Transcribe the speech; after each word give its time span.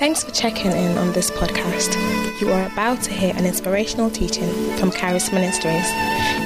Thanks 0.00 0.24
for 0.24 0.30
checking 0.30 0.72
in 0.72 0.96
on 0.96 1.12
this 1.12 1.30
podcast. 1.30 2.40
You 2.40 2.50
are 2.50 2.64
about 2.72 3.02
to 3.02 3.12
hear 3.12 3.34
an 3.36 3.44
inspirational 3.44 4.08
teaching 4.08 4.50
from 4.78 4.90
Charis 4.92 5.30
Ministries. 5.30 5.84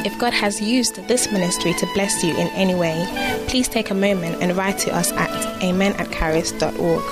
If 0.05 0.19
God 0.19 0.33
has 0.33 0.61
used 0.61 0.97
this 1.07 1.31
ministry 1.31 1.73
to 1.75 1.87
bless 1.95 2.25
you 2.25 2.37
in 2.37 2.49
any 2.49 2.75
way, 2.75 3.07
please 3.47 3.69
take 3.69 3.91
a 3.91 3.95
moment 3.95 4.43
and 4.43 4.57
write 4.57 4.79
to 4.79 4.93
us 4.93 5.13
at 5.13 5.63
amen 5.63 5.93
at 6.01 6.11
charis.org. 6.11 7.05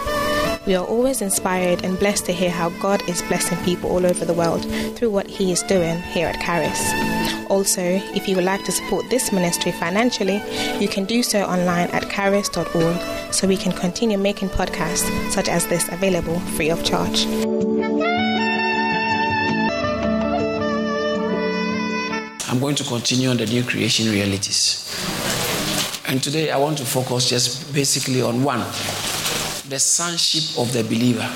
We 0.67 0.75
are 0.75 0.85
always 0.85 1.23
inspired 1.23 1.85
and 1.85 1.97
blessed 1.97 2.27
to 2.27 2.33
hear 2.33 2.51
how 2.51 2.71
God 2.81 3.09
is 3.09 3.23
blessing 3.23 3.59
people 3.65 3.91
all 3.91 4.05
over 4.05 4.25
the 4.25 4.35
world 4.35 4.65
through 4.97 5.11
what 5.11 5.29
He 5.29 5.53
is 5.53 5.63
doing 5.63 6.03
here 6.03 6.27
at 6.27 6.41
Charis. 6.41 7.22
Also, 7.49 7.83
if 8.15 8.29
you 8.29 8.37
would 8.37 8.45
like 8.45 8.65
to 8.65 8.73
support 8.73 9.09
this 9.11 9.33
ministry 9.33 9.73
financially, 9.73 10.43
you 10.79 10.89
can 10.89 11.05
do 11.05 11.23
so 11.23 11.43
online 11.43 11.89
at 11.91 12.09
charis.org 12.11 12.97
so 13.33 13.47
we 13.47 13.57
can 13.57 13.73
continue 13.73 14.19
making 14.19 14.49
podcasts 14.51 15.09
such 15.31 15.49
as 15.49 15.67
this 15.67 15.89
available 15.89 16.39
free 16.57 16.71
of 16.71 16.83
charge. 16.85 17.27
I'm 22.49 22.61
going 22.61 22.75
to 22.77 22.85
continue 22.85 23.31
on 23.31 23.39
the 23.39 23.47
new 23.47 23.63
creation 23.63 24.11
realities. 24.11 24.95
And 26.07 26.23
today 26.23 26.51
I 26.51 26.59
want 26.59 26.77
to 26.79 26.85
focus 26.85 27.29
just 27.31 27.73
basically 27.73 28.21
on 28.21 28.45
one 28.45 28.61
the 29.69 29.79
sonship 29.79 30.59
of 30.59 30.71
the 30.75 30.83
believer. 30.85 31.27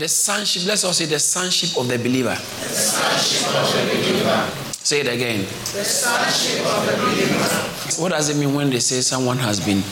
The 0.00 0.08
sonship, 0.08 0.64
let's 0.64 0.82
all 0.82 0.94
say 0.94 1.04
the 1.04 1.18
sonship 1.18 1.76
of 1.76 1.86
the 1.86 1.98
believer. 1.98 2.30
The 2.30 2.40
sonship 2.40 3.54
of 3.54 3.70
the 3.70 3.84
believer. 3.92 4.48
Say 4.72 5.00
it 5.00 5.08
again. 5.08 5.40
The 5.40 5.84
sonship 5.84 6.64
of 6.64 6.86
the 6.86 6.96
believer. 7.04 8.00
What 8.00 8.12
does 8.12 8.30
it 8.30 8.38
mean 8.40 8.54
when 8.54 8.70
they 8.70 8.80
say 8.80 9.02
someone 9.02 9.36
has 9.36 9.60
been 9.60 9.82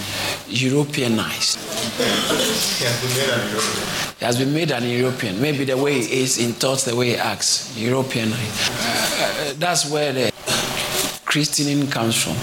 Europeanized? 0.49 1.59
He 2.79 2.87
has 2.87 2.97
been 3.03 3.19
made 3.19 3.29
an 3.31 3.51
European. 3.51 4.15
He 4.19 4.25
has 4.25 4.39
been 4.39 4.55
made 4.55 4.71
an 4.71 4.85
European. 4.89 5.43
Maybe 5.43 5.67
the 5.67 5.77
way 5.77 6.01
he 6.01 6.23
is 6.23 6.39
in 6.39 6.53
thoughts, 6.55 6.85
the 6.85 6.97
way 6.97 7.09
he 7.09 7.17
acts. 7.17 7.77
European. 7.77 8.33
Uh, 8.33 9.53
that's 9.59 9.91
where 9.91 10.15
the 10.15 10.33
Christianing 11.27 11.87
comes 11.91 12.17
from, 12.17 12.37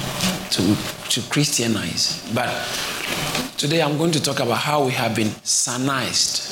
to, 0.51 0.75
to 1.09 1.27
Christianize. 1.31 2.31
But 2.31 2.47
Today 3.57 3.81
I'm 3.81 3.97
going 3.97 4.11
to 4.11 4.21
talk 4.21 4.41
about 4.41 4.57
how 4.57 4.83
we 4.83 4.91
have 4.91 5.15
been 5.15 5.29
sonized. 5.45 6.51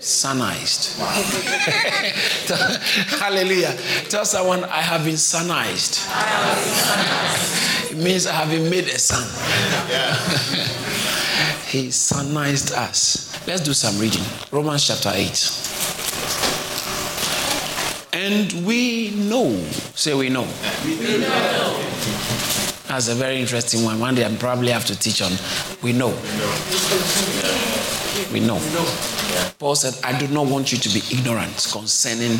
Sonized. 0.00 0.98
Hallelujah. 3.20 3.76
Tell 4.08 4.24
someone, 4.24 4.64
I 4.64 4.80
have 4.80 5.04
been 5.04 5.16
sonized. 5.16 6.08
It 7.90 7.98
means 7.98 8.26
I 8.26 8.32
have 8.32 8.48
been 8.48 8.70
made 8.70 8.84
a 8.84 8.98
son. 8.98 9.22
he 11.68 11.88
sonized 11.88 12.72
us. 12.72 13.46
Let's 13.46 13.60
do 13.60 13.74
some 13.74 13.98
reading. 13.98 14.24
Romans 14.50 14.86
chapter 14.86 15.12
8. 15.14 15.52
And 18.14 18.66
we 18.66 19.10
know. 19.10 19.50
Say 19.94 20.14
we 20.14 20.30
know. 20.30 20.48
We 20.86 21.18
know. 21.18 21.84
That's 22.88 23.08
a 23.08 23.14
very 23.14 23.38
interesting 23.38 23.84
one. 23.84 24.00
One 24.00 24.14
day 24.14 24.24
I 24.24 24.34
probably 24.36 24.70
have 24.70 24.86
to 24.86 24.98
teach 24.98 25.20
on. 25.20 25.32
We 25.82 25.92
know. 25.92 26.08
We 28.32 28.40
know. 28.40 28.58
Paul 29.58 29.74
said, 29.74 29.94
I 30.02 30.18
do 30.18 30.26
not 30.28 30.46
want 30.46 30.72
you 30.72 30.78
to 30.78 30.88
be 30.88 31.02
ignorant 31.14 31.68
concerning. 31.70 32.38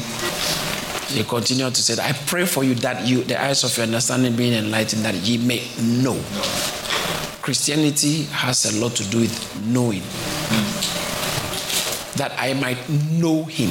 He 1.08 1.22
continued 1.24 1.74
to 1.74 1.82
say, 1.82 2.02
I 2.02 2.12
pray 2.26 2.46
for 2.46 2.64
you 2.64 2.74
that 2.76 3.06
you, 3.06 3.24
the 3.24 3.40
eyes 3.40 3.62
of 3.62 3.76
your 3.76 3.84
understanding 3.86 4.36
being 4.36 4.54
enlightened, 4.54 5.04
that 5.04 5.14
ye 5.16 5.36
may 5.36 5.62
know. 6.02 6.18
Christianity 7.42 8.24
has 8.24 8.64
a 8.74 8.80
lot 8.80 8.94
to 8.96 9.08
do 9.10 9.20
with 9.20 9.66
knowing. 9.66 10.02
That 12.16 12.32
I 12.38 12.54
might 12.54 12.88
know 12.88 13.44
him. 13.44 13.70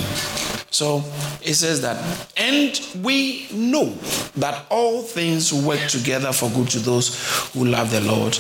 So 0.78 1.04
it 1.42 1.56
says 1.56 1.82
that, 1.82 1.98
and 2.38 2.80
we 3.04 3.48
know 3.52 3.86
that 4.36 4.68
all 4.70 5.02
things 5.02 5.52
work 5.52 5.80
together 5.88 6.32
for 6.32 6.52
good 6.52 6.70
to 6.70 6.78
those 6.78 7.50
who 7.52 7.66
love 7.66 7.90
the 7.90 8.02
Lord, 8.02 8.34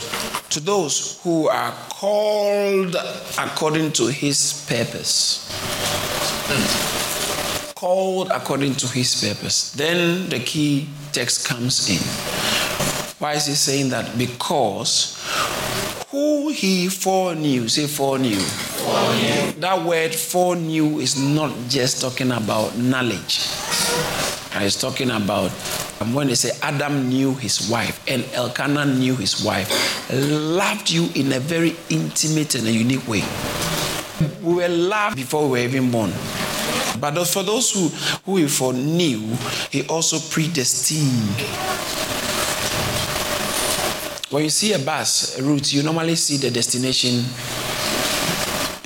to 0.51 0.59
those 0.59 1.19
who 1.23 1.47
are 1.47 1.71
called 1.89 2.95
according 3.39 3.93
to 3.93 4.11
his 4.11 4.63
purpose. 4.69 5.49
Called 7.73 8.29
according 8.29 8.75
to 8.75 8.87
his 8.87 9.19
purpose. 9.19 9.71
Then 9.71 10.29
the 10.29 10.39
key 10.39 10.89
text 11.13 11.47
comes 11.47 11.89
in. 11.89 11.97
Why 13.17 13.33
is 13.33 13.47
he 13.47 13.53
saying 13.53 13.89
that? 13.89 14.15
Because 14.15 15.17
who 16.09 16.49
he 16.49 16.87
foreknew, 16.87 17.67
say 17.67 17.85
foreknew. 17.85 18.39
foreknew. 18.39 19.51
That 19.59 19.85
word 19.85 20.15
foreknew 20.15 20.99
is 20.99 21.19
not 21.19 21.53
just 21.67 22.01
talking 22.01 22.31
about 22.31 22.77
knowledge. 22.77 23.49
It's 24.59 24.79
talking 24.79 25.11
about 25.11 25.51
um, 25.99 26.13
when 26.13 26.27
they 26.27 26.35
say 26.35 26.51
Adam 26.61 27.09
knew 27.09 27.33
his 27.35 27.69
wife 27.69 28.01
and 28.07 28.23
Elkanah 28.33 28.85
knew 28.85 29.15
his 29.17 29.43
wife, 29.43 29.69
loved 30.11 30.89
you 30.89 31.09
in 31.13 31.33
a 31.33 31.39
very 31.39 31.75
intimate 31.89 32.55
and 32.55 32.67
a 32.67 32.71
unique 32.71 33.05
way. 33.07 33.23
We 34.41 34.55
were 34.55 34.69
loved 34.69 35.17
before 35.17 35.43
we 35.43 35.49
were 35.51 35.57
even 35.65 35.91
born. 35.91 36.11
But 36.99 37.21
for 37.25 37.43
those 37.43 37.71
who, 37.71 37.89
who 38.25 38.37
he 38.37 38.47
foreknew, 38.47 39.19
he 39.69 39.85
also 39.87 40.19
predestined 40.31 41.35
when 44.29 44.43
you 44.43 44.49
see 44.49 44.73
a 44.73 44.79
bus 44.79 45.39
route, 45.39 45.73
you 45.73 45.83
normally 45.83 46.15
see 46.15 46.37
the 46.37 46.51
destination 46.51 47.23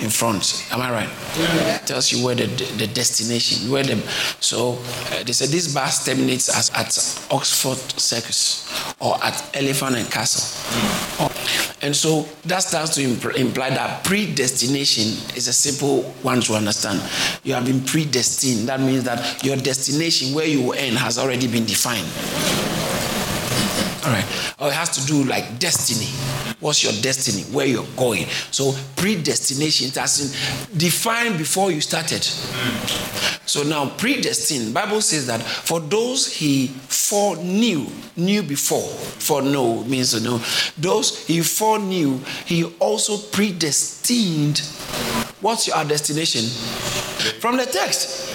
in 0.03 0.09
front. 0.09 0.65
Am 0.71 0.81
I 0.81 0.91
right? 0.91 1.09
Yeah. 1.37 1.75
It 1.75 1.87
tells 1.87 2.11
you 2.11 2.25
where 2.25 2.35
the, 2.35 2.45
the 2.45 2.87
destination, 2.87 3.71
where 3.71 3.83
the. 3.83 3.97
So 4.39 4.73
uh, 5.11 5.23
they 5.23 5.31
said 5.31 5.49
this 5.49 5.73
bus 5.73 6.05
terminates 6.05 6.49
as, 6.49 6.69
at 6.71 6.87
Oxford 7.31 7.77
Circus 7.99 8.67
or 8.99 9.15
at 9.23 9.55
Elephant 9.55 9.95
and 9.95 10.11
Castle. 10.11 10.41
Mm. 11.21 11.83
And 11.83 11.95
so 11.95 12.27
that 12.45 12.59
starts 12.59 12.95
to 12.95 13.03
imp- 13.03 13.35
imply 13.35 13.69
that 13.71 14.03
predestination 14.03 15.07
is 15.35 15.47
a 15.47 15.53
simple 15.53 16.03
one 16.23 16.41
to 16.41 16.53
understand. 16.53 17.01
You 17.43 17.53
have 17.53 17.65
been 17.65 17.83
predestined. 17.83 18.67
That 18.67 18.79
means 18.79 19.03
that 19.05 19.43
your 19.43 19.57
destination, 19.57 20.35
where 20.35 20.45
you 20.45 20.61
will 20.61 20.73
end, 20.73 20.97
has 20.97 21.17
already 21.17 21.47
been 21.47 21.65
defined. 21.65 22.07
All 24.03 24.11
right. 24.11 24.25
Or 24.59 24.67
it 24.69 24.73
has 24.73 24.89
to 24.97 25.05
do 25.05 25.23
like 25.23 25.59
destiny. 25.59 26.09
What's 26.59 26.83
your 26.83 26.93
destiny? 27.01 27.43
Where 27.53 27.65
you're 27.65 27.85
going. 27.97 28.25
So 28.51 28.73
predestination 28.95 29.87
it 29.87 29.95
has 29.95 30.19
been 30.19 30.77
defined 30.77 31.37
before 31.37 31.71
you 31.71 31.81
started. 31.81 32.23
So 33.45 33.63
now 33.63 33.89
predestined, 33.89 34.73
Bible 34.73 35.01
says 35.01 35.27
that 35.27 35.41
for 35.41 35.79
those 35.79 36.33
he 36.33 36.67
foreknew, 36.67 37.87
knew 38.15 38.43
before, 38.43 38.79
For 38.79 39.41
foreknow 39.41 39.83
means 39.83 40.11
to 40.11 40.19
know. 40.21 40.41
Those 40.77 41.25
he 41.25 41.41
foreknew, 41.41 42.19
he 42.45 42.63
also 42.79 43.17
predestined. 43.17 44.59
What's 45.41 45.67
your 45.67 45.83
destination? 45.83 46.45
From 47.39 47.57
the 47.57 47.65
text. 47.65 48.33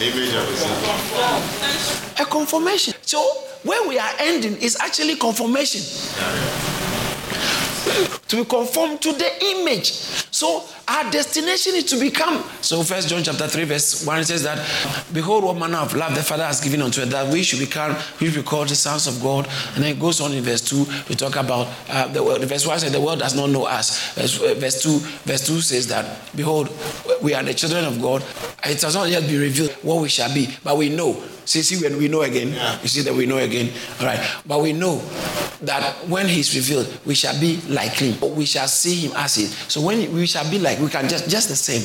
A 2.20 2.24
confirmation. 2.24 2.94
So 3.02 3.24
where 3.62 3.88
we 3.88 3.98
are 3.98 4.12
ending 4.18 4.56
is 4.56 4.76
actually 4.80 5.16
confirmation. 5.16 5.80
To 8.28 8.36
be 8.36 8.44
conformed 8.44 9.00
to 9.02 9.12
the 9.12 9.44
image. 9.58 9.92
So 10.36 10.64
our 10.88 11.10
destination 11.10 11.74
is 11.76 11.84
to 11.84 11.98
become. 11.98 12.44
So 12.60 12.82
first 12.82 13.08
John 13.08 13.22
chapter 13.22 13.46
3, 13.46 13.64
verse 13.64 14.04
1 14.04 14.24
says 14.24 14.42
that 14.42 14.58
behold 15.12 15.44
what 15.44 15.56
manner 15.56 15.78
of 15.78 15.94
love 15.94 16.14
the 16.14 16.22
Father 16.22 16.44
has 16.44 16.60
given 16.60 16.82
unto 16.82 17.00
us, 17.00 17.08
that 17.10 17.32
we 17.32 17.42
should 17.42 17.60
become 17.60 17.96
we 18.20 18.26
should 18.28 18.42
be 18.44 18.48
called 18.48 18.68
the 18.68 18.74
sons 18.74 19.06
of 19.06 19.22
God. 19.22 19.48
And 19.74 19.84
then 19.84 19.96
it 19.96 20.00
goes 20.00 20.20
on 20.20 20.32
in 20.32 20.42
verse 20.42 20.60
2 20.62 20.84
We 21.08 21.14
talk 21.14 21.36
about 21.36 21.68
uh, 21.88 22.08
the 22.08 22.22
world. 22.22 22.44
Verse 22.44 22.66
1 22.66 22.80
says 22.80 22.92
the 22.92 23.00
world 23.00 23.20
does 23.20 23.34
not 23.34 23.48
know 23.50 23.64
us. 23.64 24.14
Verse, 24.14 24.40
uh, 24.42 24.54
verse 24.58 24.82
2, 24.82 24.98
verse 24.98 25.46
2 25.46 25.60
says 25.60 25.86
that 25.86 26.18
behold, 26.36 26.68
we 27.22 27.32
are 27.32 27.42
the 27.42 27.54
children 27.54 27.84
of 27.84 28.02
God. 28.02 28.22
It 28.64 28.82
has 28.82 28.94
not 28.94 29.08
yet 29.08 29.22
been 29.22 29.40
revealed 29.40 29.70
what 29.82 30.02
we 30.02 30.08
shall 30.08 30.32
be, 30.34 30.54
but 30.62 30.76
we 30.76 30.88
know 30.88 31.22
See, 31.46 31.62
see, 31.62 31.82
when 31.82 31.96
we 31.96 32.08
know 32.08 32.22
again, 32.22 32.52
yeah. 32.52 32.82
you 32.82 32.88
see 32.88 33.02
that 33.02 33.14
we 33.14 33.24
know 33.24 33.38
again. 33.38 33.72
All 34.00 34.06
right. 34.06 34.20
But 34.44 34.60
we 34.60 34.72
know 34.72 34.98
that 35.62 35.94
when 36.08 36.26
he's 36.26 36.54
revealed, 36.54 36.92
we 37.06 37.14
shall 37.14 37.38
be 37.40 37.60
like 37.68 37.92
him. 37.92 38.18
We 38.34 38.44
shall 38.44 38.66
see 38.66 39.06
him 39.06 39.12
as 39.16 39.36
he. 39.36 39.44
So 39.46 39.80
when 39.80 40.12
we 40.12 40.26
shall 40.26 40.48
be 40.50 40.58
like, 40.58 40.80
we 40.80 40.88
can 40.88 41.08
just 41.08 41.30
just 41.30 41.48
the 41.48 41.56
same. 41.56 41.82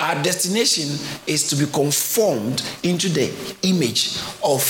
Our 0.00 0.22
destination 0.22 0.86
is 1.26 1.48
to 1.48 1.56
be 1.56 1.64
conformed 1.72 2.62
into 2.82 3.08
the 3.08 3.32
image 3.62 4.18
of 4.44 4.62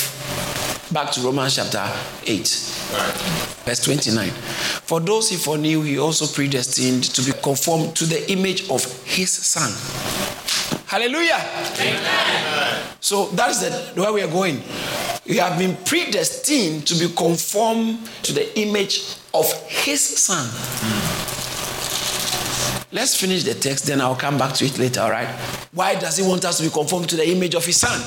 back 0.93 1.11
to 1.13 1.21
Romans 1.21 1.57
chapter 1.57 1.85
8, 2.25 2.39
verse 3.67 3.85
29. 3.85 4.31
For 4.31 5.01
those 5.01 5.29
he 5.29 5.37
foreknew, 5.37 5.83
he 5.83 5.99
also 5.99 6.27
predestined 6.27 7.05
to 7.15 7.23
be 7.23 7.33
conformed 7.43 7.95
to 7.97 8.07
the 8.07 8.31
image 8.31 8.71
of 8.71 8.85
his 9.05 9.31
son 9.31 9.71
Hallelujah. 10.89 11.39
Amen. 11.81 12.83
So 13.01 13.27
that's 13.27 13.61
the 13.61 14.01
where 14.01 14.11
we 14.11 14.23
are 14.23 14.31
going. 14.31 14.63
You 15.27 15.41
have 15.41 15.59
been 15.59 15.77
predestined 15.85 16.87
to 16.87 16.95
be 16.95 17.15
conformed 17.15 18.09
to 18.23 18.33
the 18.33 18.59
image 18.59 19.17
of 19.35 19.53
his 19.69 20.01
son. 20.01 20.49
Hmm. 20.51 21.29
Let's 22.91 23.21
finish 23.21 23.45
the 23.45 23.53
text, 23.53 23.85
then 23.85 24.01
I'll 24.01 24.17
come 24.17 24.39
back 24.39 24.55
to 24.55 24.65
it 24.65 24.79
later, 24.79 25.03
all 25.03 25.11
right? 25.11 25.29
Why 25.73 25.95
does 25.95 26.17
he 26.17 26.27
want 26.27 26.47
us 26.47 26.57
to 26.57 26.63
be 26.63 26.71
conformed 26.71 27.11
to 27.11 27.17
the 27.17 27.29
image 27.29 27.55
of 27.55 27.67
his 27.67 27.77
son? 27.77 28.01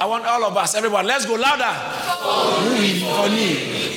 I 0.00 0.06
want 0.06 0.24
all 0.24 0.44
of 0.44 0.56
us, 0.56 0.76
everyone, 0.76 1.06
let's 1.06 1.26
go 1.26 1.34
louder. 1.34 1.64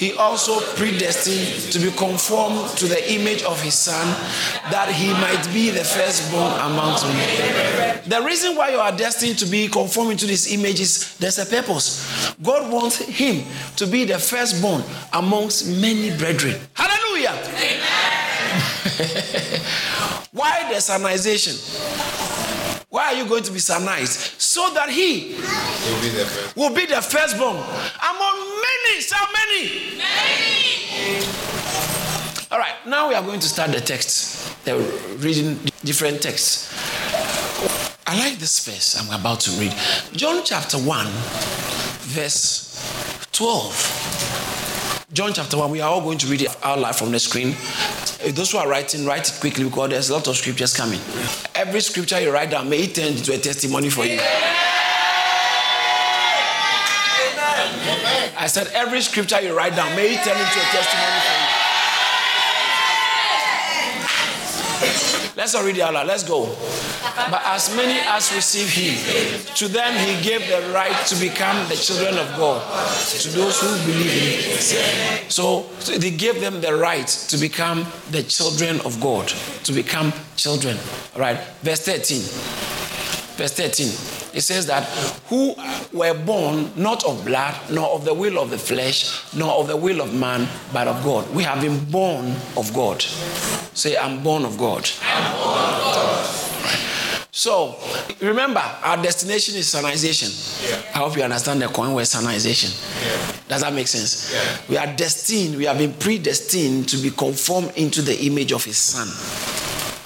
He 0.04 0.12
also 0.12 0.60
predestined 0.76 1.72
to 1.72 1.80
be 1.80 1.90
conformed 1.96 2.68
to 2.78 2.88
the 2.88 3.14
image 3.14 3.42
of 3.44 3.62
his 3.62 3.74
son, 3.74 4.06
that 4.70 4.92
he 4.92 5.14
might 5.14 5.48
be 5.54 5.70
the 5.70 5.86
firstborn 5.86 6.52
amongst 6.60 7.08
men. 7.08 8.02
The 8.06 8.22
reason 8.22 8.58
why 8.58 8.72
you 8.72 8.80
are 8.80 8.92
destined 8.92 9.40
to 9.40 9.46
be 9.46 9.70
conforming 9.70 10.18
to 10.18 10.26
this 10.26 10.52
image 10.52 10.82
is 10.82 11.16
there's 11.20 11.40
a 11.40 11.46
purpose. 11.46 12.36
God 12.44 12.70
wants 12.70 12.98
him 12.98 13.46
to 13.78 13.88
be 13.88 14.04
the 14.04 14.20
firstborn 14.20 14.84
amongst 15.14 15.68
many 15.70 16.10
brethren. 16.18 16.60
Hallelujah. 16.74 17.32
Why 20.34 20.68
the 20.68 20.80
sonization? 20.80 22.23
Why 22.94 23.06
are 23.08 23.16
you 23.16 23.26
going 23.26 23.42
to 23.42 23.52
be 23.52 23.58
sonized? 23.58 24.40
So 24.40 24.72
that 24.76 24.88
he 24.88 25.34
will 25.34 26.00
be 26.00 26.10
the, 26.10 26.26
first. 26.26 26.56
will 26.56 26.76
be 26.76 26.86
the 26.86 27.02
firstborn 27.02 27.56
among 27.56 28.38
many. 28.62 29.02
So 29.02 29.16
many? 29.34 29.98
Many. 29.98 31.26
All 32.52 32.60
right, 32.60 32.76
now 32.86 33.10
we 33.10 33.16
are 33.16 33.24
going 33.24 33.40
to 33.40 33.48
start 33.48 33.72
the 33.72 33.82
text. 33.82 34.64
They're 34.64 34.78
reading 35.18 35.58
different 35.84 36.22
texts. 36.22 36.72
I 38.06 38.16
like 38.20 38.38
this 38.38 38.64
verse 38.64 38.96
I'm 39.02 39.20
about 39.20 39.40
to 39.40 39.52
read. 39.60 39.74
John 40.12 40.44
chapter 40.46 40.78
1, 40.78 41.08
verse 42.14 43.28
12. 43.32 45.10
John 45.14 45.34
chapter 45.34 45.58
1, 45.58 45.72
we 45.72 45.82
are 45.82 45.90
all 45.90 46.02
going 46.02 46.20
to 46.20 46.28
read 46.28 46.44
it 46.44 46.56
out 46.64 46.78
loud 46.78 46.96
from 46.96 47.12
the 47.12 47.18
screen. 47.18 47.56
Those 48.32 48.52
who 48.52 48.58
are 48.58 48.70
writing, 48.70 49.06
write 49.06 49.30
it 49.30 49.40
quickly 49.42 49.66
because 49.66 49.90
there's 49.90 50.10
a 50.10 50.14
lot 50.14 50.28
of 50.28 50.38
scriptures 50.38 50.74
coming. 50.74 51.00
Every 51.56 51.82
scripture 51.82 52.22
you 52.22 52.32
write 52.32 52.52
down 52.52 52.70
may 52.70 52.84
it 52.84 52.96
turn 52.96 53.08
into 53.08 53.34
a 53.34 53.38
testimony 53.38 53.90
for 53.90 54.06
you. 54.06 54.18
I 58.36 58.48
said, 58.48 58.68
every 58.74 59.02
scripture 59.02 59.42
you 59.42 59.56
write 59.56 59.76
down 59.76 59.94
may 59.96 60.14
it 60.16 60.24
turn 60.24 60.38
into 60.38 60.60
a 60.60 60.64
testimony 60.72 61.20
for 61.20 61.36
you. 61.36 61.43
Let's 65.44 65.56
all 65.56 65.66
read 65.66 65.76
it 65.76 65.82
out 65.82 65.94
loud. 65.94 66.08
Let's 66.08 66.24
go. 66.24 66.46
But 67.30 67.42
as 67.44 67.76
many 67.76 68.00
as 68.08 68.34
receive 68.34 68.70
him, 68.70 68.96
to 69.56 69.68
them 69.68 69.94
he 69.94 70.24
gave 70.24 70.48
the 70.48 70.72
right 70.72 70.96
to 71.08 71.16
become 71.20 71.68
the 71.68 71.76
children 71.76 72.18
of 72.18 72.28
God, 72.38 72.62
to 73.10 73.28
those 73.28 73.60
who 73.60 73.68
believe 73.86 74.08
in 74.08 74.54
him. 74.54 75.30
So, 75.30 75.66
so 75.80 75.98
they 75.98 76.12
gave 76.12 76.40
them 76.40 76.62
the 76.62 76.74
right 76.74 77.08
to 77.28 77.38
become 77.38 77.86
the 78.12 78.24
children 78.24 78.80
of 78.86 79.02
God, 79.02 79.28
to 79.66 79.74
become 79.74 80.14
children. 80.38 80.78
All 81.14 81.20
right, 81.20 81.38
verse 81.62 81.82
13. 81.82 82.22
Verse 83.36 83.52
13 83.52 84.23
it 84.34 84.42
says 84.42 84.66
that 84.68 84.84
who 85.30 85.56
were 85.94 86.14
born 86.26 86.72
not 86.76 87.04
of 87.06 87.24
blood, 87.26 87.56
nor 87.70 87.90
of 87.90 88.06
the 88.06 88.14
will 88.14 88.40
of 88.40 88.50
the 88.50 88.58
flesh, 88.58 89.34
nor 89.34 89.52
of 89.60 89.68
the 89.68 89.78
will 89.78 90.02
of 90.02 90.14
man, 90.14 90.48
but 90.72 90.88
of 90.88 91.04
God. 91.04 91.30
We 91.34 91.44
have 91.44 91.62
been 91.62 91.84
born 91.92 92.36
of 92.58 92.74
God. 92.74 93.02
Say, 93.02 93.96
I'm 93.98 94.24
born 94.24 94.46
of 94.46 94.58
God. 94.58 94.90
I'm 95.04 95.34
born 95.38 95.60
of 95.60 95.94
God. 95.94 96.40
So, 97.36 97.80
remember, 98.22 98.60
our 98.60 99.02
destination 99.02 99.56
is 99.56 99.66
sonization. 99.66 100.30
Yeah. 100.70 100.78
I 100.94 101.00
hope 101.00 101.18
you 101.18 101.24
understand 101.24 101.62
the 101.62 101.68
coin 101.68 101.94
word 101.94 102.06
sonization. 102.06 102.72
Yeah. 103.04 103.36
Does 103.48 103.62
that 103.62 103.74
make 103.74 103.88
sense? 103.88 104.32
Yeah. 104.32 104.58
We 104.70 104.78
are 104.78 104.96
destined, 104.96 105.58
we 105.58 105.66
have 105.66 105.80
been 105.80 105.94
predestined 105.94 106.88
to 106.90 106.98
be 106.98 107.10
conformed 107.10 107.74
into 107.76 108.02
the 108.04 108.28
image 108.28 108.52
of 108.52 108.64
His 108.64 108.78
Son. 108.78 109.08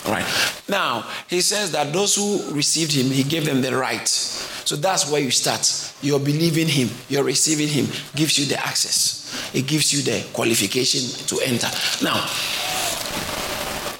All 0.08 0.14
right. 0.14 0.26
Now, 0.70 1.04
he 1.30 1.42
says 1.42 1.72
that 1.74 1.92
those 1.92 2.16
who 2.16 2.54
received 2.54 2.94
him, 2.94 3.08
he 3.08 3.24
gave 3.24 3.46
them 3.46 3.62
the 3.62 3.76
right. 3.76 4.08
So 4.08 4.76
that's 4.78 5.12
where 5.12 5.22
you 5.22 5.32
start. 5.32 5.94
You're 6.02 6.20
believing 6.20 6.68
him, 6.68 6.90
you're 7.10 7.24
receiving 7.24 7.68
him, 7.68 7.88
gives 8.16 8.38
you 8.40 8.46
the 8.46 8.58
access, 8.58 9.52
it 9.54 9.68
gives 9.68 9.92
you 9.94 10.02
the 10.04 10.26
qualification 10.34 11.02
to 11.28 11.40
enter. 11.44 11.68
Now, 12.04 12.26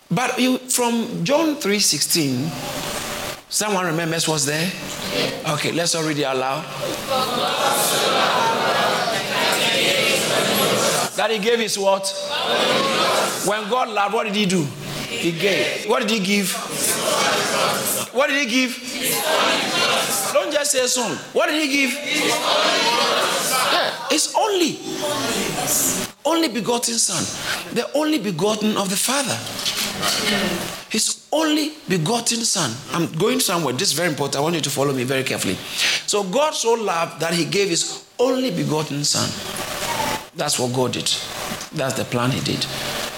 but 0.10 0.40
you, 0.40 0.58
from 0.58 1.26
John 1.26 1.56
3:16, 1.56 2.50
someone 3.50 3.86
remembers 3.86 4.28
what's 4.28 4.46
there? 4.46 4.72
Okay, 5.50 5.72
let's 5.74 5.96
all 5.96 6.04
read 6.04 6.18
it. 6.20 6.24
That 11.18 11.32
he 11.32 11.40
gave 11.40 11.60
his 11.60 11.78
what? 11.78 12.08
When 13.46 13.70
God 13.70 13.90
loved, 13.90 14.14
what 14.14 14.26
did 14.26 14.36
he 14.36 14.46
do? 14.46 14.68
He 15.10 15.32
gave. 15.32 15.90
What 15.90 16.02
did 16.02 16.12
he 16.12 16.20
give? 16.20 16.52
What 18.14 18.28
did 18.28 18.48
he 18.48 18.68
give? 18.68 18.76
Don't 20.34 20.52
just 20.52 20.72
say 20.72 20.84
a 20.84 20.88
son. 20.88 21.16
What 21.34 21.48
did 21.48 21.62
he 21.62 21.68
give? 21.68 21.94
Yeah, 23.72 23.94
it's 24.12 24.36
only. 24.36 24.80
Only 26.26 26.50
begotten 26.50 26.96
son. 26.96 27.24
The 27.74 27.90
only 27.94 28.20
begotten 28.20 28.76
of 28.76 28.90
the 28.90 28.98
Father. 28.98 29.38
His 30.90 31.26
only 31.32 31.74
begotten 31.88 32.44
son. 32.44 32.72
I'm 32.92 33.12
going 33.18 33.40
somewhere. 33.40 33.74
This 33.74 33.90
is 33.90 33.94
very 33.94 34.10
important. 34.10 34.38
I 34.38 34.42
want 34.42 34.56
you 34.56 34.62
to 34.62 34.70
follow 34.70 34.94
me 34.94 35.04
very 35.04 35.24
carefully. 35.24 35.56
So 36.06 36.24
God 36.24 36.54
so 36.54 36.74
loved 36.74 37.22
that 37.22 37.34
he 37.34 37.46
gave 37.46 37.70
his 37.70 38.06
only 38.20 38.52
begotten 38.52 39.04
son. 39.04 39.30
That's 40.36 40.60
what 40.60 40.74
God 40.74 40.94
did. 40.94 41.10
That's 41.74 41.96
the 41.96 42.06
plan 42.06 42.32
he 42.32 42.42
did. 42.42 42.66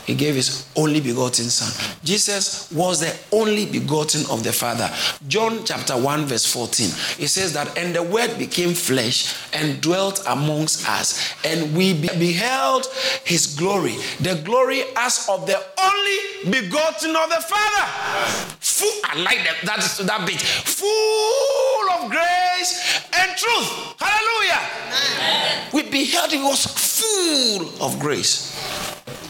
He 0.09 0.15
gave 0.15 0.33
his 0.33 0.65
only 0.75 1.01
begotten 1.01 1.51
son. 1.51 1.69
Jesus 2.03 2.71
was 2.71 3.00
the 3.00 3.15
only 3.31 3.67
begotten 3.67 4.21
of 4.31 4.44
the 4.44 4.51
Father. 4.51 4.89
John 5.27 5.63
chapter 5.63 5.94
1, 5.95 6.25
verse 6.25 6.51
14. 6.51 6.88
It 7.19 7.27
says 7.27 7.53
that, 7.53 7.77
and 7.77 7.94
the 7.95 8.01
word 8.01 8.39
became 8.39 8.73
flesh 8.73 9.35
and 9.53 9.79
dwelt 9.81 10.23
amongst 10.25 10.89
us, 10.89 11.31
and 11.45 11.77
we 11.77 11.94
beheld 11.94 12.88
his 13.23 13.53
glory, 13.56 13.97
the 14.19 14.41
glory 14.44 14.81
as 14.97 15.29
of 15.29 15.45
the 15.45 15.61
only 15.79 16.59
begotten 16.59 17.15
of 17.15 17.29
the 17.29 17.45
Father. 17.47 17.85
Full, 18.61 18.89
I 19.03 19.21
like 19.21 19.44
that, 19.44 19.57
that, 19.65 20.07
that 20.07 20.25
bit. 20.25 20.41
Full 20.41 21.91
of 21.91 22.09
grace 22.09 23.06
and 23.13 23.38
truth. 23.38 23.94
Hallelujah. 24.00 24.69
Amen. 24.88 25.67
We 25.71 25.83
beheld 25.83 26.31
he 26.31 26.41
was 26.41 26.65
full 26.65 27.85
of 27.85 28.00
grace. 28.00 28.48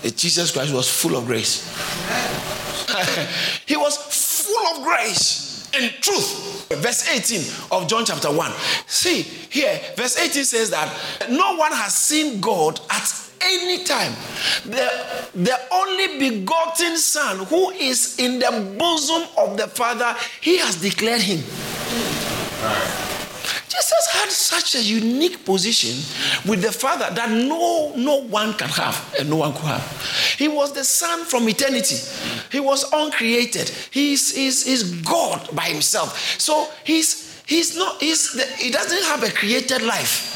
Jesus 0.04 0.52
Christ 0.52 0.74
was 0.74 0.90
full 0.90 1.16
of 1.16 1.26
grace. 1.26 1.66
he 3.66 3.76
was 3.76 3.98
full 3.98 4.68
of 4.78 4.84
grace 4.84 5.70
and 5.76 5.92
truth. 6.02 6.68
Verse 6.70 7.08
18 7.10 7.42
of 7.72 7.88
John 7.88 8.06
chapter 8.06 8.32
1. 8.32 8.52
See 8.88 9.22
here, 9.22 9.80
verse 9.96 10.18
18 10.18 10.44
says 10.44 10.70
that 10.70 10.96
no 11.30 11.56
one 11.56 11.72
has 11.72 11.96
seen 11.96 12.40
God 12.40 12.80
at 12.90 13.30
any 13.42 13.84
time. 13.84 14.14
The, 14.66 14.90
the 15.36 15.60
only 15.72 16.20
begotten 16.20 16.98
Son 16.98 17.46
who 17.46 17.72
is 17.72 18.20
in 18.20 18.40
the 18.40 18.76
bosom 18.78 19.28
of 19.38 19.58
the 19.58 19.68
Father, 19.68 20.16
he 20.42 20.58
has 20.58 20.82
declared 20.82 21.22
him. 21.22 21.40
Jesus 23.80 24.08
had 24.12 24.30
such 24.30 24.76
a 24.76 24.84
unique 24.84 25.46
position 25.46 25.96
with 26.46 26.62
the 26.62 26.72
Father 26.72 27.10
that 27.16 27.32
no, 27.32 27.94
no 27.96 28.22
one 28.24 28.54
can 28.56 28.68
have 28.68 29.16
and 29.18 29.30
no 29.30 29.38
one 29.38 29.54
could 29.54 29.66
have. 29.66 30.36
He 30.38 30.50
was 30.50 30.74
the 30.74 30.84
Son 30.84 31.24
from 31.24 31.48
eternity. 31.48 31.96
He 32.52 32.60
was 32.60 32.92
uncreated. 32.92 33.70
He's, 33.92 34.36
is, 34.36 34.66
he's 34.66 34.84
God 35.02 35.48
by 35.56 35.64
himself. 35.64 36.40
So 36.40 36.68
he's, 36.84 37.29
he's 37.50 37.76
not, 37.76 38.02
he's 38.02 38.34
the, 38.34 38.46
he 38.58 38.72
doesn't 38.72 39.04
have 39.04 39.24
a 39.24 39.32
created 39.32 39.82
life. 39.82 40.30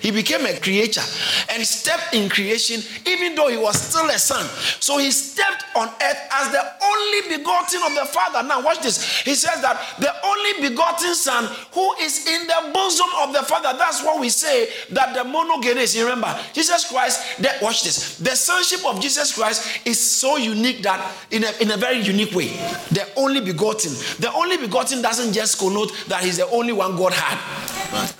He 0.00 0.10
became 0.10 0.46
a 0.46 0.58
creature 0.58 1.02
and 1.50 1.62
stepped 1.66 2.14
in 2.14 2.28
creation 2.28 2.80
even 3.06 3.34
though 3.34 3.48
he 3.48 3.56
was 3.56 3.80
still 3.80 4.08
a 4.08 4.18
son. 4.18 4.46
So 4.80 4.98
he 4.98 5.10
stepped 5.10 5.64
on 5.76 5.88
earth 5.88 6.20
as 6.32 6.50
the 6.50 6.64
only 6.82 7.36
begotten 7.36 7.80
of 7.84 7.94
the 7.94 8.06
Father. 8.06 8.46
Now, 8.46 8.62
watch 8.62 8.80
this. 8.80 9.20
He 9.20 9.34
says 9.34 9.60
that 9.60 9.96
the 9.98 10.12
only 10.24 10.68
begotten 10.68 11.14
Son 11.14 11.44
who 11.72 11.92
is 12.00 12.26
in 12.26 12.46
the 12.46 12.70
bosom 12.72 13.06
of 13.20 13.32
the 13.32 13.42
Father. 13.42 13.76
That's 13.78 14.02
what 14.02 14.20
we 14.20 14.28
say 14.30 14.68
that 14.90 15.14
the 15.14 15.28
monogenes. 15.28 15.94
you 15.94 16.04
Remember, 16.04 16.38
Jesus 16.52 16.88
Christ, 16.90 17.38
the, 17.38 17.50
watch 17.60 17.84
this. 17.84 18.18
The 18.18 18.34
sonship 18.34 18.84
of 18.86 19.00
Jesus 19.00 19.34
Christ 19.34 19.86
is 19.86 19.98
so 19.98 20.36
unique 20.36 20.82
that 20.82 21.14
in 21.30 21.44
a, 21.44 21.52
in 21.60 21.70
a 21.72 21.76
very 21.76 21.98
unique 21.98 22.34
way. 22.34 22.48
The 22.92 23.06
only 23.16 23.40
begotten. 23.40 23.92
The 24.20 24.32
only 24.34 24.56
begotten 24.56 25.02
doesn't 25.02 25.32
just 25.32 25.58
connote 25.58 25.92
that 26.08 26.24
he's 26.24 26.38
the 26.38 26.45
only 26.52 26.72
one 26.72 26.96
God 26.96 27.12
had. 27.12 27.38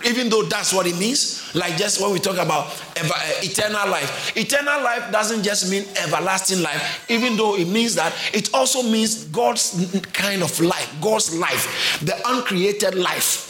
Even 0.07 0.29
though 0.29 0.43
that's 0.43 0.73
what 0.73 0.87
it 0.87 0.99
means. 0.99 1.55
Like 1.55 1.77
just 1.77 2.01
when 2.01 2.13
we 2.13 2.19
talk 2.19 2.37
about 2.37 2.67
ever, 2.97 3.13
uh, 3.13 3.33
eternal 3.43 3.89
life, 3.89 4.37
eternal 4.37 4.83
life 4.83 5.11
doesn't 5.11 5.43
just 5.43 5.71
mean 5.71 5.85
everlasting 6.05 6.63
life, 6.63 7.05
even 7.11 7.37
though 7.37 7.57
it 7.57 7.67
means 7.69 7.95
that, 7.97 8.13
it 8.33 8.53
also 8.55 8.83
means 8.83 9.25
God's 9.25 10.01
kind 10.13 10.43
of 10.43 10.59
life, 10.61 10.95
God's 11.01 11.37
life, 11.37 12.01
the 12.05 12.17
uncreated 12.29 12.95
life. 12.95 13.46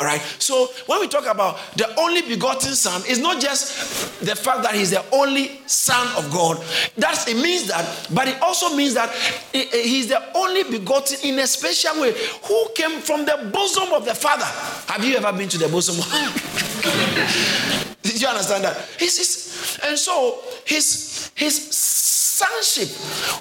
All 0.00 0.06
right. 0.06 0.20
So 0.40 0.68
when 0.86 1.00
we 1.00 1.08
talk 1.08 1.26
about 1.26 1.58
the 1.76 1.94
only 2.00 2.22
begotten 2.22 2.74
Son, 2.74 3.00
it's 3.06 3.20
not 3.20 3.40
just 3.40 4.20
the 4.20 4.34
fact 4.34 4.62
that 4.64 4.74
He's 4.74 4.90
the 4.90 5.04
only 5.12 5.60
Son 5.66 6.06
of 6.16 6.32
God. 6.32 6.58
That 6.98 7.24
it 7.28 7.36
means 7.36 7.68
that, 7.68 8.08
but 8.12 8.26
it 8.26 8.40
also 8.42 8.74
means 8.74 8.94
that 8.94 9.10
He's 9.52 10.08
the 10.08 10.20
only 10.36 10.64
begotten 10.64 11.18
in 11.22 11.38
a 11.38 11.46
special 11.46 12.00
way, 12.00 12.12
who 12.44 12.68
came 12.74 13.00
from 13.00 13.24
the 13.24 13.50
bosom 13.52 13.92
of 13.92 14.04
the 14.04 14.14
Father. 14.14 14.44
Have 14.92 15.04
you 15.04 15.16
ever 15.16 15.32
been 15.36 15.48
to 15.50 15.58
the 15.58 15.68
bosom? 15.68 15.94
Did 18.02 18.20
you 18.20 18.28
understand 18.28 18.64
that? 18.64 18.76
He's, 18.98 19.16
he's, 19.16 19.78
and 19.84 19.98
so 19.98 20.40
his 20.64 21.30
his 21.34 21.74
sonship 21.74 22.88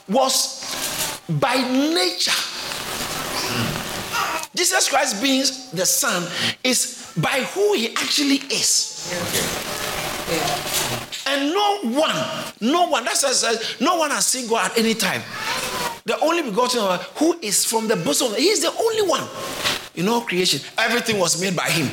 was 0.07 0.61
by 1.27 1.55
nature 1.55 2.31
Jesus 4.55 4.89
Christ 4.89 5.21
being 5.21 5.41
the 5.73 5.85
Son 5.85 6.27
is 6.63 7.13
by 7.17 7.41
who 7.53 7.73
he 7.73 7.89
actually 7.95 8.37
is. 8.53 9.11
And 11.25 11.51
no 11.53 11.79
one, 11.83 12.15
no 12.61 12.87
one, 12.87 13.03
that's 13.05 13.23
what 13.23 13.77
no 13.79 13.97
one 13.97 14.11
has 14.11 14.27
seen 14.27 14.47
God 14.47 14.71
at 14.71 14.77
any 14.77 14.93
time. 14.93 15.21
The 16.05 16.19
only 16.19 16.43
begotten 16.43 16.99
who 17.15 17.37
is 17.41 17.65
from 17.65 17.87
the 17.87 17.95
bosom, 17.95 18.33
he 18.35 18.49
is 18.49 18.61
the 18.61 18.71
only 18.71 19.07
one 19.07 19.27
in 19.95 20.07
all 20.07 20.21
creation. 20.21 20.59
Everything 20.77 21.19
was 21.19 21.41
made 21.41 21.55
by 21.55 21.69
him. 21.69 21.89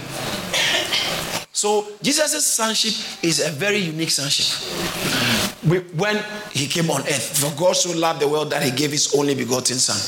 So 1.52 1.88
Jesus' 2.02 2.44
sonship 2.44 2.94
is 3.22 3.46
a 3.46 3.50
very 3.50 3.78
unique 3.78 4.10
sonship. 4.10 4.46
When 5.62 6.24
he 6.52 6.66
came 6.66 6.90
on 6.90 7.02
earth, 7.02 7.38
for 7.38 7.58
God 7.58 7.74
so 7.76 7.96
loved 7.96 8.20
the 8.20 8.28
world 8.28 8.50
that 8.50 8.62
he 8.62 8.70
gave 8.70 8.92
his 8.92 9.14
only 9.14 9.34
begotten 9.34 9.76
son. 9.76 9.98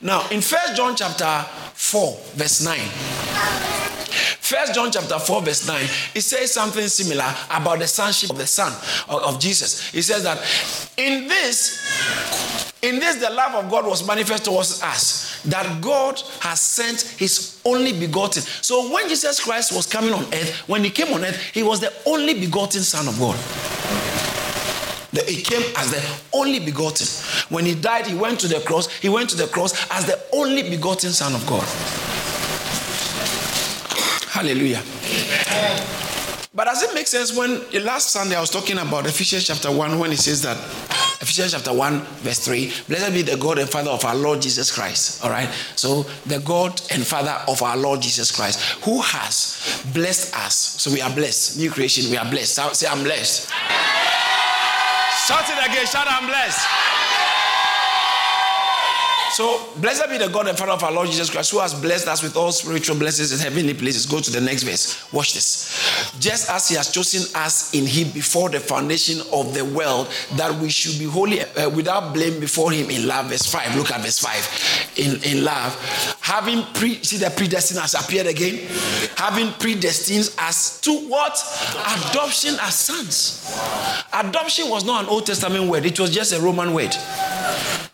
Now, 0.00 0.28
in 0.30 0.40
First 0.40 0.76
John 0.76 0.96
chapter 0.96 1.46
4, 1.74 2.18
verse 2.34 2.64
9. 2.64 2.78
First 4.42 4.74
John 4.74 4.90
chapter 4.90 5.18
4, 5.18 5.42
verse 5.42 5.66
9, 5.66 5.82
it 6.14 6.20
says 6.20 6.52
something 6.52 6.86
similar 6.88 7.32
about 7.50 7.78
the 7.78 7.86
sonship 7.86 8.30
of 8.30 8.38
the 8.38 8.46
Son 8.46 8.72
of, 9.08 9.22
of 9.22 9.40
Jesus. 9.40 9.94
It 9.94 10.02
says 10.02 10.24
that 10.24 10.38
in 10.96 11.28
this, 11.28 12.72
in 12.82 12.98
this 12.98 13.16
the 13.16 13.30
love 13.30 13.64
of 13.64 13.70
God 13.70 13.86
was 13.86 14.06
manifest 14.06 14.44
towards 14.44 14.82
us, 14.82 15.40
that 15.44 15.80
God 15.80 16.20
has 16.40 16.60
sent 16.60 17.00
his 17.18 17.60
only 17.64 17.98
begotten. 17.98 18.42
So 18.42 18.92
when 18.92 19.08
Jesus 19.08 19.38
Christ 19.42 19.72
was 19.72 19.86
coming 19.86 20.12
on 20.12 20.24
earth, 20.24 20.68
when 20.68 20.82
he 20.82 20.90
came 20.90 21.14
on 21.14 21.24
earth, 21.24 21.40
he 21.54 21.62
was 21.62 21.80
the 21.80 21.92
only 22.04 22.34
begotten 22.34 22.82
Son 22.82 23.06
of 23.08 23.18
God. 23.18 24.31
He 25.12 25.42
came 25.42 25.62
as 25.76 25.90
the 25.90 26.02
only 26.32 26.58
begotten. 26.58 27.06
When 27.50 27.66
he 27.66 27.74
died, 27.74 28.06
he 28.06 28.14
went 28.14 28.40
to 28.40 28.48
the 28.48 28.60
cross. 28.60 28.90
He 28.96 29.08
went 29.08 29.28
to 29.30 29.36
the 29.36 29.46
cross 29.46 29.74
as 29.90 30.06
the 30.06 30.18
only 30.32 30.62
begotten 30.62 31.10
Son 31.10 31.34
of 31.34 31.46
God. 31.46 31.64
Hallelujah. 34.28 34.82
But 36.54 36.64
does 36.64 36.82
it 36.82 36.94
make 36.94 37.06
sense 37.06 37.36
when 37.36 37.62
last 37.84 38.10
Sunday 38.10 38.36
I 38.36 38.40
was 38.40 38.50
talking 38.50 38.78
about 38.78 39.06
Ephesians 39.06 39.46
chapter 39.46 39.70
1 39.70 39.98
when 39.98 40.12
it 40.12 40.18
says 40.18 40.42
that 40.42 40.56
Ephesians 41.22 41.52
chapter 41.52 41.72
1, 41.72 42.00
verse 42.00 42.44
3 42.44 42.72
Blessed 42.88 43.12
be 43.14 43.22
the 43.22 43.36
God 43.36 43.58
and 43.58 43.70
Father 43.70 43.90
of 43.90 44.04
our 44.04 44.16
Lord 44.16 44.42
Jesus 44.42 44.74
Christ. 44.74 45.24
All 45.24 45.30
right. 45.30 45.48
So, 45.76 46.02
the 46.26 46.40
God 46.40 46.80
and 46.90 47.06
Father 47.06 47.38
of 47.46 47.62
our 47.62 47.76
Lord 47.76 48.02
Jesus 48.02 48.34
Christ, 48.34 48.60
who 48.84 49.00
has 49.00 49.82
blessed 49.94 50.34
us. 50.36 50.54
So, 50.54 50.92
we 50.92 51.00
are 51.00 51.14
blessed. 51.14 51.58
New 51.58 51.70
creation, 51.70 52.10
we 52.10 52.16
are 52.16 52.28
blessed. 52.28 52.74
Say, 52.74 52.88
I'm 52.88 53.04
blessed. 53.04 53.52
Shout 55.32 55.48
it 55.48 55.66
again. 55.66 55.86
Shout, 55.86 56.06
I'm 56.10 56.26
blessed. 56.26 56.91
So, 59.32 59.66
blessed 59.76 60.10
be 60.10 60.18
the 60.18 60.28
God 60.28 60.46
and 60.46 60.58
Father 60.58 60.72
of 60.72 60.84
our 60.84 60.92
Lord 60.92 61.08
Jesus 61.08 61.30
Christ, 61.30 61.52
who 61.52 61.60
has 61.60 61.72
blessed 61.72 62.06
us 62.06 62.22
with 62.22 62.36
all 62.36 62.52
spiritual 62.52 62.98
blessings 62.98 63.32
in 63.32 63.38
heavenly 63.38 63.72
places. 63.72 64.04
Go 64.04 64.20
to 64.20 64.30
the 64.30 64.42
next 64.42 64.62
verse. 64.64 65.10
Watch 65.10 65.32
this. 65.32 66.12
Just 66.20 66.50
as 66.50 66.68
He 66.68 66.74
has 66.74 66.92
chosen 66.92 67.22
us 67.34 67.72
in 67.72 67.86
Him 67.86 68.10
before 68.10 68.50
the 68.50 68.60
foundation 68.60 69.22
of 69.32 69.54
the 69.54 69.64
world, 69.64 70.12
that 70.34 70.54
we 70.60 70.68
should 70.68 70.98
be 70.98 71.06
holy 71.06 71.40
uh, 71.40 71.70
without 71.70 72.12
blame 72.12 72.40
before 72.40 72.72
Him 72.72 72.90
in 72.90 73.06
love. 73.06 73.30
Verse 73.30 73.46
5. 73.46 73.74
Look 73.74 73.90
at 73.90 74.02
verse 74.02 74.18
5. 74.18 74.98
In, 74.98 75.38
in 75.38 75.44
love. 75.44 75.72
Having 76.20 76.64
pre, 76.74 77.02
see 77.02 77.16
the 77.16 77.30
predestined 77.30 77.80
has 77.80 77.94
appeared 77.94 78.26
again. 78.26 78.68
Having 79.16 79.52
predestined 79.54 80.34
us 80.40 80.78
to 80.82 80.92
what? 81.08 81.32
Adoption 82.10 82.56
as 82.60 82.74
sons. 82.74 83.50
Adoption 84.12 84.68
was 84.68 84.84
not 84.84 85.04
an 85.04 85.08
Old 85.08 85.24
Testament 85.24 85.70
word, 85.70 85.86
it 85.86 85.98
was 85.98 86.14
just 86.14 86.34
a 86.34 86.40
Roman 86.40 86.74
word. 86.74 86.94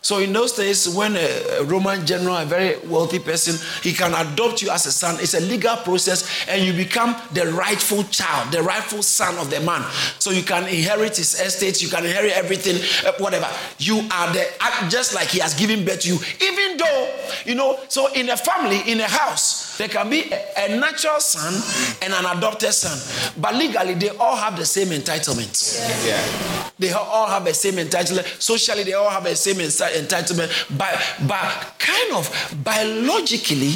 So 0.00 0.18
in 0.18 0.32
those 0.32 0.52
days, 0.52 0.88
when 0.88 1.16
a 1.16 1.27
Roman 1.64 2.06
general, 2.06 2.36
a 2.36 2.44
very 2.44 2.78
wealthy 2.86 3.18
person, 3.18 3.56
he 3.82 3.92
can 3.92 4.14
adopt 4.14 4.62
you 4.62 4.70
as 4.70 4.86
a 4.86 4.92
son. 4.92 5.16
It's 5.20 5.34
a 5.34 5.40
legal 5.40 5.76
process, 5.76 6.46
and 6.48 6.62
you 6.62 6.72
become 6.72 7.16
the 7.32 7.46
rightful 7.52 8.04
child, 8.04 8.52
the 8.52 8.62
rightful 8.62 9.02
son 9.02 9.36
of 9.38 9.50
the 9.50 9.60
man. 9.60 9.82
So 10.18 10.30
you 10.30 10.42
can 10.42 10.64
inherit 10.64 11.16
his 11.16 11.40
estate, 11.40 11.82
you 11.82 11.88
can 11.88 12.04
inherit 12.04 12.32
everything, 12.32 12.76
uh, 13.06 13.12
whatever. 13.18 13.48
You 13.78 14.06
are 14.10 14.32
the 14.32 14.46
just 14.88 15.14
like 15.14 15.28
he 15.28 15.38
has 15.40 15.54
given 15.54 15.84
birth 15.84 16.00
to 16.00 16.08
you. 16.08 16.18
Even 16.40 16.76
though 16.76 17.14
you 17.44 17.54
know, 17.54 17.78
so 17.88 18.12
in 18.12 18.28
a 18.30 18.36
family, 18.36 18.80
in 18.90 19.00
a 19.00 19.08
house, 19.08 19.67
there 19.78 19.88
can 19.88 20.10
be 20.10 20.30
a, 20.30 20.66
a 20.66 20.78
natural 20.78 21.20
son 21.20 21.54
and 22.02 22.12
an 22.12 22.36
adopted 22.36 22.72
son, 22.74 22.98
but 23.40 23.54
legally 23.54 23.94
they 23.94 24.10
all 24.10 24.36
have 24.36 24.56
the 24.56 24.66
same 24.66 24.88
entitlement. 24.88 25.78
Yeah. 26.06 26.68
They 26.78 26.92
all 26.92 27.26
have 27.26 27.44
the 27.44 27.54
same 27.54 27.74
entitlement. 27.74 28.24
Socially, 28.40 28.84
they 28.84 28.92
all 28.92 29.10
have 29.10 29.24
the 29.24 29.34
same 29.34 29.56
entitlement. 29.56 30.48
But, 30.76 31.00
but 31.26 31.74
kind 31.78 32.14
of 32.14 32.28
biologically, 32.62 33.72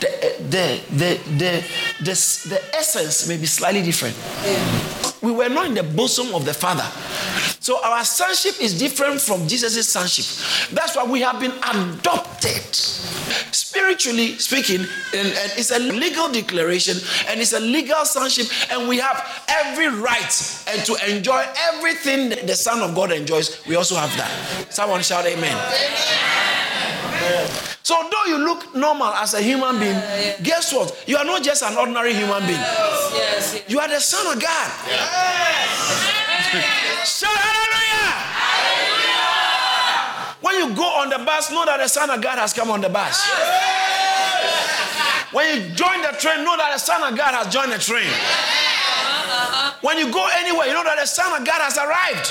the, 0.00 0.08
the, 0.48 0.80
the, 0.90 1.20
the, 1.36 1.64
the, 2.00 2.48
the 2.48 2.60
essence 2.74 3.28
may 3.28 3.36
be 3.36 3.46
slightly 3.46 3.82
different. 3.82 4.16
Yeah. 4.44 5.12
We 5.20 5.32
were 5.32 5.48
not 5.48 5.66
in 5.66 5.74
the 5.74 5.82
bosom 5.82 6.34
of 6.34 6.44
the 6.44 6.54
Father. 6.54 6.86
So 7.62 7.80
our 7.80 8.04
sonship 8.04 8.60
is 8.60 8.76
different 8.76 9.20
from 9.20 9.46
Jesus' 9.46 9.88
sonship. 9.88 10.26
That's 10.74 10.96
why 10.96 11.04
we 11.04 11.20
have 11.20 11.38
been 11.38 11.52
adopted. 11.62 12.74
Spiritually 13.54 14.36
speaking, 14.38 14.80
and, 15.14 15.28
and 15.28 15.52
it's 15.54 15.70
a 15.70 15.78
legal 15.78 16.28
declaration 16.28 16.96
and 17.28 17.40
it's 17.40 17.52
a 17.52 17.60
legal 17.60 18.04
sonship, 18.04 18.48
and 18.72 18.88
we 18.88 18.98
have 18.98 19.44
every 19.48 19.86
right 19.88 20.64
and 20.66 20.84
to 20.84 20.96
enjoy 21.08 21.46
everything 21.70 22.30
the 22.46 22.56
Son 22.56 22.82
of 22.82 22.96
God 22.96 23.12
enjoys. 23.12 23.64
We 23.68 23.76
also 23.76 23.94
have 23.94 24.10
that. 24.16 24.66
Someone 24.72 25.00
shout 25.02 25.24
amen. 25.24 25.54
amen. 25.54 27.48
So, 27.84 27.94
though 28.10 28.24
you 28.26 28.38
look 28.38 28.74
normal 28.74 29.08
as 29.14 29.34
a 29.34 29.40
human 29.40 29.78
being, 29.78 30.00
guess 30.42 30.72
what? 30.72 31.04
You 31.06 31.16
are 31.16 31.24
not 31.24 31.44
just 31.44 31.62
an 31.62 31.76
ordinary 31.78 32.14
human 32.14 32.42
being. 32.42 32.58
Yes, 32.58 33.54
yes. 33.54 33.70
You 33.70 33.78
are 33.78 33.88
the 33.88 34.00
Son 34.00 34.36
of 34.36 34.42
God. 34.42 34.70
Yes. 34.88 36.11
Shout 36.52 37.32
hallelujah. 37.32 38.12
hallelujah. 38.36 40.36
When 40.40 40.54
you 40.56 40.74
go 40.76 40.84
on 40.84 41.08
the 41.08 41.18
bus, 41.24 41.50
know 41.50 41.64
that 41.64 41.78
the 41.78 41.88
Son 41.88 42.10
of 42.10 42.20
God 42.20 42.38
has 42.38 42.52
come 42.52 42.70
on 42.70 42.80
the 42.80 42.88
bus. 42.88 43.24
When 45.32 45.46
you 45.48 45.74
join 45.74 46.02
the 46.02 46.12
train, 46.20 46.44
know 46.44 46.56
that 46.58 46.70
the 46.74 46.78
Son 46.78 47.02
of 47.02 47.16
God 47.16 47.32
has 47.32 47.52
joined 47.52 47.72
the 47.72 47.78
train. 47.78 48.06
Uh-huh. 48.06 49.72
When 49.80 49.96
you 49.96 50.12
go 50.12 50.28
anywhere, 50.38 50.66
you 50.66 50.74
know 50.74 50.84
that 50.84 50.98
the 51.00 51.06
Son 51.06 51.40
of 51.40 51.46
God 51.46 51.62
has 51.62 51.78
arrived. 51.78 52.30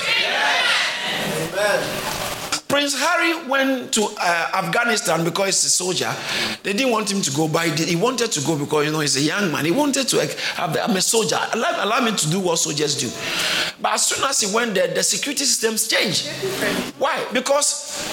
Amen. 1.52 2.31
Prince 2.72 2.98
Harry 2.98 3.46
went 3.50 3.92
to 3.92 4.08
uh, 4.18 4.50
Afghanistan 4.54 5.22
because 5.24 5.44
he's 5.48 5.64
a 5.64 5.68
soldier. 5.68 6.10
They 6.62 6.72
didn't 6.72 6.90
want 6.90 7.12
him 7.12 7.20
to 7.20 7.30
go, 7.32 7.46
but 7.46 7.78
he, 7.78 7.84
he, 7.84 7.96
wanted 7.96 8.32
to 8.32 8.40
go 8.46 8.56
because 8.56 8.86
you 8.86 8.90
know 8.90 9.00
he's 9.00 9.14
a 9.18 9.20
young 9.20 9.52
man. 9.52 9.66
He 9.66 9.70
wanted 9.70 10.08
to 10.08 10.20
have 10.56 10.74
I'm 10.78 10.96
a 10.96 11.02
soldier. 11.02 11.38
Allow, 11.52 11.84
allow 11.84 12.00
me 12.00 12.16
to 12.16 12.30
do 12.30 12.40
what 12.40 12.58
soldiers 12.58 12.96
do. 12.96 13.10
But 13.78 13.92
as 13.92 14.06
soon 14.06 14.24
as 14.24 14.40
he 14.40 14.56
went 14.56 14.72
there, 14.72 14.88
the 14.88 15.02
security 15.02 15.44
systems 15.44 15.86
changed. 15.86 16.28
Why? 16.96 17.22
Because 17.34 18.08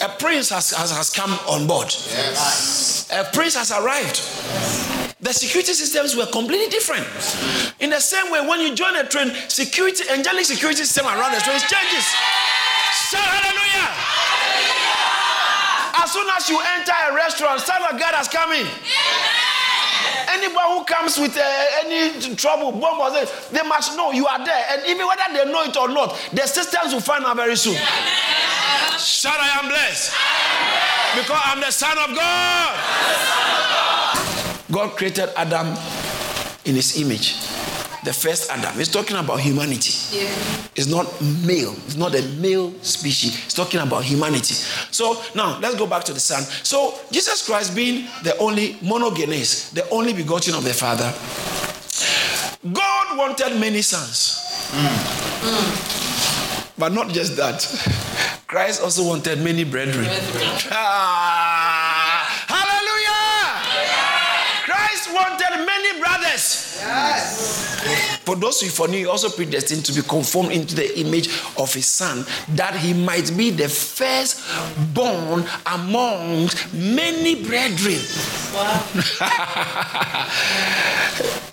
a 0.00 0.08
prince 0.10 0.50
has, 0.50 0.70
has, 0.70 0.92
has 0.92 1.10
come 1.10 1.32
on 1.48 1.66
board. 1.66 1.88
Yes. 1.88 3.10
A 3.12 3.24
prince 3.34 3.56
has 3.56 3.72
arrived. 3.72 4.22
The 5.20 5.32
security 5.32 5.72
systems 5.72 6.14
were 6.14 6.26
completely 6.26 6.68
different. 6.68 7.04
In 7.80 7.90
the 7.90 7.98
same 7.98 8.30
way, 8.30 8.46
when 8.46 8.60
you 8.60 8.76
join 8.76 8.94
a 8.94 9.02
train, 9.08 9.34
security, 9.48 10.04
angelic 10.12 10.44
security 10.44 10.84
system 10.84 11.06
around 11.06 11.32
the 11.32 11.40
train 11.40 11.58
changes. 11.58 12.06
Shout 13.10 13.26
hallelujah. 13.26 13.67
Hallelujah. 15.98 16.04
As 16.04 16.12
soon 16.12 16.28
as 16.36 16.48
you 16.48 16.60
enter 16.78 16.92
a 17.10 17.14
restaurant, 17.14 17.60
Son 17.60 17.82
of 17.82 17.98
God 17.98 18.14
has 18.14 18.28
come 18.28 18.52
in. 18.52 18.66
Anybody 20.30 20.68
who 20.68 20.84
comes 20.84 21.18
with 21.18 21.36
uh, 21.36 21.84
any 21.84 22.34
trouble, 22.36 22.72
bomb 22.72 23.00
or 23.00 23.10
they 23.10 23.62
must 23.66 23.96
know 23.96 24.12
you 24.12 24.26
are 24.26 24.44
there. 24.44 24.66
And 24.70 24.86
even 24.86 25.06
whether 25.06 25.22
they 25.32 25.50
know 25.50 25.64
it 25.64 25.76
or 25.76 25.88
not, 25.88 26.16
the 26.32 26.46
systems 26.46 26.92
will 26.92 27.00
find 27.00 27.24
out 27.24 27.36
very 27.36 27.56
soon. 27.56 27.74
Shout, 28.98 29.38
I 29.38 29.58
am 29.60 29.68
blessed. 29.68 30.12
Because 31.16 31.40
I'm 31.44 31.60
the 31.60 31.70
Son 31.70 31.96
of 31.98 32.14
God. 32.14 32.78
God 34.70 34.96
created 34.96 35.30
Adam 35.36 35.68
in 36.64 36.74
his 36.74 37.00
image. 37.00 37.34
The 38.08 38.14
first 38.14 38.50
Adam. 38.50 38.80
It's 38.80 38.90
talking 38.90 39.18
about 39.18 39.38
humanity. 39.40 39.92
Yeah. 40.16 40.32
It's 40.74 40.86
not 40.86 41.04
male. 41.44 41.74
It's 41.84 41.96
not 41.96 42.14
a 42.14 42.22
male 42.40 42.72
species. 42.80 43.36
It's 43.44 43.52
talking 43.52 43.80
about 43.80 44.02
humanity. 44.02 44.54
So 44.90 45.22
now 45.34 45.58
let's 45.60 45.74
go 45.74 45.86
back 45.86 46.04
to 46.04 46.14
the 46.14 46.20
Son. 46.20 46.42
So 46.64 46.94
Jesus 47.12 47.44
Christ 47.46 47.76
being 47.76 48.06
the 48.24 48.34
only 48.38 48.74
monogenes, 48.80 49.74
the 49.74 49.86
only 49.90 50.14
begotten 50.14 50.54
of 50.54 50.64
the 50.64 50.72
Father, 50.72 51.12
God 52.72 53.18
wanted 53.18 53.60
many 53.60 53.82
sons. 53.82 54.40
But 56.78 56.92
not 56.94 57.10
just 57.10 57.36
that. 57.36 57.60
Christ 58.46 58.80
also 58.82 59.04
wanted 59.06 59.42
many 59.44 59.64
brethren. 59.64 60.06
Ah, 60.70 62.24
hallelujah! 62.48 63.28
Christ 64.64 65.12
brothers. 66.08 66.80
For 68.24 68.36
those 68.36 68.60
who 68.60 68.68
foreknew, 68.68 68.98
he 68.98 69.06
also 69.06 69.28
predestined 69.30 69.84
to 69.86 69.92
be 69.92 70.02
conformed 70.02 70.52
into 70.52 70.74
the 70.74 70.98
image 71.00 71.28
of 71.56 71.72
his 71.72 71.86
son, 71.86 72.24
that 72.50 72.76
he 72.76 72.92
might 72.92 73.34
be 73.36 73.50
the 73.50 73.68
firstborn 73.68 75.44
amongst 75.66 76.72
many 76.74 77.42
brethren. 77.44 77.98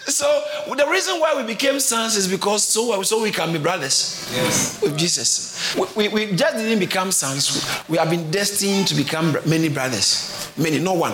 so 0.05 0.43
the 0.75 0.88
reason 0.89 1.19
why 1.19 1.35
we 1.35 1.43
became 1.43 1.79
sons 1.79 2.15
is 2.15 2.27
because 2.27 2.63
so, 2.67 3.01
so 3.03 3.21
we 3.21 3.31
can 3.31 3.51
be 3.53 3.59
brothers 3.59 4.27
Yes. 4.33 4.81
with 4.81 4.97
Jesus. 4.97 5.75
We, 5.75 5.85
we, 5.95 6.07
we 6.09 6.35
just 6.35 6.57
didn't 6.57 6.79
become 6.79 7.12
sons. 7.12 7.63
We 7.89 7.97
have 7.97 8.09
been 8.09 8.31
destined 8.31 8.88
to 8.88 8.95
become 8.95 9.38
many 9.45 9.69
brothers. 9.69 10.50
Many, 10.57 10.79
not 10.79 10.97
one. 10.97 11.13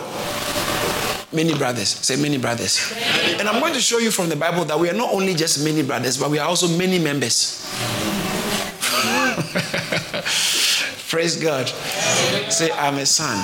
Many 1.34 1.58
brothers. 1.58 1.88
Say 1.90 2.22
many 2.22 2.38
brothers. 2.38 2.94
And 3.40 3.48
I'm 3.48 3.62
going 3.62 3.74
to 3.74 3.80
show 3.80 4.00
you 4.00 4.12
from 4.12 4.28
the 4.28 4.36
Bible 4.36 4.66
that 4.66 4.78
we 4.78 4.90
are 4.90 4.94
not 4.94 5.14
only 5.14 5.34
just 5.34 5.64
many 5.64 5.82
brothers, 5.82 6.18
but 6.18 6.30
we 6.30 6.40
are 6.40 6.48
also 6.48 6.68
many 6.78 7.00
members. 7.00 7.66
Praise 11.10 11.42
God. 11.42 11.68
Say, 12.50 12.72
I'm 12.72 12.98
a 12.98 13.06
son. 13.06 13.38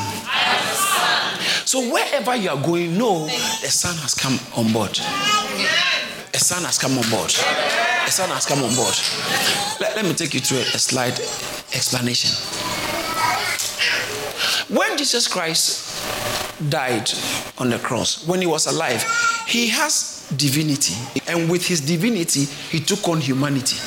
So 1.65 1.91
wherever 1.91 2.35
you 2.35 2.49
are 2.49 2.61
going, 2.61 2.97
know 2.97 3.25
the 3.25 3.69
son 3.69 3.95
has 3.97 4.13
come 4.13 4.39
on 4.55 4.71
board. 4.73 4.97
A 6.33 6.39
son 6.39 6.63
has 6.63 6.77
come 6.77 6.97
on 6.97 7.09
board. 7.09 7.29
A 7.31 8.11
son 8.11 8.29
has 8.29 8.45
come 8.45 8.63
on 8.63 8.73
board. 8.75 8.95
Let, 9.79 9.95
let 9.95 10.05
me 10.05 10.13
take 10.13 10.33
you 10.33 10.39
through 10.39 10.59
a, 10.59 10.61
a 10.61 10.79
slide 10.79 11.19
explanation. 11.73 12.31
Jesus 14.97 15.27
Christ 15.27 16.69
died 16.69 17.09
on 17.59 17.69
the 17.69 17.77
cross, 17.79 18.27
when 18.27 18.41
he 18.41 18.47
was 18.47 18.65
alive, 18.65 19.03
he 19.47 19.67
has 19.67 20.27
divinity. 20.35 20.95
And 21.27 21.49
with 21.49 21.65
his 21.65 21.81
divinity, 21.81 22.45
he 22.45 22.79
took 22.79 23.07
on 23.07 23.21
humanity. 23.21 23.77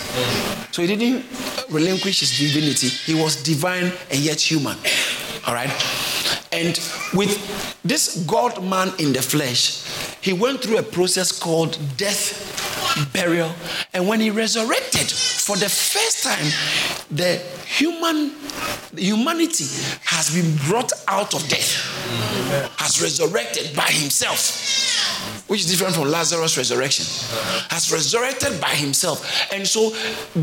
So 0.71 0.83
he 0.83 0.97
didn't 0.97 1.25
relinquish 1.69 2.21
his 2.21 2.39
divinity, 2.39 2.89
he 2.89 3.21
was 3.21 3.43
divine 3.43 3.93
and 4.11 4.21
yet 4.21 4.41
human. 4.41 4.77
All 5.47 5.55
right? 5.55 5.71
And 6.53 6.79
with 7.15 7.81
this 7.85 8.25
God 8.27 8.63
man 8.63 8.93
in 8.99 9.13
the 9.13 9.23
flesh, 9.23 9.85
he 10.21 10.33
went 10.33 10.63
through 10.63 10.79
a 10.79 10.83
process 10.83 11.33
called 11.33 11.79
death, 11.97 13.11
burial, 13.13 13.51
and 13.95 14.07
when 14.07 14.21
he 14.21 14.31
resurrected 14.31 15.11
for 15.11 15.57
the 15.57 15.69
first 15.69 16.23
time, 16.23 16.47
the 17.11 17.37
human 17.67 18.31
humanity 18.97 19.67
has 20.05 20.35
been 20.35 20.57
brought 20.69 20.93
out 21.09 21.35
of 21.35 21.47
death, 21.49 21.75
has 22.79 23.01
resurrected 23.01 23.75
by 23.77 23.87
himself, 23.87 24.39
which 25.51 25.63
is 25.63 25.67
different 25.67 25.97
from 25.97 26.09
Lazarus' 26.09 26.57
resurrection, 26.57 27.05
has 27.71 27.91
resurrected 27.93 28.61
by 28.61 28.69
himself. 28.69 29.51
And 29.53 29.67
so, 29.67 29.91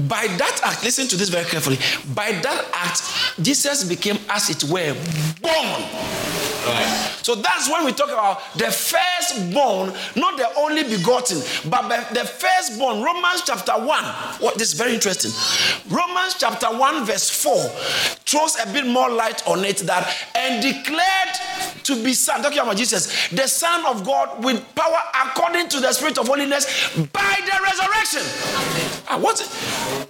by 0.09 0.27
that 0.27 0.59
act, 0.65 0.83
listen 0.83 1.07
to 1.07 1.15
this 1.15 1.29
very 1.29 1.45
carefully. 1.45 1.77
By 2.13 2.33
that 2.33 2.65
act, 2.73 3.01
Jesus 3.41 3.85
became, 3.85 4.17
as 4.29 4.49
it 4.49 4.65
were, 4.65 4.93
born. 5.41 6.27
So 7.21 7.35
that's 7.35 7.69
when 7.69 7.85
we 7.85 7.93
talk 7.93 8.09
about 8.09 8.41
the 8.55 8.71
firstborn, 8.71 9.93
not 10.15 10.37
the 10.37 10.49
only 10.57 10.83
begotten, 10.83 11.39
but 11.69 11.87
the 12.13 12.25
firstborn. 12.25 13.01
Romans 13.01 13.43
chapter 13.45 13.71
1. 13.71 13.85
What 14.39 14.55
this 14.57 14.73
is 14.73 14.77
very 14.77 14.93
interesting. 14.93 15.31
Romans 15.89 16.35
chapter 16.37 16.67
1, 16.67 17.05
verse 17.05 17.29
4 17.29 17.55
throws 18.25 18.57
a 18.59 18.71
bit 18.73 18.85
more 18.85 19.09
light 19.09 19.47
on 19.47 19.63
it 19.63 19.77
that 19.79 20.13
and 20.35 20.61
declared 20.61 21.83
to 21.83 22.03
be 22.03 22.13
son. 22.13 22.41
Talking 22.41 22.59
about 22.59 22.75
Jesus, 22.75 23.29
the 23.29 23.47
Son 23.47 23.85
of 23.85 24.05
God 24.05 24.43
with 24.43 24.63
power 24.75 24.96
according 25.25 25.69
to 25.69 25.79
the 25.79 25.91
Spirit 25.93 26.17
of 26.17 26.27
holiness 26.27 26.65
by 27.13 27.35
the 27.45 27.57
resurrection. 27.63 28.23
Ah, 29.09 29.17
what, 29.19 29.39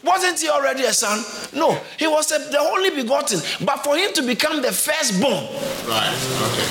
wasn't 0.04 0.39
he 0.39 0.50
already 0.50 0.84
a 0.84 0.93
son? 0.93 1.23
No, 1.54 1.73
he 1.97 2.08
was 2.08 2.32
a, 2.32 2.39
the 2.52 2.60
only 2.60 2.89
begotten. 2.91 3.39
But 3.65 3.84
for 3.84 3.95
him 3.97 4.12
to 4.13 4.21
become 4.23 4.62
the 4.62 4.71
firstborn, 4.71 5.45
Right. 5.88 6.13
Okay. 6.52 6.67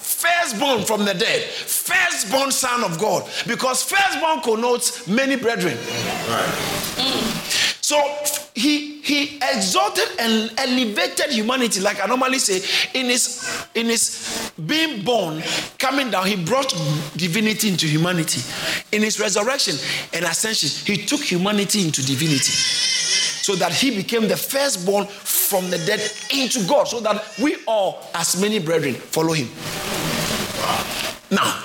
firstborn 0.00 0.84
from 0.84 1.04
the 1.04 1.14
dead, 1.14 1.42
firstborn 1.42 2.50
son 2.52 2.84
of 2.84 2.98
God, 2.98 3.28
because 3.46 3.82
firstborn 3.82 4.40
connotes 4.42 5.06
many 5.06 5.36
brethren. 5.36 5.76
Right. 6.28 7.45
So 7.86 8.02
he 8.52 9.00
he 9.00 9.36
exalted 9.36 10.08
and 10.18 10.50
elevated 10.58 11.30
humanity, 11.30 11.78
like 11.78 12.02
I 12.02 12.06
normally 12.06 12.40
say, 12.40 12.56
in 12.98 13.06
his 13.06 13.48
in 13.76 13.86
his 13.86 14.50
being 14.66 15.04
born, 15.04 15.40
coming 15.78 16.10
down, 16.10 16.26
he 16.26 16.34
brought 16.34 16.74
divinity 17.14 17.68
into 17.68 17.86
humanity. 17.86 18.40
In 18.90 19.02
his 19.02 19.20
resurrection 19.20 19.76
and 20.12 20.24
ascension, 20.24 20.68
he 20.84 21.06
took 21.06 21.20
humanity 21.20 21.84
into 21.84 22.04
divinity. 22.04 22.50
So 22.50 23.54
that 23.54 23.72
he 23.72 23.94
became 23.94 24.26
the 24.26 24.36
firstborn 24.36 25.06
from 25.06 25.70
the 25.70 25.78
dead 25.78 26.00
into 26.34 26.66
God, 26.66 26.88
so 26.88 26.98
that 26.98 27.22
we 27.40 27.58
all, 27.68 28.02
as 28.16 28.34
many 28.40 28.58
brethren, 28.58 28.94
follow 28.94 29.32
him. 29.32 29.48
Now, 31.30 31.62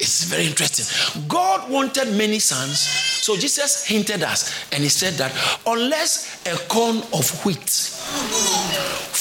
it's 0.00 0.24
very 0.24 0.46
interesting. 0.46 0.86
God 1.28 1.70
wanted 1.70 2.16
many 2.16 2.38
sons, 2.38 2.88
so 3.28 3.36
Jesus 3.36 3.84
hinted 3.84 4.22
us 4.22 4.72
and 4.72 4.82
he 4.82 4.88
said 4.88 5.12
that 5.18 5.30
unless 5.66 6.40
a 6.46 6.56
corn 6.66 6.96
of 7.12 7.44
wheat 7.44 7.68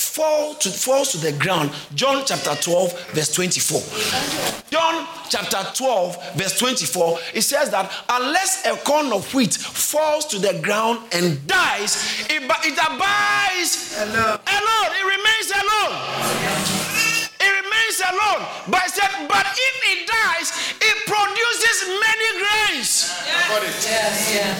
fall 0.07 0.53
to, 0.53 0.69
falls 0.69 1.11
to 1.11 1.17
the 1.17 1.33
ground, 1.33 1.71
John 1.93 2.23
chapter 2.25 2.55
12, 2.55 3.11
verse 3.11 3.33
24. 3.33 3.81
John 4.71 5.05
chapter 5.29 5.59
12, 5.75 6.35
verse 6.37 6.57
24, 6.57 7.19
it 7.33 7.41
says 7.41 7.69
that 7.71 7.91
unless 8.07 8.65
a 8.65 8.77
corn 8.77 9.11
of 9.11 9.33
wheat 9.33 9.53
falls 9.53 10.25
to 10.27 10.39
the 10.39 10.57
ground 10.63 11.01
and 11.11 11.45
dies, 11.45 12.23
it, 12.29 12.43
it 12.43 12.79
abides 12.79 13.93
alone. 13.99 14.39
It 14.95 15.03
remains 15.03 15.51
alone. 15.51 16.96
It 17.87 17.95
alone. 18.03 18.43
But 18.67 18.83
I 18.83 18.87
said, 18.87 19.27
but 19.29 19.45
if 19.47 19.75
it 19.87 20.11
dies, 20.11 20.51
it 20.75 20.97
produces 21.07 21.87
many 21.87 22.29
grains. 22.35 23.15
Got 23.47 23.63
it. 23.63 23.71
Yes, 23.79 24.35
yeah. 24.35 24.59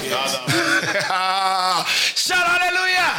Shout 2.16 2.48
hallelujah. 2.48 3.12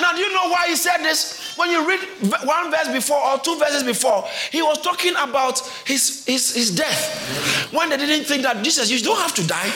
Now, 0.00 0.12
do 0.12 0.20
you 0.20 0.32
know 0.32 0.48
why 0.48 0.66
he 0.68 0.76
said 0.76 0.98
this? 0.98 1.54
When 1.56 1.70
you 1.70 1.86
read 1.86 2.00
one 2.44 2.70
verse 2.70 2.88
before 2.88 3.18
or 3.18 3.38
two 3.38 3.58
verses 3.58 3.82
before, 3.82 4.24
he 4.50 4.62
was 4.62 4.80
talking 4.80 5.12
about 5.16 5.60
his, 5.84 6.24
his, 6.24 6.54
his 6.54 6.74
death. 6.74 7.70
When 7.72 7.90
they 7.90 7.96
didn't 7.96 8.24
think 8.24 8.42
that 8.42 8.62
Jesus, 8.64 8.90
you 8.90 8.98
don't 9.00 9.18
have 9.18 9.34
to 9.34 9.46
die. 9.46 9.70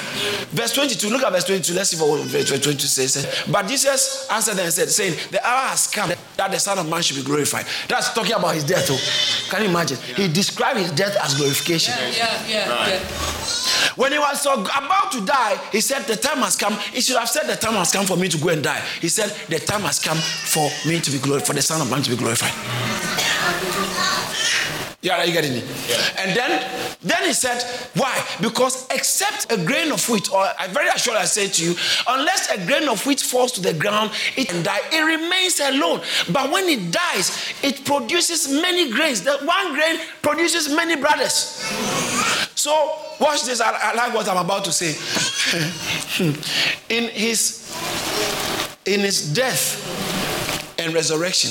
Verse 0.51 0.73
22, 0.73 1.09
look 1.09 1.23
at 1.23 1.33
verse 1.33 1.45
22. 1.45 1.75
Let's 1.75 1.91
see 1.91 2.03
what 2.03 2.25
verse 2.27 2.49
22 2.49 2.79
says. 2.79 3.45
But 3.51 3.67
Jesus 3.69 4.29
answered 4.31 4.57
them 4.57 4.65
and 4.65 4.73
said, 4.75 4.89
saying, 4.91 5.15
The 5.31 5.47
hour 5.47 5.69
has 5.69 5.87
come 5.87 6.11
that 6.37 6.51
the 6.51 6.59
Son 6.59 6.79
of 6.79 6.89
Man 6.89 7.03
should 7.03 7.17
be 7.17 7.23
glorified. 7.23 7.67
That's 7.89 8.13
talking 8.15 8.33
about 8.33 8.55
his 8.55 8.65
death. 8.65 8.89
Oh. 8.91 9.51
Can 9.51 9.63
you 9.63 9.69
imagine? 9.69 9.99
He 10.17 10.29
described 10.29 10.79
his 10.79 10.93
death 10.93 11.17
as 11.23 11.35
glorification. 11.35 11.95
Yeah, 11.99 12.47
yeah, 12.47 12.89
yeah. 12.89 13.95
When 13.97 14.13
he 14.13 14.19
was 14.19 14.43
so 14.43 14.55
about 14.61 15.13
to 15.13 15.25
die, 15.25 15.57
he 15.71 15.81
said, 15.81 16.03
The 16.03 16.17
time 16.17 16.39
has 16.39 16.57
come. 16.57 16.75
He 16.93 17.01
should 17.01 17.17
have 17.17 17.29
said, 17.29 17.47
The 17.47 17.57
time 17.57 17.75
has 17.75 17.93
come 17.93 18.07
for 18.07 18.17
me 18.17 18.29
to 18.29 18.39
go 18.39 18.49
and 18.49 18.63
die. 18.63 18.83
He 19.01 19.09
said, 19.09 19.31
The 19.49 19.61
time 19.61 19.83
has 19.83 19.99
come 19.99 20.14
for 20.17 20.71
me 20.87 21.01
to 21.01 21.11
be 21.11 21.19
glorified, 21.19 21.47
for 21.47 21.55
the 21.55 21.63
Son 21.63 21.81
of 21.81 21.91
Man 21.91 22.03
to 22.03 22.11
be 22.11 22.17
glorified. 22.17 22.53
Yeah, 25.05 25.19
are 25.19 25.27
you 25.27 25.35
getting 25.35 25.53
it? 25.53 25.65
And 26.17 26.35
then, 26.35 26.97
then 27.03 27.25
he 27.27 27.35
said, 27.35 27.63
Why? 27.93 28.25
Because 28.41 28.89
except 28.89 29.53
a 29.53 29.63
grain 29.63 29.93
of 29.93 30.09
wheat, 30.09 30.33
or 30.33 30.41
I 30.59 30.67
very 30.69 30.89
sure 30.97 31.15
I 31.15 31.27
say 31.27 31.47
to 31.47 31.63
you, 31.63 31.75
unless 32.09 32.51
a 32.51 32.67
grain 32.67 32.89
of 32.89 33.05
wheat 33.05 33.21
falls 33.21 33.53
to 33.53 33.61
the 33.61 33.75
ground, 33.75 34.13
it 34.35 34.49
can 34.49 34.63
die. 34.63 34.81
It 34.91 35.03
remains 35.03 35.61
alone. 35.61 36.01
But 36.33 36.51
when 36.51 36.65
it 36.71 36.91
dies, 36.91 37.53
it 37.63 37.85
produces 37.85 38.51
many 38.51 38.91
grains. 38.93 39.21
That 39.25 39.45
one 39.45 39.75
grain 39.75 39.99
produces 40.23 40.75
many 40.75 40.97
brothers. 40.97 41.63
So 42.55 42.73
watch 43.21 43.45
this. 43.45 43.61
I, 43.61 43.91
I 43.91 43.95
like 43.95 44.15
what 44.15 44.27
I'm 44.27 44.43
about 44.43 44.65
to 44.65 44.73
say. 44.73 44.95
in 46.89 47.11
his 47.11 47.61
in 48.87 49.01
his 49.01 49.35
death 49.35 49.84
and 50.85 50.95
resurrection, 50.95 51.51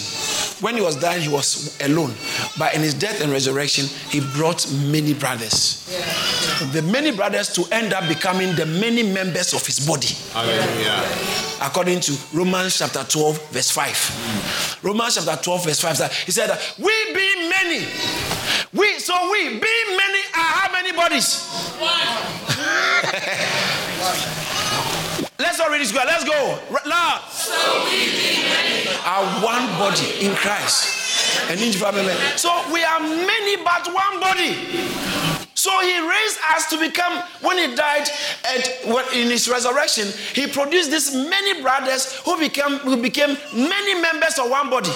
when 0.63 0.75
he 0.75 0.81
was 0.81 0.95
dying, 0.95 1.21
he 1.21 1.29
was 1.29 1.77
alone. 1.81 2.13
But 2.57 2.73
in 2.75 2.81
his 2.81 2.93
death 2.93 3.21
and 3.21 3.31
resurrection, 3.31 3.85
he 4.09 4.21
brought 4.35 4.71
many 4.87 5.13
brothers. 5.13 5.83
the 6.71 6.81
many 6.81 7.11
brothers 7.11 7.49
to 7.53 7.65
end 7.71 7.93
up 7.93 8.07
becoming 8.07 8.55
the 8.55 8.65
many 8.65 9.03
members 9.03 9.53
of 9.53 9.65
his 9.65 9.85
body. 9.85 10.07
Hallelujah. 10.31 11.03
According 11.61 11.99
to 12.01 12.17
Romans 12.33 12.77
chapter 12.77 13.03
12, 13.03 13.49
verse 13.51 13.71
5. 13.71 14.79
Romans 14.83 15.15
chapter 15.15 15.41
12, 15.41 15.65
verse 15.65 15.79
5 15.79 16.13
he 16.25 16.31
said, 16.31 16.49
We 16.77 16.93
be 17.13 17.49
many, 17.49 17.85
we 18.73 18.99
so 18.99 19.13
we 19.31 19.59
be 19.59 19.97
many 19.97 20.19
are 20.35 20.53
how 20.61 20.71
many 20.71 20.91
bodies? 20.91 21.49
Let's 25.43 25.59
all 25.59 25.69
read 25.69 25.81
this. 25.81 25.91
Go. 25.91 26.01
Let's 26.07 26.23
go. 26.23 26.59
Loud. 26.87 27.21
So 27.29 27.51
we 27.83 28.87
are 29.03 29.25
one 29.43 29.67
body 29.77 30.25
in 30.25 30.33
Christ. 30.35 31.03
And 31.49 31.59
in 31.59 31.73
So 32.37 32.49
we 32.71 32.81
are 32.81 32.99
many 33.01 33.57
but 33.57 33.93
one 33.93 34.21
body. 34.21 34.55
So 35.53 35.69
he 35.81 35.99
raised 35.99 36.39
us 36.55 36.69
to 36.69 36.79
become, 36.79 37.23
when 37.41 37.57
he 37.57 37.75
died 37.75 38.07
and 38.47 38.63
in 39.13 39.29
his 39.29 39.49
resurrection, 39.49 40.07
he 40.33 40.47
produced 40.47 40.91
these 40.91 41.13
many 41.13 41.61
brothers 41.61 42.19
who 42.19 42.39
became, 42.39 42.79
who 42.79 43.01
became 43.01 43.37
many 43.53 44.01
members 44.01 44.39
of 44.39 44.49
one 44.49 44.69
body. 44.69 44.91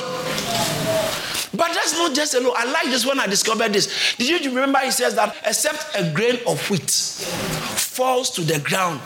But 1.57 1.73
that's 1.73 1.93
not 1.93 2.13
just 2.13 2.33
alone. 2.35 2.53
I 2.55 2.71
like 2.71 2.85
this 2.85 3.05
when 3.05 3.19
I 3.19 3.27
discovered 3.27 3.73
this. 3.73 4.15
Did 4.17 4.43
you 4.43 4.49
remember 4.49 4.79
he 4.79 4.91
says 4.91 5.15
that 5.15 5.35
except 5.45 5.95
a 5.95 6.11
grain 6.13 6.39
of 6.47 6.69
wheat 6.69 6.89
falls 6.89 8.29
to 8.31 8.41
the 8.41 8.59
ground 8.59 9.01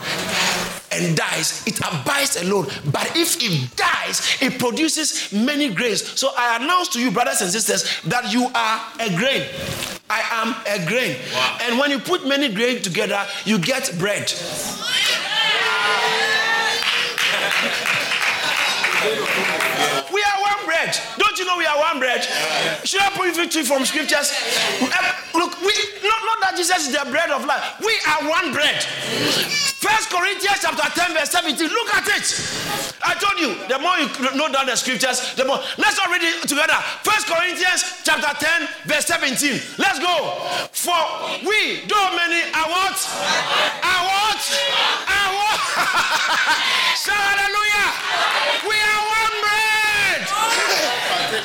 and 0.92 1.16
dies, 1.16 1.66
it 1.66 1.78
abides 1.80 2.36
alone. 2.42 2.66
But 2.90 3.16
if 3.16 3.42
it 3.42 3.74
dies, 3.76 4.36
it 4.40 4.58
produces 4.58 5.32
many 5.32 5.72
grains. 5.72 6.06
So 6.20 6.30
I 6.36 6.56
announce 6.62 6.88
to 6.90 7.00
you, 7.00 7.10
brothers 7.10 7.40
and 7.40 7.50
sisters, 7.50 8.00
that 8.02 8.32
you 8.32 8.50
are 8.54 8.80
a 9.00 9.16
grain. 9.16 9.48
I 10.10 10.20
am 10.30 10.54
a 10.68 10.86
grain. 10.86 11.16
Wow. 11.32 11.58
And 11.62 11.78
when 11.78 11.90
you 11.90 11.98
put 11.98 12.26
many 12.26 12.52
grains 12.52 12.82
together, 12.82 13.26
you 13.46 13.58
get 13.58 13.90
bread. 13.98 14.30
Bread. 20.72 20.96
Don't 21.18 21.36
you 21.38 21.44
know 21.44 21.56
we 21.60 21.66
are 21.66 21.76
one 21.76 22.00
bread? 22.00 22.24
Should 22.84 23.04
I 23.04 23.10
prove 23.12 23.36
it 23.38 23.50
to 23.52 23.64
from 23.64 23.84
scriptures? 23.84 24.32
Uh, 24.80 24.88
look, 25.36 25.52
we, 25.60 25.72
not, 26.00 26.20
not 26.24 26.38
that 26.40 26.54
Jesus 26.56 26.88
is 26.88 26.96
the 26.96 27.04
bread 27.12 27.30
of 27.30 27.44
life. 27.44 27.76
We 27.84 27.92
are 28.08 28.24
one 28.24 28.56
bread. 28.56 28.80
First 29.84 30.08
Corinthians 30.08 30.64
chapter 30.64 30.88
10, 30.88 31.12
verse 31.12 31.30
17. 31.30 31.68
Look 31.68 31.90
at 31.92 32.08
it. 32.08 32.24
I 33.04 33.12
told 33.20 33.36
you, 33.36 33.52
the 33.68 33.78
more 33.82 33.98
you 34.00 34.08
know 34.38 34.48
down 34.48 34.66
the 34.66 34.76
scriptures, 34.76 35.34
the 35.34 35.44
more. 35.44 35.58
Let's 35.76 35.98
all 35.98 36.08
read 36.08 36.22
it 36.22 36.48
together. 36.48 36.78
First 37.04 37.26
Corinthians 37.26 38.00
chapter 38.04 38.32
10, 38.32 38.68
verse 38.86 39.06
17. 39.06 39.60
Let's 39.76 39.98
go. 39.98 40.38
For 40.72 40.96
we, 41.44 41.84
though 41.90 42.08
many, 42.16 42.46
are 42.56 42.68
what? 42.70 42.96
Are 43.84 44.02
what? 44.08 44.42
Are 45.10 45.30
what? 45.36 45.60
Hallelujah. 47.02 47.90
We 48.64 48.76
are 48.78 49.02
one 49.02 49.36
bread. 49.42 49.61
That's 51.32 51.40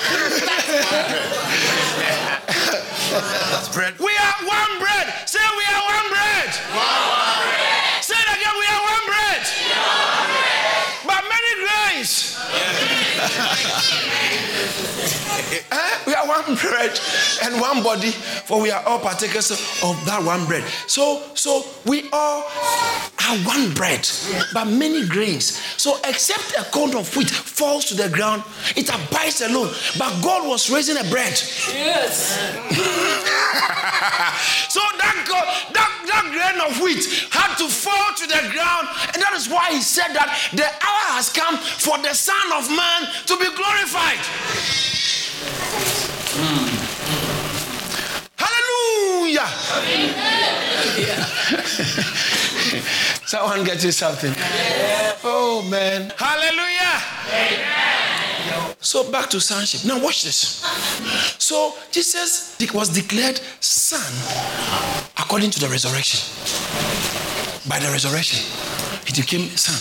bread. 3.73 3.93
We 3.99 4.11
are 4.11 4.35
one 4.43 4.79
bread. 4.79 5.13
Say 5.25 5.39
we 5.55 5.63
are 5.63 5.79
one 5.79 6.09
bread. 6.11 6.51
One, 6.75 7.39
bread. 7.39 8.03
Say 8.03 8.19
it 8.19 8.27
again. 8.35 8.51
We 8.59 8.67
are 8.67 8.83
one 8.83 9.05
bread. 9.07 9.47
One 9.47 10.27
bread. 10.27 11.07
But 11.07 11.23
many 11.31 11.51
grains. 11.63 12.35
Eh? 15.71 15.97
We 16.05 16.13
are 16.13 16.27
one 16.27 16.55
bread 16.55 16.99
and 17.43 17.59
one 17.59 17.83
body, 17.83 18.11
for 18.11 18.61
we 18.61 18.71
are 18.71 18.83
all 18.85 18.99
partakers 18.99 19.51
of 19.51 20.05
that 20.05 20.23
one 20.23 20.45
bread. 20.45 20.63
So, 20.87 21.23
so 21.33 21.65
we 21.85 22.09
all 22.11 22.43
are 22.43 23.37
one 23.45 23.73
bread, 23.73 24.07
but 24.53 24.65
many 24.65 25.07
grains. 25.07 25.57
So, 25.77 25.97
except 26.05 26.53
a 26.57 26.63
corn 26.71 26.95
of 26.95 27.13
wheat 27.15 27.29
falls 27.29 27.85
to 27.85 27.95
the 27.95 28.09
ground, 28.09 28.43
it 28.75 28.89
abides 28.89 29.41
alone. 29.41 29.73
But 29.97 30.21
God 30.21 30.47
was 30.47 30.69
raising 30.69 30.97
a 30.97 31.03
bread. 31.09 31.33
Yes. 31.73 32.37
so 34.69 34.79
that, 34.97 35.25
God, 35.27 35.73
that 35.73 35.97
that 36.07 36.25
grain 36.31 36.59
of 36.65 36.79
wheat 36.81 37.03
had 37.31 37.55
to 37.57 37.67
fall 37.67 38.13
to 38.15 38.25
the 38.27 38.49
ground, 38.51 38.87
and 39.13 39.21
that 39.21 39.33
is 39.35 39.49
why 39.49 39.71
He 39.71 39.81
said 39.81 40.13
that 40.13 40.29
the 40.53 40.65
hour 40.65 41.05
has 41.15 41.29
come 41.29 41.57
for 41.57 41.97
the 41.99 42.13
Son 42.13 42.51
of 42.55 42.69
Man 42.69 43.07
to 43.27 43.37
be 43.37 43.49
glorified. 43.55 44.96
Mm. 46.37 46.69
Hallelujah. 48.37 49.47
Someone 53.25 53.63
get 53.63 53.83
you 53.83 53.91
something. 53.91 54.33
Oh 55.23 55.63
man. 55.69 56.11
Hallelujah. 56.17 57.01
So 58.79 59.11
back 59.11 59.29
to 59.31 59.39
sonship. 59.41 59.83
Now 59.85 59.99
watch 60.01 60.23
this. 60.23 60.63
So 61.39 61.73
Jesus 61.91 62.55
was 62.73 62.89
declared 62.89 63.39
son 63.59 64.01
according 65.17 65.51
to 65.51 65.59
the 65.59 65.67
resurrection. 65.67 66.21
By 67.67 67.79
the 67.79 67.89
resurrection, 67.91 68.39
he 69.05 69.13
became 69.21 69.49
son. 69.57 69.75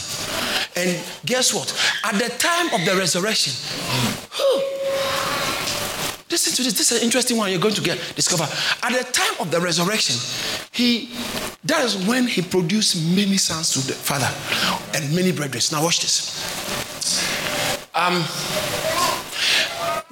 And 0.76 0.98
guess 1.24 1.54
what? 1.54 1.72
At 2.04 2.14
the 2.14 2.28
time 2.36 2.72
of 2.74 2.84
the 2.84 2.96
resurrection, 2.96 3.52
listen 6.46 6.56
to 6.56 6.62
this. 6.62 6.78
This 6.78 6.92
is 6.92 6.98
an 6.98 7.04
interesting 7.04 7.36
one 7.36 7.50
you're 7.50 7.60
going 7.60 7.74
to 7.74 7.80
get 7.80 7.98
discover. 8.14 8.44
At 8.82 8.92
the 8.92 9.04
time 9.12 9.34
of 9.40 9.50
the 9.50 9.60
resurrection, 9.60 10.16
he 10.72 11.10
that 11.64 11.84
is 11.84 12.06
when 12.06 12.26
he 12.26 12.42
produced 12.42 12.96
many 13.16 13.36
sons 13.36 13.72
to 13.72 13.80
the 13.86 13.92
Father 13.92 14.30
and 14.94 15.14
many 15.14 15.32
brethren. 15.32 15.62
Now 15.72 15.82
watch 15.82 16.00
this. 16.00 16.42
Um, 17.94 18.22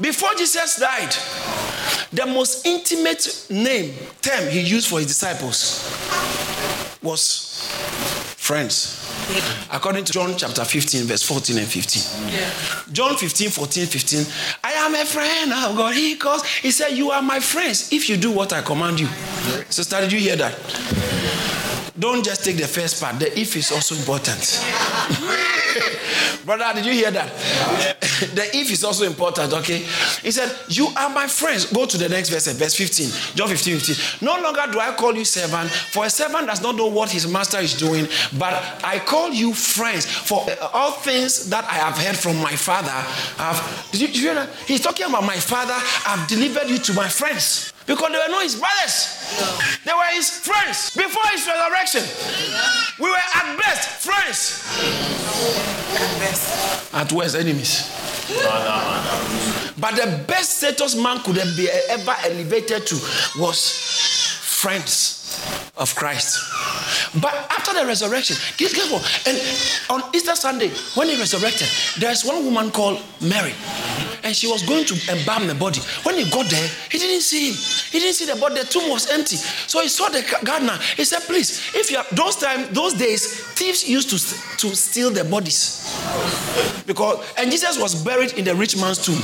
before 0.01 0.35
Jesus 0.37 0.77
died, 0.77 1.15
the 2.13 2.27
most 2.27 2.67
intimate 2.67 3.47
name, 3.51 3.95
term 4.21 4.49
he 4.51 4.61
used 4.61 4.89
for 4.89 4.99
his 4.99 5.07
disciples 5.07 5.83
was 7.03 7.69
friends. 8.37 9.05
According 9.73 10.05
to 10.05 10.13
John 10.13 10.35
chapter 10.37 10.65
15, 10.65 11.05
verse 11.05 11.23
14 11.23 11.59
and 11.59 11.67
15. 11.67 12.31
Yeah. 12.31 12.51
John 12.93 13.17
15, 13.17 13.51
14, 13.51 13.87
15. 13.87 14.27
Am 14.85 14.95
a 14.95 15.07
friend 15.07 15.51
of 15.51 15.77
God. 15.79 15.95
He 15.95 16.15
calls, 16.15 16.45
he 16.47 16.71
said, 16.71 16.91
You 16.91 17.11
are 17.11 17.23
my 17.23 17.41
friends 17.41 17.91
if 17.91 18.07
you 18.07 18.19
do 18.19 18.31
what 18.31 18.53
I 18.53 18.61
command 18.61 19.01
you. 19.01 19.07
Sister, 19.71 19.99
did 20.03 20.13
you 20.13 20.19
hear 20.19 20.37
that? 20.37 20.55
Don't 21.99 22.23
just 22.23 22.45
take 22.45 22.59
the 22.59 22.69
first 22.69 23.01
part. 23.03 23.19
The 23.19 23.39
if 23.39 23.57
is 23.57 23.73
also 23.73 23.95
important. 23.95 24.61
Brother, 26.45 26.75
did 26.75 26.87
you 26.87 26.93
hear 26.93 27.11
that? 27.11 27.29
the 28.35 28.51
if 28.55 28.71
is 28.71 28.85
also 28.85 29.05
important, 29.05 29.53
okay? 29.53 29.79
He 30.23 30.31
said, 30.31 30.55
You 30.69 30.89
are 30.97 31.11
my 31.11 31.27
friends. 31.27 31.67
Go 31.67 31.87
to 31.87 31.99
the 31.99 32.09
next 32.09 32.31
verse, 32.31 32.49
eh, 32.49 32.53
verse 32.53 32.75
15. 32.75 33.37
John 33.37 33.49
15, 33.49 33.79
15. 33.79 34.27
No 34.27 34.41
longer 34.41 34.63
do 34.71 34.81
I 34.81 34.95
call 34.95 35.15
you 35.15 35.25
servant, 35.25 35.71
for 35.71 36.05
a 36.05 36.11
servant 36.11 36.47
does 36.47 36.63
not 36.63 36.77
know 36.77 36.87
what 36.87 37.11
his 37.11 37.27
master 37.27 37.59
is 37.59 37.75
doing, 37.75 38.07
but 38.39 38.55
I 38.85 39.01
call 39.05 39.31
you 39.31 39.53
friends. 39.55 40.07
For 40.07 40.47
all 40.73 40.93
things 40.93 41.51
that 41.51 41.65
I 41.65 41.75
have 41.75 41.99
heard 41.99 42.17
from 42.17 42.37
my 42.39 42.57
father, 42.57 42.91
have 42.91 43.89
did 43.93 44.01
you, 44.01 44.07
did 44.09 44.17
you 44.17 44.23
hear 44.23 44.35
that? 44.35 44.49
He's 44.67 44.81
talking 44.81 45.07
about 45.07 45.25
my 45.25 45.37
father, 45.37 45.75
I've 46.07 46.27
delivered 46.29 46.69
you 46.69 46.79
to 46.79 46.93
my 46.95 47.09
friends. 47.09 47.74
Because 47.87 48.13
they 48.13 48.19
were 48.19 48.29
not 48.29 48.43
his 48.43 48.57
brothers. 48.57 49.81
They 49.85 49.93
were 49.93 50.11
his 50.15 50.31
friends. 50.31 50.91
Before 50.97 51.23
his 51.33 51.47
resurrection, 51.47 52.03
we 52.99 53.11
were 53.11 53.17
at 53.17 53.57
best 53.59 53.89
friends. 54.01 54.65
At 55.95 56.19
best. 56.19 56.95
At 56.95 57.13
worst, 57.13 57.37
enemies. 57.37 57.91
But 59.79 59.97
the 59.97 60.25
best 60.27 60.59
status 60.59 60.97
man 60.97 61.19
could 61.21 61.37
been 61.37 61.69
ever 61.91 62.17
elevated 62.25 62.87
to 62.87 62.95
was 63.39 63.71
friends 64.41 65.21
of 65.77 65.95
Christ. 65.95 66.41
But 67.21 67.35
after 67.35 67.75
the 67.75 67.85
resurrection, 67.87 68.37
guess 68.57 68.91
what? 68.91 69.03
And 69.27 69.37
on 69.91 70.15
Easter 70.15 70.35
Sunday, 70.35 70.71
when 70.95 71.09
he 71.09 71.19
resurrected, 71.19 71.69
there's 71.99 72.25
one 72.25 72.45
woman 72.45 72.71
called 72.71 73.03
Mary 73.21 73.53
and 74.25 74.35
she 74.35 74.47
was 74.47 74.63
going 74.63 74.85
to 74.87 74.95
embalm 75.13 75.47
the 75.47 75.55
body. 75.55 75.81
When 76.03 76.17
he 76.17 76.29
got 76.31 76.51
there, 76.51 76.69
he 76.91 76.99
didn't 76.99 77.21
see 77.21 77.51
him. 77.51 77.57
He 77.93 77.99
didn't 78.01 78.15
see 78.15 78.27
the 78.27 78.37
body. 78.37 78.57
The 78.57 78.67
tomb 78.67 78.91
was 78.91 79.11
empty. 79.11 79.37
So 79.37 79.81
he 79.83 79.89
saw 79.89 80.09
the 80.09 80.25
gardener. 80.43 80.79
He 80.97 81.05
said, 81.05 81.21
"Please, 81.23 81.61
if 81.75 81.91
you 81.91 81.99
are 81.99 82.07
those 82.13 82.37
time, 82.37 82.73
those 82.73 82.95
days, 82.95 83.45
thieves 83.55 83.89
used 83.89 84.11
to 84.11 84.19
to 84.59 84.75
steal 84.75 85.11
the 85.11 85.25
bodies 85.25 85.85
because 86.87 87.25
and 87.37 87.51
Jesus 87.51 87.79
was 87.79 88.03
buried 88.03 88.33
in 88.35 88.45
the 88.45 88.55
rich 88.55 88.77
man's 88.77 89.05
tomb. 89.05 89.21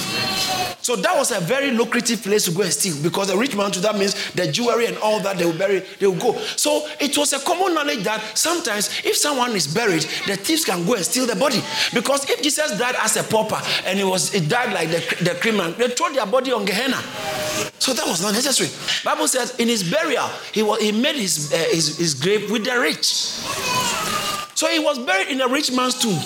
So 0.82 0.96
that 0.96 1.16
was 1.16 1.30
a 1.30 1.40
very 1.40 1.70
lucrative 1.70 2.22
place 2.22 2.46
to 2.46 2.52
go 2.52 2.62
and 2.62 2.72
steal 2.72 3.00
because 3.02 3.28
the 3.28 3.36
rich 3.36 3.54
man 3.54 3.70
to 3.72 3.80
that 3.80 3.96
means 3.96 4.32
the 4.32 4.50
jewelry 4.50 4.86
and 4.86 4.96
all 4.98 5.20
that 5.20 5.36
they 5.36 5.44
will 5.44 5.56
bury, 5.56 5.80
they 5.98 6.06
will 6.06 6.18
go. 6.18 6.38
So 6.56 6.88
it 6.98 7.16
was 7.18 7.32
a 7.32 7.38
common 7.40 7.74
knowledge 7.74 8.02
that 8.04 8.36
sometimes 8.36 8.88
if 9.04 9.16
someone 9.16 9.52
is 9.52 9.72
buried, 9.72 10.02
the 10.26 10.36
thieves 10.36 10.64
can 10.64 10.86
go 10.86 10.94
and 10.94 11.04
steal 11.04 11.26
the 11.26 11.36
body. 11.36 11.62
Because 11.92 12.28
if 12.30 12.42
Jesus 12.42 12.78
died 12.78 12.96
as 12.98 13.16
a 13.16 13.22
pauper 13.22 13.60
and 13.84 13.98
he 13.98 14.04
was 14.04 14.34
it 14.34 14.48
died 14.48 14.72
like 14.72 14.89
the, 14.90 15.24
the 15.24 15.34
criminal, 15.40 15.72
they 15.72 15.88
throw 15.88 16.12
their 16.12 16.26
body 16.26 16.52
on 16.52 16.64
Gehenna. 16.64 17.00
So 17.78 17.92
that 17.92 18.06
was 18.06 18.22
not 18.22 18.32
necessary. 18.32 18.70
Bible 19.04 19.28
says 19.28 19.58
in 19.58 19.68
his 19.68 19.88
burial, 19.88 20.28
he, 20.52 20.62
was, 20.62 20.80
he 20.80 20.92
made 20.92 21.16
his, 21.16 21.52
uh, 21.52 21.56
his, 21.70 21.96
his 21.98 22.14
grave 22.14 22.50
with 22.50 22.64
the 22.64 22.78
rich. 22.78 23.04
So 24.54 24.68
he 24.68 24.78
was 24.78 24.98
buried 24.98 25.28
in 25.28 25.40
a 25.40 25.48
rich 25.48 25.72
man's 25.72 25.98
tomb. 25.98 26.20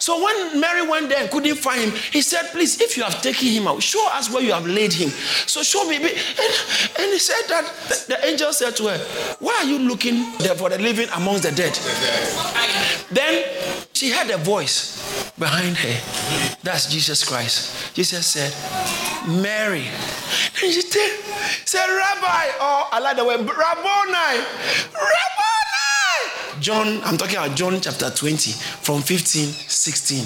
So 0.00 0.24
when 0.24 0.60
Mary 0.60 0.86
went 0.86 1.10
there 1.10 1.20
and 1.20 1.30
couldn't 1.30 1.56
find 1.56 1.80
him, 1.82 1.90
he 2.10 2.22
said, 2.22 2.50
Please, 2.52 2.80
if 2.80 2.96
you 2.96 3.02
have 3.02 3.20
taken 3.22 3.48
him 3.48 3.68
out, 3.68 3.82
show 3.82 4.04
us 4.12 4.32
where 4.32 4.42
you 4.42 4.52
have 4.52 4.66
laid 4.66 4.92
him. 4.92 5.10
So 5.46 5.62
show 5.62 5.86
me. 5.88 5.96
And, 5.96 6.06
and 6.06 7.12
he 7.12 7.18
said 7.18 7.42
that 7.48 7.64
the, 7.88 8.16
the 8.16 8.26
angel 8.26 8.52
said 8.52 8.74
to 8.76 8.88
her, 8.88 8.98
Why 9.40 9.54
are 9.58 9.64
you 9.64 9.78
looking 9.78 10.32
there 10.38 10.54
for 10.54 10.70
the 10.70 10.78
living 10.78 11.08
amongst 11.14 11.42
the 11.42 11.52
dead? 11.52 11.78
Then 13.10 13.44
she 13.92 14.10
heard 14.10 14.30
a 14.30 14.38
voice 14.38 14.96
behind 15.38 15.76
her. 15.76 16.56
That's 16.62 16.90
Jesus 16.90 17.22
Christ. 17.22 17.94
Jesus 17.94 18.26
said, 18.26 18.52
Mary. 19.28 19.86
And 20.62 20.72
she 20.72 20.80
said, 20.80 21.86
Rabbi, 21.86 22.46
or 22.56 22.62
oh, 22.62 22.88
I 22.92 23.00
like 23.00 23.16
the 23.16 23.24
word, 23.24 23.40
Rabboni. 23.40 24.44
Rabboni. 24.94 25.59
John, 26.60 27.00
I'm 27.04 27.16
talking 27.16 27.36
about 27.36 27.56
John 27.56 27.80
chapter 27.80 28.10
20, 28.10 28.52
from 28.52 29.00
15, 29.00 29.48
16. 29.48 30.24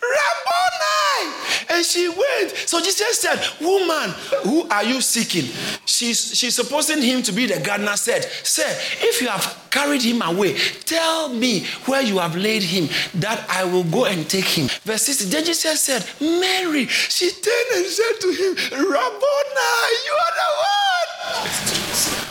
Rabboni. 0.00 1.34
And 1.70 1.84
she 1.84 2.08
went. 2.08 2.56
So 2.66 2.80
Jesus 2.80 3.18
said, 3.18 3.40
Woman, 3.60 4.10
who 4.44 4.68
are 4.68 4.84
you 4.84 5.00
seeking? 5.00 5.50
She's, 5.84 6.38
she's 6.38 6.54
supposing 6.54 7.02
him 7.02 7.22
to 7.22 7.32
be 7.32 7.46
the 7.46 7.58
gardener, 7.58 7.96
said, 7.96 8.24
Sir, 8.44 8.68
if 9.00 9.20
you 9.20 9.26
have 9.26 9.66
carried 9.70 10.02
him 10.02 10.22
away, 10.22 10.56
tell 10.84 11.28
me 11.28 11.64
where 11.86 12.02
you 12.02 12.18
have 12.18 12.36
laid 12.36 12.62
him, 12.62 12.88
that 13.16 13.44
I 13.50 13.64
will 13.64 13.84
go 13.84 14.04
and 14.04 14.30
take 14.30 14.44
him. 14.44 14.68
Verse 14.84 15.02
60, 15.02 15.24
then 15.24 15.44
Jesus 15.44 15.80
said, 15.80 16.06
Mary, 16.20 16.86
she 16.86 17.30
turned 17.30 17.70
and 17.74 17.86
said 17.86 18.20
to 18.20 18.28
him, 18.28 18.54
Rabboni, 18.70 19.88
you 20.06 20.12
are 20.12 20.34
the 20.36 21.82
one 21.82 21.87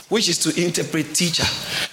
which 0.10 0.30
is 0.30 0.38
to 0.40 0.64
interpret 0.64 1.14
teacher. 1.14 1.44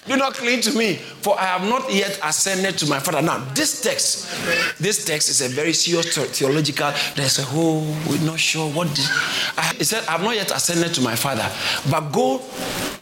Do 0.06 0.16
not 0.16 0.34
cling 0.34 0.60
to 0.62 0.72
me, 0.72 0.96
for 0.96 1.38
I 1.38 1.44
have 1.46 1.68
not 1.68 1.92
yet 1.92 2.18
ascended 2.22 2.78
to 2.78 2.86
my 2.86 3.00
Father. 3.00 3.22
Now, 3.22 3.38
this 3.54 3.80
text, 3.80 4.30
this 4.78 5.04
text 5.04 5.28
is 5.30 5.40
a 5.40 5.48
very 5.48 5.72
serious 5.72 6.14
theological. 6.36 6.92
There's 7.16 7.38
a 7.38 7.42
whole, 7.42 7.80
we're 8.08 8.20
not 8.24 8.38
sure 8.38 8.70
what 8.70 8.88
this. 8.90 9.08
I, 9.56 9.74
it 9.80 9.84
said, 9.84 10.04
I 10.06 10.12
have 10.12 10.22
not 10.22 10.36
yet 10.36 10.50
ascended 10.50 10.94
to 10.94 11.00
my 11.00 11.16
Father, 11.16 11.48
but 11.90 12.12
go, 12.12 12.40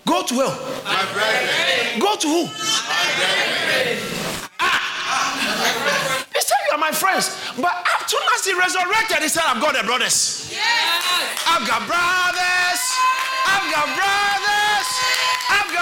go 0.06 0.22
to 0.22 0.34
who? 0.34 0.48
Go 2.00 2.16
to 2.16 2.28
who? 2.28 2.48
Ah! 4.60 6.22
He 6.32 6.40
said, 6.40 6.56
You 6.68 6.76
are 6.76 6.78
my 6.78 6.92
friends. 6.92 7.36
But 7.60 7.72
as 8.00 8.10
soon 8.10 8.22
as 8.34 8.44
he 8.46 8.54
resurrected, 8.54 9.18
he 9.18 9.28
said, 9.28 9.42
I've 9.44 9.60
got 9.60 9.74
the 9.74 9.82
brothers. 9.86 10.48
Yes. 10.50 11.04
I've 11.46 11.66
got 11.68 11.86
brothers. 11.86 12.80
I've 13.44 13.72
got 13.72 13.86
brothers. 13.96 14.51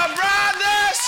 I've 0.00 0.16
brothers. 0.16 1.00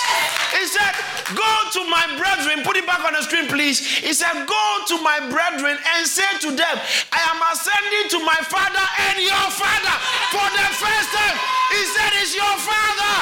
He 0.53 0.65
said, 0.69 0.93
Go 1.33 1.53
to 1.81 1.81
my 1.89 2.05
brethren. 2.21 2.61
Put 2.61 2.77
it 2.77 2.85
back 2.85 3.01
on 3.01 3.17
the 3.17 3.23
screen, 3.25 3.49
please. 3.49 3.81
He 3.81 4.13
said, 4.13 4.33
Go 4.45 4.65
to 4.93 4.97
my 5.01 5.17
brethren 5.33 5.81
and 5.81 6.01
say 6.05 6.29
to 6.45 6.51
them, 6.53 6.77
I 7.09 7.21
am 7.33 7.41
ascending 7.41 8.13
to 8.13 8.19
my 8.21 8.37
father 8.53 8.85
and 9.09 9.17
your 9.17 9.49
father 9.57 9.97
for 10.29 10.45
the 10.45 10.67
first 10.77 11.09
time. 11.09 11.37
He 11.73 11.83
said, 11.89 12.11
It's 12.21 12.37
your 12.37 12.57
father 12.61 13.15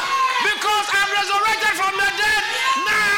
because 0.42 0.86
I'm 0.90 1.10
resurrected 1.14 1.74
from 1.78 1.94
the 1.94 2.10
dead. 2.18 2.42
Now 2.82 3.09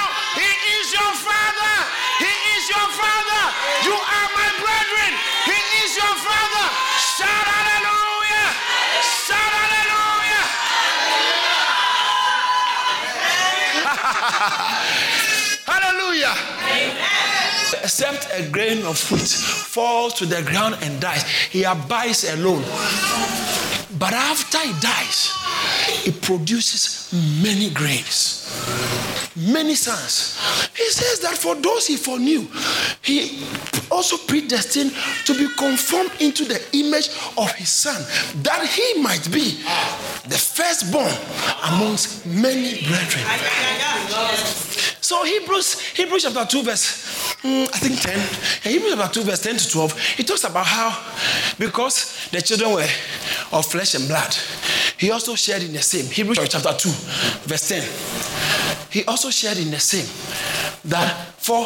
hallelujah. 15.67 16.35
Amen. 16.71 17.83
Except 17.83 18.29
a 18.33 18.49
grain 18.51 18.85
of 18.85 18.99
wheat 19.11 19.29
falls 19.29 20.15
to 20.15 20.27
the 20.27 20.43
ground 20.43 20.77
and 20.83 21.01
dies, 21.01 21.25
he 21.51 21.65
abides 21.65 22.25
alone. 22.25 22.63
But 23.99 24.13
after 24.13 24.59
he 24.59 24.73
dies, 24.81 25.33
it 26.07 26.23
produces 26.23 27.13
many 27.43 27.71
grains 27.71 28.43
many 29.37 29.75
sons. 29.75 30.39
He 30.77 30.89
says 30.91 31.21
that 31.21 31.37
for 31.37 31.55
those 31.55 31.87
he 31.87 31.97
foreknew, 31.97 32.47
he 33.03 33.45
also 33.91 34.17
predestined 34.17 34.93
to 35.27 35.35
be 35.35 35.49
conformed 35.57 36.13
into 36.21 36.45
the 36.45 36.61
image 36.73 37.09
of 37.37 37.51
his 37.53 37.69
son, 37.69 38.01
that 38.43 38.67
he 38.67 39.03
might 39.03 39.31
be 39.33 39.63
the 40.29 40.37
firstborn 40.39 41.13
amongst 41.73 42.27
many 42.27 42.83
brethren. 42.87 43.25
So 45.01 45.25
Hebrews, 45.25 45.81
Hebrews 45.81 46.23
chapter 46.23 46.47
2, 46.47 46.63
verse 46.63 47.37
mm, 47.43 47.69
I 47.75 47.79
think 47.79 48.01
10. 48.01 48.73
Hebrews 48.73 48.95
chapter 48.95 49.21
2, 49.21 49.27
verse 49.27 49.43
10 49.43 49.57
to 49.57 49.71
12, 49.71 50.01
he 50.17 50.23
talks 50.23 50.45
about 50.45 50.65
how 50.65 50.97
because 51.59 52.29
the 52.31 52.41
children 52.41 52.73
were 52.73 52.89
of 53.53 53.67
flesh 53.67 53.95
and 53.95 54.09
blood, 54.09 54.35
he 54.99 55.11
also 55.11 55.35
shared 55.35 55.63
in 55.63 55.73
the 55.73 55.83
same. 55.83 56.07
Hebrews 56.07 56.39
chapter 56.49 56.73
2, 56.73 56.89
verse 57.49 57.69
10. 57.69 57.83
He 58.91 59.05
also 59.05 59.31
shared 59.31 59.59
in 59.59 59.71
the 59.71 59.81
same. 59.81 60.07
That 60.85 61.33
for 61.39 61.65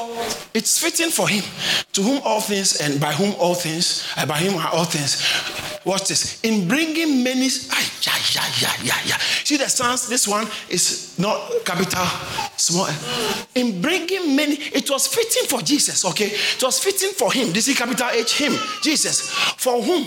it's 0.54 0.78
fitting 0.78 1.10
for 1.10 1.28
him 1.28 1.42
to 1.92 2.02
whom 2.02 2.20
all 2.24 2.40
things 2.40 2.80
and 2.80 3.00
by 3.00 3.12
whom 3.12 3.34
all 3.38 3.54
things, 3.54 4.06
and 4.16 4.28
by 4.28 4.38
him 4.38 4.54
are 4.58 4.68
all 4.72 4.84
things. 4.84 5.22
Watch 5.84 6.08
this. 6.08 6.40
In 6.42 6.66
bringing 6.66 7.22
many, 7.22 7.46
ay, 7.46 7.84
yeah, 8.02 8.12
yeah, 8.34 8.44
yeah, 8.60 8.72
yeah, 8.82 9.00
yeah. 9.06 9.16
See 9.44 9.56
the 9.56 9.68
sons, 9.68 10.08
this 10.08 10.26
one 10.26 10.46
is 10.68 11.16
not 11.18 11.38
capital, 11.64 12.04
small. 12.56 12.86
Eh? 12.88 12.94
In 13.54 13.80
bringing 13.80 14.34
many, 14.34 14.54
it 14.54 14.90
was 14.90 15.06
fitting 15.06 15.48
for 15.48 15.62
Jesus, 15.62 16.04
okay? 16.04 16.26
It 16.26 16.62
was 16.62 16.80
fitting 16.80 17.10
for 17.10 17.32
him. 17.32 17.52
This 17.52 17.68
is 17.68 17.78
capital 17.78 18.08
H, 18.10 18.36
him, 18.38 18.54
Jesus, 18.82 19.30
for 19.30 19.80
whom 19.80 20.04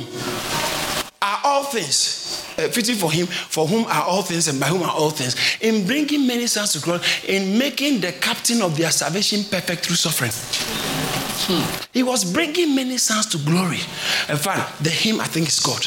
are 1.21 1.39
all 1.43 1.63
things 1.63 2.45
uh, 2.57 2.67
fitting 2.69 2.95
for 2.95 3.11
him, 3.11 3.25
for 3.25 3.67
whom 3.67 3.85
are 3.85 4.03
all 4.03 4.21
things 4.21 4.47
and 4.47 4.59
by 4.59 4.67
whom 4.67 4.83
are 4.83 4.91
all 4.91 5.09
things, 5.09 5.35
in 5.61 5.85
bringing 5.85 6.25
many 6.25 6.47
sons 6.47 6.73
to 6.73 6.79
glory, 6.79 7.01
in 7.27 7.57
making 7.57 7.99
the 7.99 8.11
captain 8.13 8.61
of 8.61 8.77
their 8.77 8.91
salvation 8.91 9.43
perfect 9.43 9.85
through 9.85 9.95
suffering. 9.95 10.31
Hmm. 11.47 11.87
He 11.93 12.03
was 12.03 12.31
bringing 12.31 12.75
many 12.75 12.97
sons 12.97 13.25
to 13.27 13.37
glory. 13.39 13.79
In 14.29 14.37
fact, 14.37 14.83
the 14.83 14.89
hymn 14.89 15.19
I 15.19 15.25
think 15.25 15.47
is 15.47 15.59
God. 15.59 15.85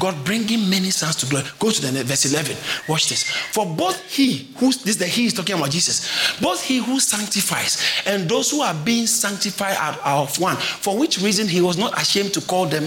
God 0.00 0.24
bringing 0.24 0.68
many 0.68 0.90
sons 0.90 1.16
to 1.16 1.26
glory. 1.26 1.46
Go 1.58 1.70
to 1.70 1.80
the 1.80 2.02
verse 2.02 2.24
11. 2.24 2.56
Watch 2.88 3.08
this. 3.10 3.22
For 3.22 3.66
both 3.66 4.00
he 4.10 4.48
who 4.56 4.72
this 4.72 4.96
the 4.96 5.06
he 5.06 5.26
is 5.26 5.34
talking 5.34 5.56
about 5.56 5.70
Jesus, 5.70 6.40
both 6.40 6.62
he 6.64 6.78
who 6.78 6.98
sanctifies 6.98 7.84
and 8.06 8.28
those 8.28 8.50
who 8.50 8.62
are 8.62 8.74
being 8.74 9.06
sanctified 9.06 9.76
are, 9.76 9.98
are 10.02 10.22
of 10.22 10.38
one. 10.40 10.56
For 10.56 10.98
which 10.98 11.20
reason 11.20 11.46
he 11.46 11.60
was 11.60 11.76
not 11.76 12.00
ashamed 12.00 12.32
to 12.34 12.40
call 12.40 12.66
them. 12.66 12.84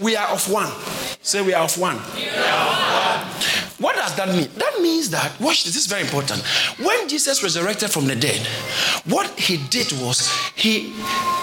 We 0.00 0.16
are 0.16 0.28
of 0.28 0.50
one. 0.50 0.70
Say 1.22 1.40
we 1.40 1.54
are 1.54 1.64
of 1.64 1.78
one. 1.78 1.96
What 3.78 3.96
does 3.96 4.16
that 4.16 4.28
mean? 4.28 4.48
That 4.56 4.78
means 4.80 5.10
that, 5.10 5.38
watch 5.40 5.64
this, 5.64 5.74
this 5.74 5.84
is 5.84 5.86
very 5.86 6.02
important. 6.02 6.40
When 6.78 7.08
Jesus 7.08 7.42
resurrected 7.42 7.90
from 7.90 8.06
the 8.06 8.14
dead, 8.14 8.46
what 9.04 9.28
he 9.38 9.56
did 9.68 9.90
was, 10.00 10.30
he, 10.54 10.94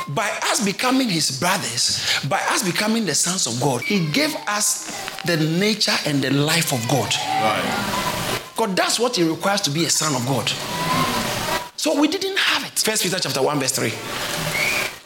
by 0.09 0.29
us 0.43 0.63
becoming 0.63 1.09
his 1.09 1.39
brothers, 1.39 2.19
by 2.29 2.39
us 2.49 2.63
becoming 2.63 3.05
the 3.05 3.15
sons 3.15 3.47
of 3.47 3.61
God, 3.61 3.81
he 3.81 4.09
gave 4.11 4.33
us 4.47 5.21
the 5.25 5.37
nature 5.37 5.95
and 6.05 6.21
the 6.21 6.31
life 6.31 6.71
of 6.71 6.87
God. 6.87 7.13
Right. 7.41 8.51
God, 8.55 8.77
that's 8.77 8.99
what 8.99 9.17
it 9.19 9.29
requires 9.29 9.61
to 9.61 9.69
be 9.69 9.85
a 9.85 9.89
son 9.89 10.15
of 10.15 10.25
God. 10.25 10.47
So 11.75 11.99
we 11.99 12.07
didn't 12.07 12.37
have 12.37 12.63
it. 12.63 12.79
First 12.79 13.03
Peter 13.03 13.19
chapter 13.19 13.41
1, 13.41 13.59
verse 13.59 13.71
3. 13.73 13.89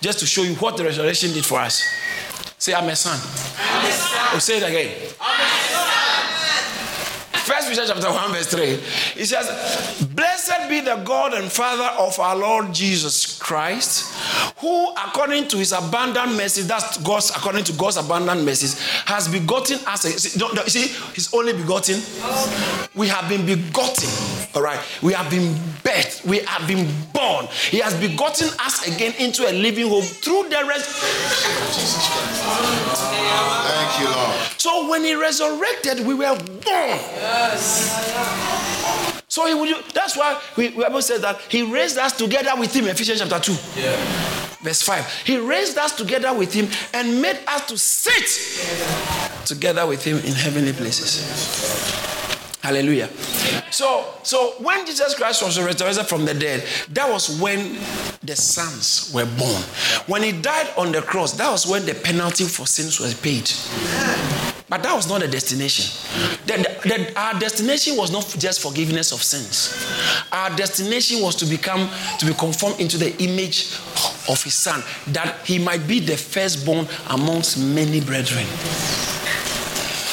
Just 0.01 0.19
to 0.19 0.25
show 0.27 0.43
you 0.43 0.53
what 0.55 0.77
the 0.77 0.83
resurrection 0.83 1.31
did 1.33 1.45
for 1.45 1.59
us. 1.59 1.83
Say, 2.57 2.73
I'm 2.73 2.87
a 2.89 2.95
son. 2.95 3.19
I'm 3.59 3.85
a 3.85 3.91
son. 3.91 4.29
Oh, 4.33 4.39
say 4.39 4.57
it 4.57 4.63
again. 4.63 4.91
Peter 7.75 7.93
chapter 7.93 8.09
1, 8.09 8.31
verse 8.31 8.47
3. 8.47 9.19
He 9.19 9.25
says, 9.25 10.07
Blessed 10.15 10.69
be 10.69 10.79
the 10.79 10.95
God 11.03 11.33
and 11.33 11.51
Father 11.51 11.89
of 11.99 12.17
our 12.21 12.33
Lord 12.33 12.73
Jesus 12.73 13.37
Christ, 13.37 14.14
who 14.57 14.91
according 14.91 15.47
to 15.49 15.57
his 15.57 15.73
abundant 15.73 16.35
mercy, 16.37 16.61
that's 16.61 16.97
God's 17.03 17.29
according 17.31 17.65
to 17.65 17.73
God's 17.73 17.97
abundant 17.97 18.43
mercies, 18.43 18.79
has 19.05 19.27
begotten 19.27 19.79
us. 19.85 20.01
See, 20.01 20.39
see, 20.69 20.87
he's 21.13 21.33
only 21.33 21.53
begotten. 21.53 21.99
We 22.95 23.07
have 23.09 23.27
been 23.27 23.45
begotten. 23.45 24.09
All 24.55 24.61
right. 24.61 24.79
We 25.01 25.11
have 25.13 25.29
been 25.29 25.53
birthed. 25.83 26.25
We 26.25 26.39
have 26.39 26.65
been 26.67 26.87
born. 27.11 27.47
He 27.69 27.79
has 27.79 27.93
begotten 27.99 28.47
us 28.61 28.87
again 28.87 29.13
into 29.19 29.45
a 29.45 29.51
living 29.51 29.89
hope 29.89 30.05
through 30.05 30.47
the 30.49 30.63
rest. 30.67 30.89
Thank 33.67 33.99
you, 33.99 34.05
Lord. 34.15 34.35
So 34.57 34.89
when 34.89 35.03
he 35.03 35.15
resurrected, 35.15 36.07
we 36.07 36.13
were 36.13 36.37
born. 36.37 36.55
Yes. 36.63 37.91
So 39.27 39.45
he 39.47 39.53
would, 39.53 39.83
that's 39.93 40.15
why 40.15 40.41
we, 40.55 40.69
we 40.69 40.83
Bible 40.83 41.01
says 41.01 41.19
that 41.21 41.41
he 41.49 41.61
raised 41.61 41.97
us 41.97 42.17
together 42.17 42.51
with 42.57 42.73
him, 42.73 42.85
Ephesians 42.85 43.19
chapter 43.19 43.37
2. 43.37 43.81
Yeah. 43.81 44.44
Verse 44.65 44.81
5. 44.81 45.21
He 45.25 45.37
raised 45.37 45.77
us 45.77 45.95
together 45.95 46.33
with 46.33 46.51
him 46.51 46.67
and 46.91 47.21
made 47.21 47.37
us 47.47 47.67
to 47.67 47.77
sit 47.77 49.45
together 49.45 49.85
with 49.85 50.03
him 50.03 50.17
in 50.17 50.33
heavenly 50.33 50.73
places. 50.73 51.21
Hallelujah. 52.63 53.07
So, 53.69 54.11
so 54.23 54.55
when 54.57 54.87
Jesus 54.87 55.13
Christ 55.13 55.43
was 55.43 55.61
resurrected 55.61 56.07
from 56.07 56.25
the 56.25 56.33
dead, 56.33 56.67
that 56.93 57.07
was 57.07 57.39
when 57.39 57.77
the 58.23 58.35
sons 58.35 59.11
were 59.13 59.27
born. 59.37 59.61
When 60.07 60.23
he 60.23 60.31
died 60.31 60.73
on 60.75 60.91
the 60.91 61.03
cross, 61.03 61.33
that 61.33 61.51
was 61.51 61.67
when 61.67 61.85
the 61.85 61.93
penalty 61.93 62.45
for 62.45 62.65
sins 62.65 62.99
was 62.99 63.13
paid. 63.13 63.51
But 64.67 64.81
that 64.81 64.95
was 64.95 65.07
not 65.07 65.21
the 65.21 65.27
destination. 65.27 65.85
The, 66.47 66.57
the, 66.57 66.89
the, 66.89 67.19
our 67.19 67.39
destination 67.39 67.97
was 67.97 68.11
not 68.11 68.35
just 68.39 68.61
forgiveness 68.61 69.11
of 69.11 69.21
sins. 69.21 69.75
Our 70.31 70.55
destination 70.55 71.21
was 71.21 71.35
to 71.35 71.45
become, 71.45 71.87
to 72.19 72.25
be 72.25 72.33
conformed 72.33 72.79
into 72.79 72.97
the 72.97 73.15
image 73.21 73.75
of 74.27 74.41
his 74.43 74.55
son, 74.55 74.81
that 75.07 75.45
he 75.45 75.59
might 75.59 75.87
be 75.87 75.99
the 75.99 76.17
firstborn 76.17 76.87
amongst 77.09 77.59
many 77.59 78.01
brethren. 78.01 78.45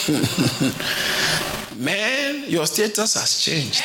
Man, 1.82 2.44
your 2.46 2.66
status 2.66 3.14
has 3.14 3.38
changed. 3.40 3.82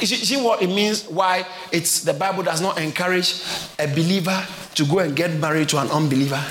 You 0.00 0.06
see 0.06 0.40
what 0.40 0.62
it 0.62 0.68
means? 0.68 1.04
Why 1.04 1.44
it's 1.70 2.00
the 2.00 2.14
Bible 2.14 2.42
does 2.42 2.62
not 2.62 2.78
encourage 2.80 3.42
a 3.78 3.86
believer 3.88 4.46
to 4.74 4.86
go 4.86 5.00
and 5.00 5.14
get 5.14 5.34
married 5.34 5.68
to 5.70 5.78
an 5.78 5.90
unbeliever. 5.90 6.42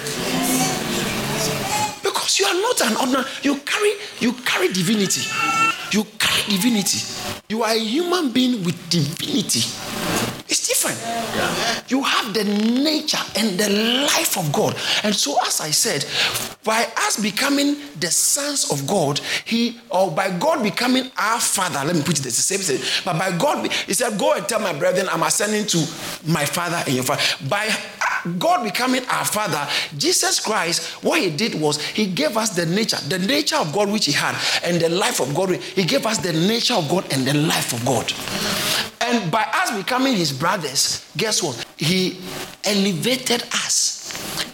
You 2.40 2.46
are 2.46 2.54
not 2.54 2.82
an 2.82 2.96
ordinary. 2.96 3.26
You 3.44 3.56
carry 3.58 3.94
you 4.20 4.32
carry 4.32 4.70
divinity. 4.72 5.22
You 5.92 6.06
carry 6.18 6.44
divinity. 6.56 7.00
You 7.50 7.64
are 7.64 7.72
a 7.72 7.80
human 7.80 8.32
being 8.32 8.64
with 8.64 8.78
divinity. 8.90 9.62
It's 10.50 10.68
different. 10.68 11.00
Yeah. 11.00 11.84
You 11.90 12.02
have 12.02 12.34
the 12.34 12.44
nature 12.44 13.20
and 13.36 13.60
the 13.60 13.70
life 14.02 14.36
of 14.36 14.52
God. 14.52 14.76
And 15.04 15.14
so, 15.14 15.38
as 15.46 15.62
I 15.62 15.70
said, 15.70 16.06
by 16.64 16.88
us 16.98 17.22
becoming 17.22 17.78
the 18.00 18.10
sons 18.10 18.72
of 18.72 18.88
God, 18.88 19.20
He, 19.46 19.80
or 19.92 20.10
by 20.10 20.36
God 20.38 20.64
becoming 20.64 21.12
our 21.18 21.40
Father, 21.40 21.86
let 21.86 21.96
me 21.96 22.02
put 22.02 22.18
it 22.20 22.24
the 22.24 22.32
same 22.32 22.60
thing, 22.60 22.82
but 23.06 23.20
by 23.20 23.38
God, 23.38 23.72
He 23.72 23.94
said, 23.94 24.18
Go 24.18 24.34
and 24.34 24.48
tell 24.48 24.60
my 24.60 24.74
brethren, 24.74 25.08
I'm 25.12 25.22
ascending 25.22 25.68
to 25.68 25.78
my 26.26 26.46
Father 26.46 26.82
and 26.88 26.96
your 26.96 27.04
Father. 27.04 27.22
By 27.48 27.68
uh, 27.68 28.32
God 28.40 28.64
becoming 28.64 29.06
our 29.06 29.26
Father, 29.26 29.68
Jesus 29.98 30.40
Christ, 30.40 31.04
what 31.04 31.22
He 31.22 31.30
did 31.30 31.62
was 31.62 31.80
He 31.80 32.08
gave 32.08 32.38
us 32.38 32.50
the 32.56 32.66
nature, 32.66 32.98
the 33.08 33.20
nature 33.20 33.58
of 33.58 33.72
God 33.72 33.92
which 33.92 34.06
He 34.06 34.14
had, 34.14 34.36
and 34.64 34.82
the 34.82 34.90
life 34.90 35.20
of 35.20 35.36
God. 35.36 35.56
He 35.56 35.84
gave 35.84 36.08
us 36.08 36.18
the 36.18 36.34
nature 36.34 36.74
of 36.74 36.90
God 36.90 37.06
and 37.14 37.28
the 37.28 37.36
life 37.36 37.72
of 37.72 37.86
God. 37.86 38.12
And 39.02 39.32
by 39.32 39.44
us 39.54 39.72
becoming 39.76 40.16
His 40.16 40.32
brothers, 40.34 41.10
guess 41.16 41.42
what? 41.42 41.66
He 41.78 42.20
elevated 42.64 43.44
us 43.54 43.98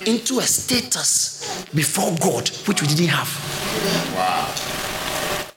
into 0.05 0.39
a 0.39 0.43
status 0.43 1.65
before 1.73 2.15
God 2.21 2.49
which 2.67 2.81
we 2.81 2.87
didn't 2.87 3.07
have. 3.07 3.29
Wow. 4.15 4.53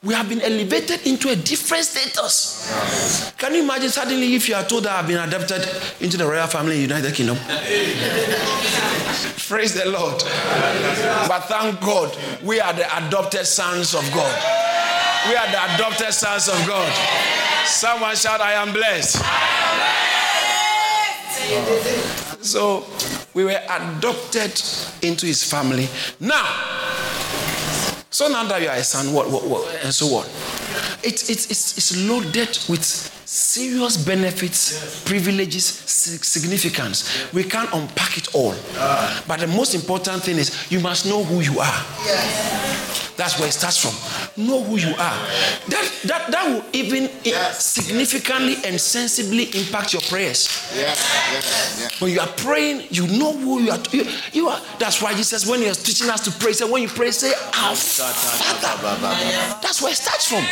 We 0.02 0.14
have 0.14 0.28
been 0.28 0.40
elevated 0.40 1.06
into 1.06 1.28
a 1.28 1.36
different 1.36 1.84
status. 1.84 3.32
Can 3.36 3.54
you 3.54 3.62
imagine 3.64 3.90
suddenly 3.90 4.36
if 4.36 4.48
you 4.48 4.54
are 4.54 4.62
told 4.62 4.84
that 4.84 4.92
I've 4.92 5.08
been 5.08 5.18
adopted 5.18 5.68
into 6.00 6.16
the 6.16 6.24
royal 6.24 6.46
family 6.46 6.76
in 6.76 6.82
United 6.82 7.14
Kingdom? 7.14 7.36
Praise 9.48 9.74
the 9.74 9.90
Lord. 9.90 10.22
But 11.26 11.40
thank 11.46 11.80
God, 11.80 12.16
we 12.44 12.60
are 12.60 12.72
the 12.72 12.86
adopted 13.06 13.44
sons 13.46 13.94
of 13.94 14.08
God. 14.14 14.32
We 15.28 15.36
are 15.36 15.46
the 15.50 15.74
adopted 15.74 16.14
sons 16.14 16.48
of 16.48 16.66
God. 16.66 16.90
Someone 17.66 18.16
shout, 18.16 18.40
I 18.40 18.54
am 18.54 18.72
blessed. 18.72 19.16
So 22.42 22.86
we 23.34 23.44
were 23.44 23.60
adopted 23.68 24.58
into 25.02 25.26
his 25.26 25.44
family. 25.44 25.86
Now, 26.18 26.46
so 28.10 28.28
now 28.28 28.44
that 28.44 28.62
you 28.62 28.68
are 28.68 28.76
a 28.76 28.82
son, 28.82 29.12
what, 29.12 29.30
what, 29.30 29.44
what 29.46 29.84
and 29.84 29.92
so 29.92 30.06
what? 30.06 30.24
It, 31.02 31.28
it, 31.30 31.50
it's, 31.50 31.78
it's 31.78 32.06
loaded 32.08 32.58
with 32.68 32.84
serious 33.28 33.96
benefits, 33.96 35.02
privileges, 35.04 35.64
significance. 35.64 37.30
We 37.32 37.44
can't 37.44 37.72
unpack 37.72 38.16
it 38.16 38.34
all. 38.34 38.54
But 39.26 39.40
the 39.40 39.46
most 39.46 39.74
important 39.74 40.22
thing 40.22 40.38
is 40.38 40.70
you 40.70 40.80
must 40.80 41.06
know 41.06 41.22
who 41.24 41.40
you 41.40 41.60
are. 41.60 41.84
That's 43.18 43.36
where 43.36 43.48
it 43.48 43.52
starts 43.52 43.78
from. 43.82 44.46
Know 44.46 44.62
who 44.62 44.76
you 44.76 44.90
are. 44.90 45.18
That 45.66 45.90
that 46.06 46.30
that 46.30 46.46
will 46.46 46.64
even 46.72 47.10
yes. 47.24 47.64
significantly 47.64 48.54
and 48.64 48.80
sensibly 48.80 49.50
impact 49.58 49.92
your 49.92 50.02
prayers. 50.02 50.46
Yes. 50.72 51.02
Yes. 51.32 52.00
When 52.00 52.12
you 52.12 52.20
are 52.20 52.28
praying, 52.28 52.86
you 52.90 53.08
know 53.18 53.32
who 53.32 53.60
you 53.60 53.72
are. 53.72 53.80
You, 53.90 54.06
you, 54.32 54.48
are. 54.48 54.60
That's 54.78 55.02
why 55.02 55.14
Jesus, 55.14 55.50
when 55.50 55.60
he 55.60 55.66
was 55.66 55.82
teaching 55.82 56.08
us 56.08 56.20
to 56.26 56.30
pray, 56.30 56.52
said, 56.52 56.70
"When 56.70 56.80
you 56.80 56.88
pray, 56.88 57.10
say 57.10 57.32
Our 57.58 57.74
Father." 57.74 58.70
That's 59.62 59.82
where 59.82 59.90
it 59.90 59.96
starts 59.96 60.26
from. 60.28 60.44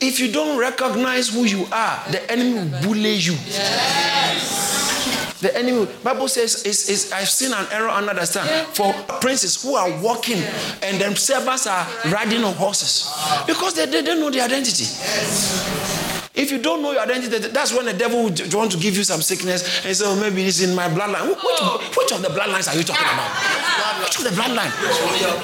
If 0.00 0.20
you 0.20 0.30
don't 0.30 0.58
recognize 0.58 1.28
who 1.28 1.44
you 1.44 1.66
are, 1.72 2.02
the 2.10 2.20
enemy 2.30 2.54
will 2.54 2.82
bully 2.82 3.14
you. 3.14 3.34
The 5.40 5.50
enemy, 5.56 5.86
Bible 6.02 6.28
says, 6.28 6.64
is, 6.64 6.88
is 6.88 7.12
I've 7.12 7.28
seen 7.28 7.52
an 7.52 7.66
error 7.70 7.88
under 7.90 8.14
the 8.14 8.24
sun 8.26 8.46
for 8.72 8.92
princes 9.20 9.62
who 9.62 9.74
are 9.76 9.90
walking 10.00 10.38
and 10.82 11.00
then 11.00 11.16
servants 11.16 11.66
are 11.66 11.86
riding 12.10 12.44
on 12.44 12.54
horses 12.54 13.10
because 13.46 13.74
they, 13.74 13.86
they 13.86 14.02
don't 14.02 14.20
know 14.20 14.30
the 14.30 14.40
identity. 14.40 14.84
If 16.34 16.50
you 16.50 16.58
don't 16.58 16.82
know 16.82 16.90
your 16.90 17.02
identity, 17.02 17.46
that's 17.48 17.72
when 17.72 17.84
the 17.86 17.92
devil 17.92 18.24
would 18.24 18.52
want 18.52 18.72
to 18.72 18.78
give 18.78 18.96
you 18.96 19.04
some 19.04 19.22
sickness 19.22 19.86
and 19.86 19.96
say, 19.96 20.04
oh, 20.04 20.18
maybe 20.18 20.42
it's 20.44 20.60
in 20.60 20.74
my 20.74 20.88
bloodline. 20.88 21.28
Which, 21.28 21.96
which 21.96 22.10
of 22.10 22.22
the 22.22 22.28
bloodlines 22.28 22.66
are 22.66 22.76
you 22.76 22.82
talking 22.82 23.06
about? 23.06 23.30
Which 24.02 24.18
of 24.18 24.24
the 24.24 24.30
bloodline? 24.30 24.72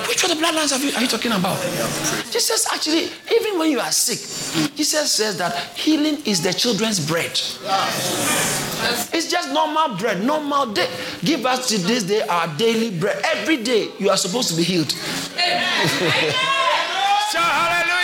Which 0.08 0.24
of 0.24 0.30
the 0.30 0.34
bloodlines 0.34 0.72
are 0.76 0.84
you, 0.84 0.92
are 0.96 1.00
you 1.00 1.06
talking 1.06 1.30
about? 1.30 1.62
Jesus 2.32 2.66
actually, 2.72 3.08
even 3.32 3.56
when 3.56 3.70
you 3.70 3.78
are 3.78 3.92
sick, 3.92 4.18
Jesus 4.74 5.12
says 5.12 5.38
that 5.38 5.54
healing 5.78 6.18
is 6.26 6.42
the 6.42 6.52
children's 6.52 6.98
bread. 6.98 7.30
It's 9.12 9.30
just 9.30 9.52
normal 9.52 9.96
bread, 9.96 10.24
normal 10.24 10.72
day. 10.72 10.88
Give 11.22 11.46
us 11.46 11.68
to 11.68 11.78
this 11.78 12.02
day 12.02 12.22
our 12.22 12.48
daily 12.56 12.90
bread. 12.90 13.22
Every 13.26 13.58
day 13.58 13.90
you 14.00 14.10
are 14.10 14.16
supposed 14.16 14.48
to 14.50 14.56
be 14.56 14.64
healed. 14.64 14.92
Amen. 15.36 16.34
Shout 17.30 17.44
hallelujah! 17.44 17.99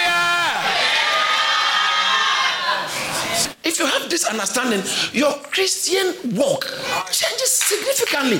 If 3.66 3.80
you 3.80 3.86
have 3.86 4.08
this 4.08 4.24
understanding, 4.26 4.80
your 5.12 5.32
Christian 5.50 6.14
walk 6.36 6.66
changes 7.10 7.50
significantly. 7.50 8.38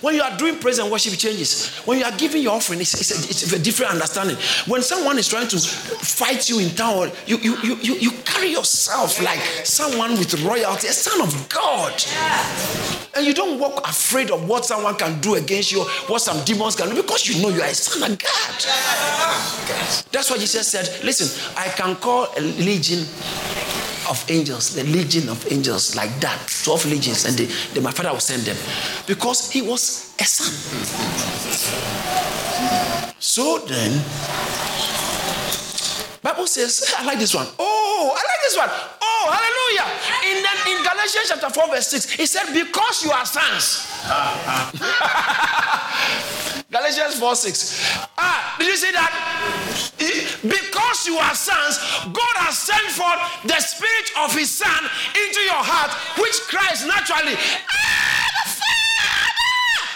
When 0.00 0.16
you 0.16 0.22
are 0.22 0.36
doing 0.36 0.58
praise 0.58 0.80
and 0.80 0.90
worship, 0.90 1.12
it 1.12 1.20
changes. 1.20 1.68
When 1.86 2.00
you 2.00 2.04
are 2.04 2.16
giving 2.16 2.42
your 2.42 2.54
offering, 2.54 2.80
it's, 2.80 2.92
it's, 2.94 3.12
a, 3.12 3.30
it's 3.30 3.52
a, 3.52 3.58
different 3.62 3.92
understanding. 3.92 4.36
When 4.66 4.82
someone 4.82 5.16
is 5.16 5.28
trying 5.28 5.46
to 5.46 5.58
fight 5.60 6.50
you 6.50 6.58
in 6.58 6.70
town, 6.70 7.12
you, 7.24 7.38
you, 7.38 7.56
you, 7.62 7.94
you, 7.94 8.10
carry 8.24 8.48
yourself 8.48 9.22
like 9.22 9.38
someone 9.62 10.18
with 10.18 10.42
royalty, 10.42 10.88
a 10.88 10.92
son 10.92 11.20
of 11.22 11.48
God. 11.48 11.94
And 13.16 13.24
you 13.24 13.32
don't 13.32 13.60
walk 13.60 13.88
afraid 13.88 14.32
of 14.32 14.48
what 14.48 14.64
someone 14.64 14.96
can 14.96 15.20
do 15.20 15.36
against 15.36 15.70
you, 15.70 15.84
what 16.08 16.20
some 16.20 16.44
demons 16.44 16.74
can 16.74 16.88
do, 16.88 17.00
because 17.00 17.28
you 17.28 17.40
know 17.40 17.48
you 17.48 17.62
are 17.62 17.68
a 17.68 17.74
son 17.74 18.10
of 18.10 18.18
God. 18.18 18.54
That's 20.10 20.30
why 20.32 20.38
Jesus 20.38 20.66
said, 20.66 21.04
Listen, 21.04 21.54
I 21.56 21.68
can 21.68 21.94
call 21.94 22.26
a 22.36 22.40
legion 22.40 23.06
of 24.08 24.24
angels, 24.30 24.74
the 24.74 24.84
legion 24.84 25.28
of 25.28 25.50
angels, 25.52 25.96
like 25.96 26.10
that, 26.20 26.38
12 26.64 26.86
legions, 26.86 27.24
and 27.24 27.36
the, 27.36 27.80
my 27.80 27.90
father 27.90 28.12
will 28.12 28.20
send 28.20 28.42
them 28.42 28.56
because 29.06 29.50
he 29.50 29.62
was 29.62 30.14
a 30.20 30.24
son. 30.24 30.52
So 33.18 33.58
then, 33.66 33.92
Bible 36.22 36.46
says, 36.46 36.94
I 36.98 37.04
like 37.04 37.18
this 37.18 37.34
one. 37.34 37.46
Oh, 37.58 38.12
I 38.12 38.16
like 38.16 38.42
this 38.42 38.56
one. 38.56 38.70
Oh, 39.02 39.30
hallelujah. 39.30 39.88
In, 40.30 40.42
the, 40.42 40.52
in 40.70 40.82
Galatians 40.82 41.28
chapter 41.28 41.50
4, 41.50 41.68
verse 41.68 41.88
6, 41.88 42.10
he 42.12 42.26
said, 42.26 42.52
Because 42.52 43.04
you 43.04 43.10
are 43.10 43.26
sons. 43.26 43.86
Ah, 44.04 44.70
ah. 44.80 46.50
Galatians 46.74 47.20
4 47.20 47.36
6. 47.36 48.08
Ah, 48.18 48.56
did 48.58 48.66
you 48.66 48.76
see 48.76 48.90
that? 48.90 49.12
Because 50.42 51.06
you 51.06 51.16
are 51.18 51.34
sons, 51.34 51.78
God 52.10 52.34
has 52.42 52.58
sent 52.58 52.82
forth 52.98 53.22
the 53.46 53.60
spirit 53.62 54.10
of 54.18 54.34
his 54.34 54.50
son 54.50 54.82
into 55.14 55.40
your 55.46 55.62
heart, 55.62 55.94
which 56.18 56.34
cries 56.50 56.84
naturally. 56.84 57.38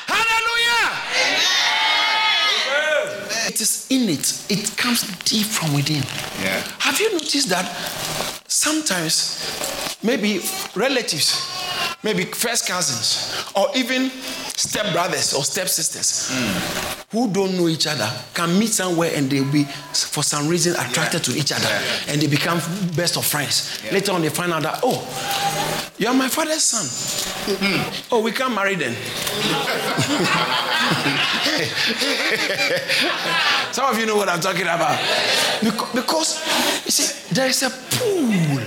Hallelujah! 0.07 0.87
It 3.49 3.61
is 3.61 3.87
in 3.91 4.09
it, 4.09 4.47
it 4.49 4.77
comes 4.77 5.03
deep 5.25 5.47
from 5.47 5.75
within. 5.75 6.05
Yeah. 6.41 6.63
Have 6.79 7.01
you 7.01 7.11
noticed 7.13 7.49
that 7.49 7.67
sometimes 8.47 9.99
maybe 10.05 10.41
relatives, 10.77 11.43
maybe 12.03 12.25
first 12.25 12.69
cousins, 12.69 13.45
or 13.57 13.69
even 13.75 14.11
step 14.11 14.93
brothers 14.93 15.35
or 15.35 15.45
step 15.45 15.69
sisters 15.69 16.31
who 17.11 17.31
don't 17.33 17.57
know 17.57 17.69
each 17.69 17.87
other 17.87 18.09
can 18.35 18.59
meet 18.59 18.69
somewhere 18.69 19.11
and 19.15 19.31
they'll 19.31 19.51
be, 19.51 19.65
for 19.65 20.23
some 20.23 20.49
reason, 20.49 20.75
attracted 20.75 21.25
to 21.25 21.37
each 21.37 21.53
other 21.53 21.69
and 22.09 22.21
they 22.21 22.27
become 22.27 22.59
best 22.97 23.17
of 23.17 23.25
friends. 23.25 23.81
Later 23.93 24.13
on, 24.13 24.23
they 24.23 24.29
find 24.29 24.53
out 24.53 24.63
that, 24.63 24.81
oh, 24.83 25.03
you're 25.99 26.15
my 26.15 26.29
father's 26.29 26.63
son. 26.63 26.87
Hmm. 27.59 27.83
oh, 28.13 28.23
we 28.23 28.31
can't 28.31 28.55
marry 28.55 28.77
then. 28.77 28.95
Some 33.73 33.93
of 33.93 33.99
you 33.99 34.07
know 34.07 34.17
what 34.17 34.29
I'm 34.29 34.41
talking 34.41 34.63
about. 34.63 34.99
Because, 35.63 35.93
because 35.95 36.39
you 36.85 36.91
see, 36.93 37.35
there 37.35 37.49
is 37.49 37.63
a 37.63 37.71
pool, 37.71 38.61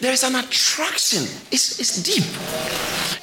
there 0.00 0.12
is 0.12 0.22
an 0.22 0.34
attraction, 0.36 1.22
it's, 1.50 1.80
it's 1.80 2.02
deep. 2.02 2.24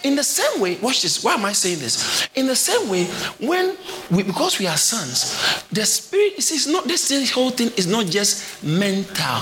In 0.04 0.16
the 0.16 0.24
same 0.24 0.62
way, 0.62 0.78
watch 0.82 1.02
this. 1.02 1.24
Why 1.24 1.34
am 1.34 1.46
I 1.46 1.54
saying 1.54 1.80
this? 1.80 2.28
In 2.36 2.46
the 2.46 2.56
same 2.56 2.90
way, 2.90 3.06
when 3.40 3.76
we, 4.12 4.22
because 4.22 4.60
we 4.60 4.68
are 4.68 4.78
sons, 4.78 5.66
the 5.72 5.86
spirit 5.86 6.38
is 6.38 6.68
not 6.68 6.86
this 6.86 7.32
whole 7.32 7.50
thing 7.50 7.72
is 7.76 7.88
not 7.88 8.06
just 8.06 8.64
mental 8.64 9.42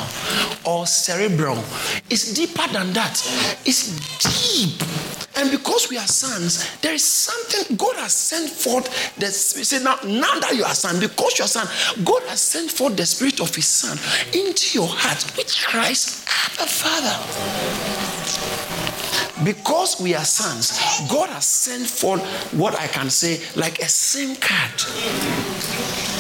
or 0.66 0.88
cerebral. 0.88 1.58
It's 2.10 2.34
deeper 2.34 2.66
than 2.72 2.94
that. 2.94 3.22
It's 3.66 3.92
deep. 4.20 4.82
And 5.36 5.50
because 5.50 5.90
we 5.90 5.98
are 5.98 6.08
sons, 6.08 6.78
there 6.82 6.94
is 6.94 7.04
something 7.04 7.76
God 7.76 7.96
has 7.96 8.14
sent 8.14 8.50
forth. 8.50 8.86
That 9.18 9.32
say 9.34 9.84
now, 9.84 9.98
now 10.06 10.40
that 10.40 10.54
you 10.56 10.64
are 10.64 10.76
son, 10.76 11.00
because 11.00 11.40
you 11.40 11.46
are 11.46 11.48
son, 11.48 11.68
God 12.06 12.22
has 12.30 12.40
sent 12.40 12.72
forth 12.72 12.96
the 12.96 13.06
spirit 13.06 13.42
of 13.42 13.54
His 13.56 13.66
Son 13.66 13.98
into 14.34 14.80
your 14.80 14.88
heart, 14.88 15.24
which 15.36 15.66
cries, 15.66 16.24
Father. 16.68 17.18
Because 19.44 20.00
we 20.00 20.16
are 20.16 20.24
sons, 20.24 20.80
God 21.10 21.30
has 21.30 21.46
sent 21.46 21.88
forth 21.88 22.22
what 22.54 22.80
I 22.80 22.88
can 22.88 23.10
say 23.10 23.42
like 23.56 23.80
a 23.80 23.90
SIM 23.90 24.36
card. 24.38 26.13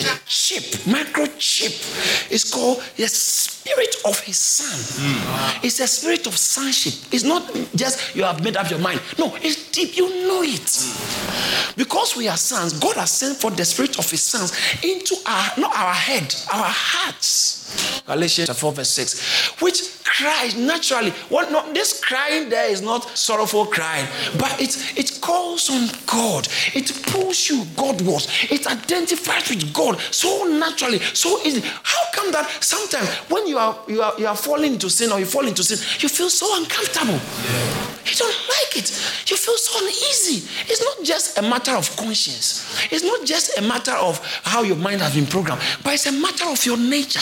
The 0.00 0.20
chip, 0.26 0.62
microchip, 0.84 2.30
is 2.30 2.50
called 2.50 2.82
the 2.96 3.06
spirit 3.08 3.94
of 4.04 4.18
his 4.20 4.38
son. 4.38 4.78
Mm. 5.04 5.64
It's 5.64 5.80
a 5.80 5.86
spirit 5.86 6.26
of 6.26 6.36
sonship. 6.36 6.94
It's 7.12 7.24
not 7.24 7.52
just 7.74 8.16
you 8.16 8.22
have 8.24 8.42
made 8.42 8.56
up 8.56 8.70
your 8.70 8.78
mind. 8.78 9.00
No, 9.18 9.34
it's 9.36 9.70
deep. 9.70 9.96
You 9.96 10.08
know 10.26 10.42
it. 10.42 11.76
Because 11.76 12.16
we 12.16 12.28
are 12.28 12.36
sons, 12.36 12.78
God 12.78 12.96
has 12.96 13.10
sent 13.10 13.36
for 13.36 13.50
the 13.50 13.64
spirit 13.64 13.98
of 13.98 14.10
his 14.10 14.22
sons 14.22 14.52
into 14.82 15.16
our, 15.26 15.50
not 15.58 15.76
our 15.76 15.94
head, 15.94 16.34
our 16.52 16.66
hearts. 16.68 18.02
Galatians 18.06 18.58
4, 18.58 18.72
verse 18.72 18.90
6, 18.90 19.60
which 19.60 19.99
cries 20.20 20.54
naturally. 20.56 21.10
What 21.28 21.50
not 21.50 21.72
this 21.74 21.98
crying 22.00 22.48
there 22.50 22.70
is 22.70 22.82
not 22.82 23.16
sorrowful 23.16 23.66
crying, 23.66 24.06
but 24.38 24.60
it 24.60 24.76
it 24.98 25.20
calls 25.20 25.70
on 25.70 25.88
God. 26.06 26.46
It 26.74 26.92
pulls 27.06 27.48
you 27.48 27.64
Godwards. 27.76 28.28
It 28.50 28.66
identifies 28.66 29.48
with 29.48 29.72
God 29.72 29.98
so 30.10 30.44
naturally, 30.44 30.98
so 30.98 31.40
easy. 31.44 31.60
How 31.60 32.04
come 32.14 32.32
that 32.32 32.46
sometimes 32.62 33.08
when 33.30 33.46
you 33.46 33.58
are 33.58 33.76
you 33.88 34.02
are 34.02 34.14
you 34.18 34.26
are 34.26 34.36
falling 34.36 34.74
into 34.74 34.90
sin 34.90 35.10
or 35.12 35.18
you 35.18 35.26
fall 35.26 35.46
into 35.46 35.62
sin, 35.64 35.78
you 36.00 36.08
feel 36.08 36.28
so 36.28 36.46
uncomfortable? 36.58 37.14
Yeah. 37.14 37.90
You 38.10 38.16
don't 38.16 38.48
like 38.48 38.76
it. 38.76 38.90
You 39.30 39.36
feel 39.36 39.56
so 39.56 39.78
uneasy. 39.78 40.48
It's 40.66 40.82
not 40.82 41.04
just 41.04 41.38
a 41.38 41.42
matter 41.42 41.72
of 41.72 41.94
conscience. 41.96 42.66
It's 42.90 43.04
not 43.04 43.24
just 43.26 43.56
a 43.58 43.62
matter 43.62 43.92
of 43.92 44.18
how 44.42 44.62
your 44.62 44.76
mind 44.76 45.00
has 45.00 45.14
been 45.14 45.26
programmed, 45.26 45.62
but 45.84 45.94
it's 45.94 46.06
a 46.06 46.12
matter 46.12 46.48
of 46.48 46.64
your 46.64 46.78
nature, 46.78 47.20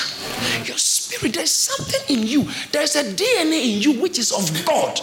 your 0.65 0.79
spirit. 0.79 1.35
There's 1.35 1.51
something 1.51 2.17
in 2.17 2.27
you. 2.27 2.49
There's 2.73 2.88
a 2.97 3.05
DNA 3.05 3.75
in 3.77 3.81
you 3.83 4.01
which 4.01 4.19
is 4.19 4.33
of 4.33 4.67
God. 4.67 5.01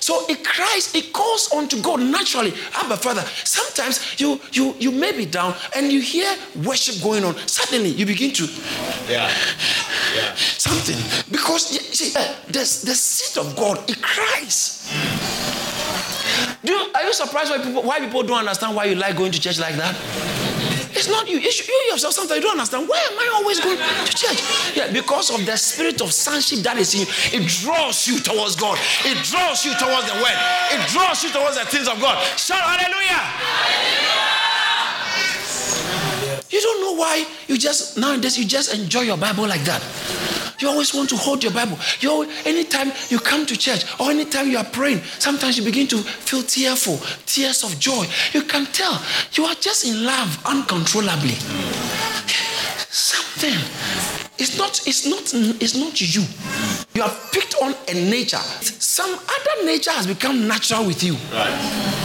So 0.00 0.24
it 0.28 0.42
cries, 0.42 0.94
it 0.94 1.12
calls 1.12 1.52
unto 1.52 1.82
God 1.82 2.00
naturally. 2.00 2.54
Abba 2.76 2.96
Father. 2.96 3.20
Sometimes 3.44 4.18
you 4.18 4.40
you 4.52 4.74
you 4.78 4.90
may 4.90 5.12
be 5.12 5.26
down 5.26 5.54
and 5.76 5.92
you 5.92 6.00
hear 6.00 6.34
worship 6.64 7.02
going 7.02 7.24
on. 7.24 7.36
Suddenly 7.46 7.90
you 7.90 8.06
begin 8.06 8.32
to 8.32 8.44
yeah. 9.06 9.30
Yeah. 10.16 10.34
something. 10.34 10.96
Because 11.30 11.72
you 11.74 11.80
see, 11.80 12.16
uh, 12.18 12.34
the, 12.46 12.60
the 12.60 12.94
seed 12.94 13.36
of 13.44 13.54
God, 13.54 13.78
it 13.90 14.00
cries. 14.00 14.88
Do 16.64 16.72
you, 16.72 16.90
are 16.94 17.02
you 17.04 17.12
surprised 17.12 17.50
why 17.50 17.58
people 17.58 17.82
why 17.82 18.00
people 18.00 18.22
don't 18.22 18.38
understand 18.38 18.74
why 18.76 18.86
you 18.86 18.94
like 18.94 19.16
going 19.16 19.32
to 19.32 19.40
church 19.40 19.58
like 19.58 19.76
that? 19.76 19.94
It's 20.92 21.08
not 21.08 21.28
you. 21.28 21.38
It's 21.38 21.66
you 21.66 21.74
yourself. 21.90 22.14
Sometimes 22.14 22.36
you 22.40 22.42
don't 22.42 22.58
understand. 22.58 22.88
Why 22.88 22.98
am 23.10 23.18
I 23.18 23.30
always 23.36 23.60
going 23.60 23.76
to 23.78 24.16
church? 24.16 24.42
Yeah, 24.76 24.92
because 24.92 25.30
of 25.30 25.44
the 25.44 25.56
spirit 25.56 26.00
of 26.00 26.12
sonship 26.12 26.60
that 26.60 26.78
is 26.78 26.94
in 26.94 27.00
you. 27.00 27.06
It 27.40 27.48
draws 27.62 28.06
you 28.08 28.18
towards 28.18 28.56
God. 28.56 28.78
It 29.04 29.22
draws 29.24 29.64
you 29.64 29.72
towards 29.74 30.06
the 30.06 30.14
word. 30.14 30.38
It 30.72 30.88
draws 30.88 31.22
you 31.22 31.30
towards 31.30 31.58
the 31.58 31.64
things 31.66 31.88
of 31.88 32.00
God. 32.00 32.18
Shout 32.36 32.60
hallelujah. 32.60 33.08
hallelujah. 33.08 34.28
You 36.50 36.60
don't 36.60 36.80
know 36.80 36.94
why 36.94 37.26
you 37.46 37.58
just 37.58 37.98
nowadays 37.98 38.38
you 38.38 38.44
just 38.44 38.72
enjoy 38.74 39.02
your 39.02 39.18
Bible 39.18 39.46
like 39.46 39.62
that. 39.64 39.82
You 40.60 40.68
always 40.68 40.92
want 40.92 41.08
to 41.10 41.16
hold 41.16 41.42
your 41.44 41.52
Bible. 41.52 41.78
You 42.00 42.10
always, 42.10 42.46
anytime 42.46 42.90
you 43.10 43.18
come 43.20 43.46
to 43.46 43.56
church 43.56 43.84
or 44.00 44.10
anytime 44.10 44.48
you 44.50 44.58
are 44.58 44.64
praying, 44.64 45.00
sometimes 45.18 45.56
you 45.56 45.64
begin 45.64 45.86
to 45.88 45.98
feel 45.98 46.42
tearful, 46.42 46.98
tears 47.26 47.62
of 47.62 47.78
joy. 47.78 48.06
You 48.32 48.42
can 48.42 48.66
tell 48.66 49.00
you 49.32 49.44
are 49.44 49.54
just 49.54 49.84
in 49.86 50.04
love 50.04 50.42
uncontrollably. 50.44 51.34
Something. 52.90 53.54
It's 54.38 54.58
not, 54.58 54.86
it's 54.86 55.06
not, 55.06 55.32
it's 55.62 55.76
not 55.76 56.00
you. 56.00 56.22
You 56.94 57.02
have 57.02 57.30
picked 57.32 57.54
on 57.62 57.74
a 57.88 57.94
nature. 57.94 58.38
Some 58.38 59.10
other 59.12 59.64
nature 59.64 59.90
has 59.92 60.06
become 60.06 60.48
natural 60.48 60.86
with 60.86 61.02
you. 61.02 61.14
Right. 61.32 61.98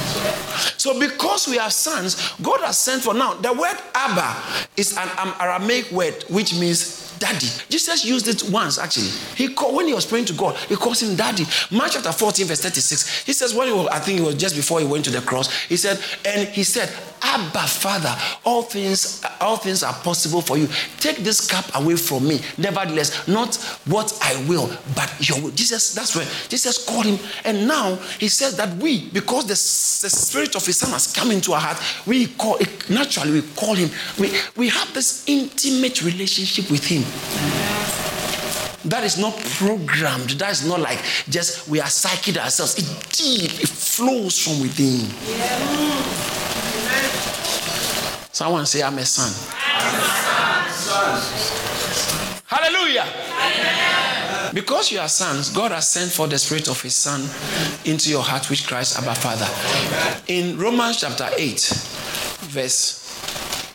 So, 0.78 1.00
because 1.00 1.48
we 1.48 1.58
are 1.58 1.70
sons, 1.72 2.34
God 2.42 2.62
has 2.62 2.78
sent 2.78 3.02
for 3.04 3.14
now. 3.14 3.34
The 3.36 3.54
word 3.54 3.78
Abba 3.96 4.68
is 4.78 4.96
an 4.98 5.10
Aramaic 5.40 5.92
word 5.92 6.24
which 6.30 6.54
means 6.54 7.13
daddy. 7.24 7.48
Jesus 7.70 8.04
used 8.04 8.28
it 8.28 8.44
once 8.52 8.78
actually. 8.78 9.08
He 9.36 9.54
called, 9.54 9.76
when 9.76 9.88
he 9.88 9.94
was 9.94 10.06
praying 10.06 10.26
to 10.26 10.34
God, 10.34 10.58
he 10.68 10.76
calls 10.76 11.02
him 11.02 11.16
daddy. 11.16 11.46
Mark 11.72 11.92
chapter 11.92 12.12
14, 12.12 12.48
verse 12.48 12.62
36. 12.62 13.24
He 13.24 13.32
says, 13.32 13.54
when 13.54 13.70
he 13.70 13.74
was, 13.74 13.88
I 13.88 14.00
think 14.00 14.20
it 14.20 14.24
was 14.24 14.36
just 14.36 14.56
before 14.56 14.82
he 14.82 14.86
went 14.86 15.06
to 15.06 15.12
the 15.12 15.22
cross, 15.22 15.50
he 15.64 15.78
said, 15.78 16.04
and 16.26 16.50
he 16.50 16.66
said, 16.66 16.92
Abba 17.24 17.66
Father, 17.68 18.14
all 18.44 18.64
things, 18.64 19.24
all 19.40 19.56
things 19.56 19.82
are 19.82 19.94
possible 19.94 20.42
for 20.42 20.58
you. 20.58 20.68
Take 21.00 21.18
this 21.18 21.50
cup 21.50 21.66
away 21.76 21.96
from 21.96 22.28
me. 22.28 22.42
Nevertheless, 22.58 23.26
not 23.28 23.56
what 23.86 24.18
I 24.22 24.36
will, 24.48 24.70
but 24.94 25.10
your 25.28 25.42
will. 25.42 25.52
Jesus, 25.52 25.96
that's 25.96 26.16
where 26.16 26.28
Jesus 26.50 26.86
called 26.86 27.06
him. 27.06 27.18
And 27.46 27.66
now 27.68 27.96
he 28.20 28.28
says 28.28 28.58
that 28.58 28.76
we, 28.78 29.10
because 29.10 29.46
the, 29.46 29.54
the 29.54 30.10
spirit 30.10 30.56
of 30.58 30.66
his 30.66 30.78
son 30.78 30.92
has 30.92 31.14
come 31.14 31.32
into 31.32 31.54
our 31.54 31.62
heart, 31.62 31.78
we 32.06 32.28
call 32.28 32.60
naturally, 32.90 33.32
we 33.40 33.42
call 33.56 33.76
him. 33.76 33.90
We, 34.20 34.32
we 34.58 34.68
have 34.70 34.94
this 34.94 35.24
intimate 35.26 36.04
relationship 36.04 36.70
with 36.70 36.86
him. 36.86 37.04
That 38.86 39.04
is 39.04 39.18
not 39.18 39.38
programmed. 39.58 40.32
That 40.32 40.52
is 40.52 40.68
not 40.68 40.80
like 40.80 41.00
just 41.30 41.68
we 41.68 41.80
are 41.80 41.88
psychic 41.88 42.38
ourselves. 42.38 42.78
It's 42.78 43.18
deep. 43.18 43.62
It 43.62 43.70
flows 43.70 44.38
from 44.40 44.62
within. 44.62 45.10
Yeah. 45.26 46.24
Someone 48.34 48.66
say, 48.66 48.82
I'm 48.82 48.98
a 48.98 49.06
son. 49.06 49.32
Hallelujah. 52.48 53.06
Because 54.56 54.92
you 54.92 55.00
are 55.00 55.08
sons, 55.08 55.52
God 55.52 55.72
has 55.72 55.88
sent 55.88 56.12
for 56.12 56.28
the 56.28 56.40
Spirit 56.40 56.68
of 56.68 56.82
His 56.82 56.96
Son 56.96 57.22
into 57.86 58.10
your 58.10 58.24
heart, 58.24 58.50
which 58.50 58.66
cries, 58.66 58.98
Abba 58.98 59.14
Father. 59.14 59.48
In 60.28 60.58
Romans 60.58 61.00
chapter 61.00 61.30
8, 61.38 61.60
verse 62.50 63.03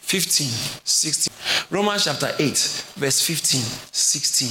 15, 0.09 0.49
16. 0.85 1.31
Romans 1.69 2.05
chapter 2.05 2.33
8, 2.39 2.49
verse 2.97 3.21
15, 3.21 3.61
16. 3.93 4.49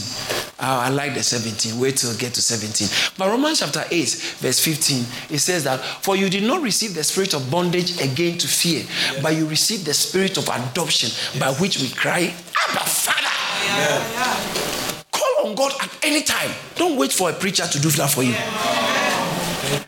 Oh, 0.60 0.64
I 0.86 0.89
like 0.89 1.16
the 1.16 1.24
17. 1.24 1.80
Wait 1.80 1.97
till 1.97 2.16
get 2.16 2.36
to 2.36 2.43
17. 2.43 2.88
But 3.18 3.30
Romans 3.30 3.62
chapter 3.62 3.84
8, 3.89 4.38
verse 4.38 4.60
15, 4.64 5.03
it 5.32 5.39
says 5.39 5.64
that, 5.64 5.80
For 6.03 6.16
you 6.16 6.30
did 6.30 6.43
not 6.43 6.62
receive 6.62 6.93
the 6.93 7.03
spirit 7.03 7.34
of 7.34 7.49
bondage 7.49 7.99
again 7.99 8.38
to 8.38 8.47
fear, 8.47 8.82
yes. 8.86 9.24
but 9.24 9.36
you 9.36 9.47
received 9.47 9.88
the 9.88 9.95
spirit 9.95 10.38
of 10.38 10.43
adoption 10.47 11.10
yes. 11.10 11.39
by 11.39 11.51
which 11.60 11.82
we 11.82 11.89
cry, 11.89 12.32
Abba, 12.70 12.86
Father. 12.86 13.26
Yeah. 13.66 13.97
Yeah. 14.14 15.03
Call 15.12 15.49
on 15.49 15.55
God 15.55 15.74
at 15.82 15.89
any 16.05 16.22
time. 16.22 16.51
Don't 16.76 16.97
wait 16.99 17.12
for 17.12 17.32
a 17.32 17.34
preacher 17.34 17.66
to 17.66 17.80
do 17.80 17.89
that 17.89 18.12
for 18.12 18.22
you. 18.22 18.36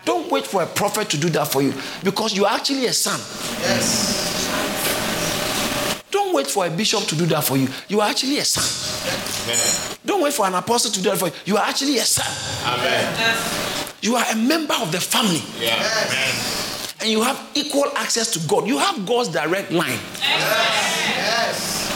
Don't 0.03 0.31
wait 0.31 0.47
for 0.47 0.63
a 0.63 0.65
prophet 0.65 1.11
to 1.11 1.17
do 1.19 1.29
that 1.29 1.47
for 1.47 1.61
you 1.61 1.75
because 2.03 2.35
you 2.35 2.45
are 2.45 2.55
actually 2.55 2.87
a 2.87 2.93
son. 2.93 3.19
Yes. 3.61 4.28
Don't 6.39 6.45
wait 6.45 6.53
for 6.53 6.65
a 6.65 6.69
bishop 6.69 7.03
to 7.03 7.17
do 7.17 7.25
that 7.25 7.43
for 7.43 7.57
you. 7.57 7.67
You 7.89 7.99
are 7.99 8.09
actually 8.09 8.37
a 8.37 8.45
son. 8.45 8.63
Amen. 9.43 9.97
Don't 10.05 10.23
wait 10.23 10.31
for 10.31 10.45
an 10.45 10.55
apostle 10.55 10.89
to 10.89 11.01
do 11.01 11.09
that 11.09 11.17
for 11.17 11.27
you. 11.27 11.33
You 11.43 11.57
are 11.57 11.65
actually 11.65 11.97
a 11.97 12.05
son. 12.05 12.25
Amen. 12.63 13.13
You 14.01 14.15
are 14.15 14.23
a 14.31 14.35
member 14.37 14.73
of 14.75 14.89
the 14.93 15.01
family. 15.01 15.41
Yeah. 15.59 15.75
Yes. 15.75 16.95
And 17.01 17.09
you 17.09 17.21
have 17.23 17.37
equal 17.55 17.91
access 17.97 18.31
to 18.31 18.39
God. 18.47 18.65
You 18.69 18.77
have 18.77 19.05
God's 19.05 19.27
direct 19.27 19.73
line. 19.73 19.99
Yes. 20.21 21.89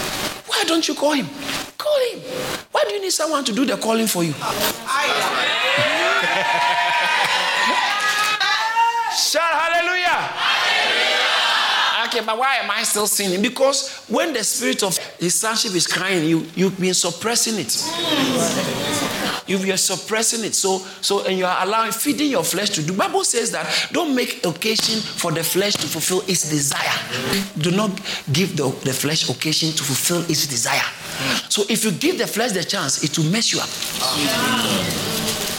Why 0.46 0.66
don't 0.68 0.86
you 0.90 0.94
call 0.94 1.14
him? 1.14 1.30
Call 1.78 1.98
him. 2.12 2.20
Why 2.74 2.84
do 2.86 2.96
you 2.96 3.02
need 3.02 3.14
someone 3.14 3.46
to 3.46 3.54
do 3.54 3.64
the 3.66 3.78
calling 3.78 4.08
for 4.08 4.26
you? 4.26 4.34
Shout 9.16 9.54
hallelujah. 9.56 10.63
But 12.22 12.38
why 12.38 12.56
am 12.58 12.70
I 12.72 12.84
still 12.84 13.08
sinning? 13.08 13.42
Because 13.42 14.06
when 14.08 14.34
the 14.34 14.44
spirit 14.44 14.84
of 14.84 14.98
his 15.20 15.36
sonship 15.36 15.74
is 15.74 15.88
crying, 15.88 16.28
you, 16.28 16.46
you've 16.56 16.80
been 16.80 16.94
suppressing 16.94 17.56
it. 17.58 17.74
You 19.48 19.74
are 19.74 19.78
suppressing 19.78 20.44
it. 20.46 20.56
So, 20.56 20.80
so 21.02 21.26
and 21.26 21.38
you 21.38 21.46
are 21.46 21.66
allowing 21.66 21.92
feeding 21.92 22.30
your 22.30 22.44
flesh 22.44 22.70
to 22.72 22.84
do. 22.84 22.94
Bible 22.94 23.24
says 23.24 23.52
that 23.52 23.90
don't 23.92 24.16
make 24.16 24.46
occasion 24.46 25.00
for 25.02 25.32
the 25.32 25.44
flesh 25.44 25.74
to 25.74 25.88
fulfill 25.88 26.22
its 26.22 26.50
desire. 26.50 26.98
Do 27.58 27.72
not 27.72 27.92
give 28.32 28.56
the, 28.56 28.70
the 28.84 28.94
flesh 28.94 29.30
occasion 29.30 29.72
to 29.72 29.84
fulfill 29.84 30.22
its 30.30 30.48
desire. 30.48 30.82
So 31.50 31.64
if 31.70 31.84
you 31.84 31.92
give 31.92 32.18
the 32.18 32.28
flesh 32.28 32.54
the 32.54 32.64
chance, 32.64 33.04
it 33.04 33.18
will 33.18 33.26
mess 33.26 33.52
you 33.52 33.60
up. 33.60 35.53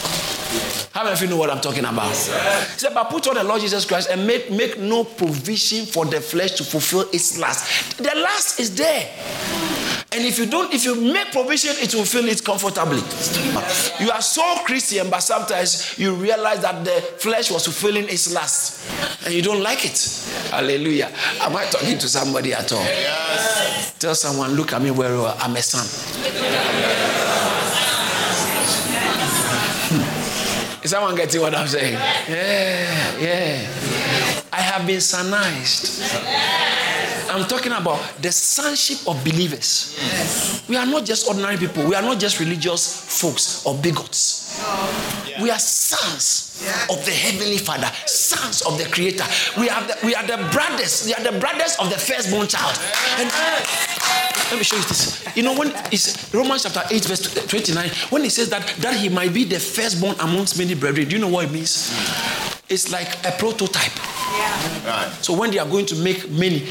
How 0.95 1.03
many 1.03 1.13
of 1.13 1.21
you 1.21 1.27
know 1.27 1.35
what 1.35 1.49
I'm 1.49 1.59
talking 1.59 1.83
about? 1.83 2.07
He 2.07 2.15
said, 2.15 2.93
but 2.93 3.09
put 3.09 3.27
on 3.27 3.35
the 3.35 3.43
Lord 3.43 3.59
Jesus 3.59 3.83
Christ 3.83 4.09
and 4.09 4.25
make, 4.25 4.49
make 4.49 4.79
no 4.79 5.03
provision 5.03 5.85
for 5.85 6.05
the 6.05 6.21
flesh 6.21 6.51
to 6.51 6.63
fulfill 6.63 7.01
its 7.11 7.37
lust. 7.37 7.97
The 7.97 8.15
lust 8.15 8.61
is 8.61 8.73
there. 8.77 9.11
And 10.13 10.23
if 10.23 10.39
you 10.39 10.45
don't, 10.45 10.73
if 10.73 10.85
you 10.85 10.95
make 10.95 11.33
provision, 11.33 11.75
it 11.79 11.93
will 11.93 12.05
feel 12.05 12.23
it 12.29 12.41
comfortably. 12.45 13.01
You 13.99 14.09
are 14.09 14.21
so 14.21 14.41
Christian, 14.63 15.09
but 15.09 15.19
sometimes 15.19 15.99
you 15.99 16.13
realize 16.13 16.61
that 16.61 16.85
the 16.85 17.01
flesh 17.19 17.51
was 17.51 17.65
fulfilling 17.65 18.05
its 18.05 18.33
lust, 18.33 18.89
and 19.25 19.33
you 19.33 19.41
don't 19.41 19.61
like 19.61 19.83
it. 19.83 19.99
Hallelujah. 20.49 21.11
Am 21.41 21.57
I 21.57 21.65
talking 21.65 21.97
to 21.97 22.07
somebody 22.07 22.53
at 22.53 22.71
all? 22.71 22.79
Yes. 22.79 23.95
Tell 23.99 24.15
someone, 24.15 24.53
look 24.53 24.71
at 24.71 24.81
me 24.81 24.91
where 24.91 25.09
you 25.09 25.25
are. 25.25 25.35
I'm 25.39 25.53
a 25.57 25.61
son. 25.61 26.94
Is 30.85 30.91
someone 30.91 31.15
getting 31.15 31.41
what 31.41 31.55
I'm 31.55 31.65
saying? 31.65 31.93
Yeah, 31.93 33.17
yeah. 33.17 33.67
I 34.53 34.61
have 34.61 34.85
been 34.85 34.99
sonized. 34.99 35.97
I'm 37.27 37.47
talking 37.47 37.71
about 37.71 37.99
the 38.21 38.31
sonship 38.31 38.99
of 39.07 39.17
believers. 39.23 39.97
We 40.69 40.77
are 40.77 40.85
not 40.85 41.03
just 41.03 41.27
ordinary 41.27 41.57
people. 41.57 41.87
We 41.87 41.95
are 41.95 42.03
not 42.03 42.19
just 42.19 42.39
religious 42.39 42.85
folks 43.19 43.65
or 43.65 43.73
bigots. 43.81 44.61
We 45.41 45.49
are 45.49 45.57
sons 45.57 46.61
of 46.87 47.03
the 47.03 47.11
heavenly 47.11 47.57
Father, 47.57 47.89
sons 48.05 48.61
of 48.61 48.77
the 48.77 48.85
Creator. 48.85 49.25
We 49.57 49.69
are 49.69 49.81
the, 49.87 49.97
we 50.05 50.13
are 50.13 50.27
the 50.27 50.37
brothers. 50.53 51.07
We 51.07 51.15
are 51.15 51.23
the 51.31 51.39
brothers 51.39 51.77
of 51.79 51.89
the 51.89 51.97
firstborn 51.97 52.47
child. 52.47 52.77
And 53.17 53.31
let 54.51 54.57
me 54.57 54.63
show 54.63 54.75
you 54.75 54.83
this. 54.83 55.25
You 55.35 55.43
know 55.43 55.55
when 55.57 55.71
it's 55.91 56.33
Romans 56.33 56.63
chapter 56.63 56.83
8 56.89 57.05
verse 57.05 57.47
29 57.47 57.89
when 58.09 58.23
it 58.23 58.31
says 58.31 58.49
that 58.49 58.67
that 58.79 58.95
he 58.95 59.09
might 59.09 59.33
be 59.33 59.43
the 59.43 59.59
firstborn 59.59 60.15
amongst 60.19 60.57
many 60.57 60.75
brethren. 60.75 61.07
Do 61.07 61.15
you 61.15 61.21
know 61.21 61.29
what 61.29 61.45
it 61.45 61.51
means? 61.51 61.91
It's 62.69 62.91
like 62.91 63.25
a 63.25 63.31
prototype. 63.37 63.91
Yeah. 64.37 64.87
Right. 64.87 65.11
So 65.21 65.37
when 65.37 65.51
they 65.51 65.59
are 65.59 65.67
going 65.69 65.85
to 65.87 65.95
make 65.95 66.29
many, 66.31 66.67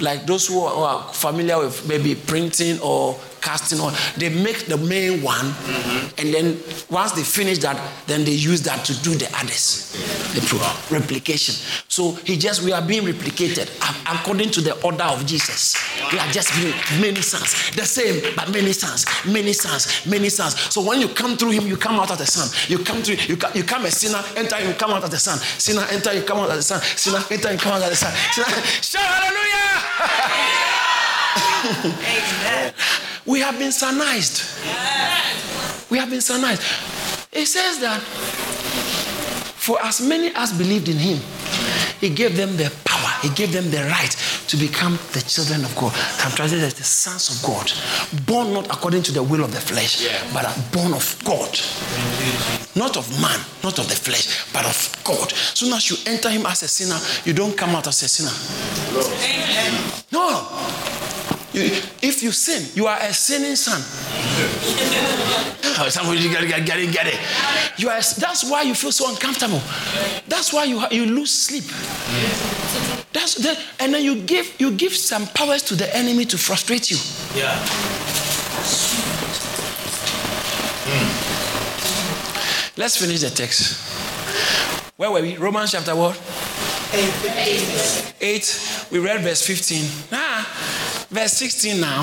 like 0.00 0.26
those 0.26 0.46
who 0.46 0.60
are, 0.60 0.74
who 0.74 0.80
are 0.82 1.12
familiar 1.12 1.58
with 1.58 1.88
maybe 1.88 2.14
printing 2.14 2.78
or 2.80 3.18
casting 3.44 3.78
on. 3.80 3.92
They 4.16 4.30
make 4.30 4.66
the 4.66 4.78
main 4.78 5.22
one, 5.22 5.44
mm-hmm. 5.44 6.18
and 6.18 6.34
then 6.34 6.58
once 6.90 7.12
they 7.12 7.22
finish 7.22 7.58
that, 7.58 7.76
then 8.06 8.24
they 8.24 8.32
use 8.32 8.62
that 8.62 8.84
to 8.86 9.02
do 9.02 9.14
the 9.14 9.28
others. 9.36 9.92
The 10.34 10.40
pro- 10.40 10.98
replication. 10.98 11.54
So 11.88 12.12
he 12.24 12.36
just 12.36 12.62
we 12.62 12.72
are 12.72 12.82
being 12.82 13.04
replicated 13.04 13.68
according 14.10 14.50
to 14.52 14.60
the 14.60 14.80
order 14.82 15.04
of 15.04 15.24
Jesus. 15.26 15.76
We 16.10 16.18
are 16.18 16.26
just 16.32 16.50
being 16.56 16.74
many 17.00 17.20
sons, 17.20 17.70
the 17.76 17.84
same, 17.84 18.34
but 18.34 18.50
many 18.50 18.72
sons, 18.72 19.04
many 19.26 19.52
sons, 19.52 20.06
many 20.06 20.28
sons. 20.30 20.58
So 20.72 20.82
when 20.82 21.00
you 21.00 21.08
come 21.08 21.36
through 21.36 21.52
him, 21.52 21.66
you 21.66 21.76
come 21.76 22.00
out 22.00 22.10
as 22.10 22.20
a 22.20 22.26
son. 22.26 22.48
You 22.68 22.82
come 22.82 23.02
through, 23.02 23.16
you, 23.28 23.36
come, 23.36 23.52
you 23.54 23.62
come 23.62 23.84
a 23.84 23.90
sinner, 23.90 24.22
enter, 24.36 24.60
you 24.60 24.72
come 24.74 24.90
out 24.90 25.04
as 25.04 25.12
a 25.12 25.18
son. 25.18 25.38
Sinner, 25.38 25.86
enter, 25.90 26.12
you 26.14 26.22
come 26.22 26.38
out 26.38 26.50
as 26.50 26.58
a 26.58 26.62
son. 26.62 26.80
Sinner, 26.80 27.22
enter, 27.30 27.52
you 27.52 27.58
come 27.58 27.72
out 27.74 27.82
as 27.82 27.92
a 27.92 27.96
son. 27.96 28.12
Sinner, 28.32 28.64
shout 28.80 29.02
hallelujah! 29.04 30.60
Amen. 31.84 32.72
We 33.26 33.40
have 33.40 33.58
been 33.58 33.70
sonized. 33.70 34.44
We 35.90 35.96
have 35.96 36.10
been 36.10 36.20
sonized. 36.20 36.60
It 37.32 37.46
says 37.46 37.80
that 37.80 38.00
for 39.64 39.80
as 39.82 40.06
many 40.06 40.30
as 40.34 40.52
believed 40.52 40.88
in 40.88 40.98
him, 40.98 41.18
he 42.00 42.10
gave 42.10 42.36
them 42.36 42.54
the 42.58 42.70
power, 42.84 43.08
he 43.22 43.30
gave 43.30 43.50
them 43.50 43.70
the 43.70 43.82
right 43.88 44.10
to 44.48 44.58
become 44.58 44.98
the 45.12 45.22
children 45.26 45.64
of 45.64 45.74
God. 45.74 45.94
I'm 46.18 46.32
translated 46.32 46.66
as 46.66 46.74
the 46.74 46.84
sons 46.84 47.30
of 47.30 47.42
God, 47.42 47.72
born 48.26 48.52
not 48.52 48.66
according 48.66 49.02
to 49.04 49.12
the 49.12 49.22
will 49.22 49.42
of 49.42 49.54
the 49.54 49.60
flesh, 49.60 50.04
yeah. 50.04 50.20
but 50.34 50.44
born 50.70 50.92
of 50.92 51.18
God. 51.24 51.48
Not 52.76 52.98
of 52.98 53.08
man, 53.22 53.40
not 53.62 53.78
of 53.78 53.88
the 53.88 53.96
flesh, 53.96 54.52
but 54.52 54.66
of 54.66 55.00
God. 55.02 55.32
Soon 55.32 55.72
as 55.72 55.88
you 55.88 55.96
enter 56.12 56.28
him 56.28 56.44
as 56.44 56.62
a 56.62 56.68
sinner, 56.68 56.98
you 57.24 57.32
don't 57.32 57.56
come 57.56 57.70
out 57.70 57.86
as 57.86 58.02
a 58.02 58.08
sinner. 58.08 58.36
No. 60.12 60.93
You, 61.54 61.62
if 62.02 62.20
you 62.22 62.32
sin, 62.32 62.66
you 62.74 62.88
are 62.88 62.98
a 62.98 63.12
sinning 63.12 63.54
son. 63.54 63.80
somebody 65.90 66.28
get 66.28 66.42
it, 66.42 66.48
get 66.66 66.78
it, 66.78 66.92
get 66.92 67.06
it. 67.06 67.18
You 67.78 67.90
are. 67.90 68.00
That's 68.00 68.50
why 68.50 68.62
you 68.62 68.74
feel 68.74 68.90
so 68.90 69.08
uncomfortable. 69.08 69.62
That's 70.26 70.52
why 70.52 70.64
you 70.64 70.82
you 70.90 71.06
lose 71.06 71.30
sleep. 71.30 71.62
That's 73.12 73.36
the, 73.36 73.56
and 73.78 73.94
then 73.94 74.02
you 74.02 74.22
give 74.22 74.52
you 74.58 74.72
give 74.72 74.96
some 74.96 75.26
powers 75.28 75.62
to 75.64 75.76
the 75.76 75.94
enemy 75.96 76.24
to 76.24 76.36
frustrate 76.36 76.90
you. 76.90 76.96
Yeah. 77.36 77.54
Mm. 80.90 82.76
Let's 82.76 82.96
finish 82.96 83.20
the 83.20 83.30
text. 83.30 83.78
Where 84.96 85.12
were 85.12 85.22
we? 85.22 85.36
Romans 85.36 85.70
chapter 85.70 85.94
what? 85.94 86.18
Eight. 86.92 88.14
Eight. 88.20 88.88
We 88.90 88.98
read 88.98 89.20
verse 89.22 89.42
15. 89.46 89.84
Ah, 90.12 90.44
Verse 91.14 91.34
16 91.34 91.80
now. 91.80 92.02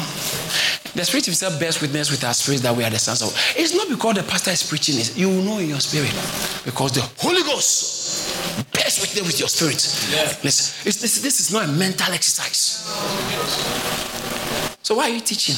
The 0.96 1.04
Spirit 1.04 1.26
Himself 1.26 1.60
bears 1.60 1.82
witness 1.82 2.10
with 2.10 2.24
our 2.24 2.34
spirit 2.34 2.62
that 2.62 2.74
we 2.74 2.86
are 2.86 2.90
the 2.90 2.98
sons 2.98 3.22
of. 3.22 3.36
It's 3.58 3.76
not 3.76 3.90
because 3.90 4.16
the 4.16 4.24
pastor 4.24 4.52
is 4.52 4.64
preaching 4.64 4.98
it. 4.98 5.18
You 5.18 5.28
will 5.28 5.42
know 5.44 5.58
in 5.58 5.68
your 5.68 5.82
spirit. 5.82 6.12
Because 6.64 6.94
the 6.94 7.02
Holy 7.20 7.44
Ghost 7.44 8.72
bears 8.72 9.02
witness 9.02 9.28
with 9.28 9.38
your 9.38 9.50
spirit. 9.50 9.84
Yeah. 10.16 10.32
Listen, 10.46 10.86
this, 10.86 11.22
this 11.22 11.40
is 11.42 11.52
not 11.52 11.68
a 11.68 11.72
mental 11.74 12.14
exercise. 12.14 12.88
So 14.82 14.96
why 14.96 15.12
are 15.12 15.14
you 15.14 15.20
teaching? 15.20 15.56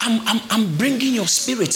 I'm, 0.00 0.26
I'm, 0.26 0.40
I'm 0.48 0.76
bringing 0.78 1.12
your 1.12 1.28
spirit. 1.28 1.72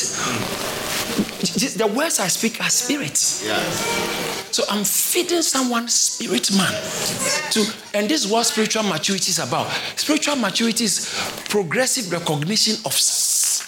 The 1.76 1.92
words 1.94 2.18
I 2.18 2.28
speak 2.28 2.62
are 2.62 2.70
spirits. 2.70 3.44
Yeah. 3.44 4.29
So 4.60 4.66
I'm 4.68 4.84
feeding 4.84 5.40
someone's 5.40 5.94
spirit 5.94 6.54
man. 6.54 6.70
To, 7.52 7.64
and 7.94 8.10
this 8.10 8.26
is 8.26 8.30
what 8.30 8.44
spiritual 8.44 8.82
maturity 8.82 9.30
is 9.30 9.38
about. 9.38 9.70
Spiritual 9.96 10.36
maturity 10.36 10.84
is 10.84 11.08
progressive 11.48 12.12
recognition 12.12 12.74
of 12.84 12.92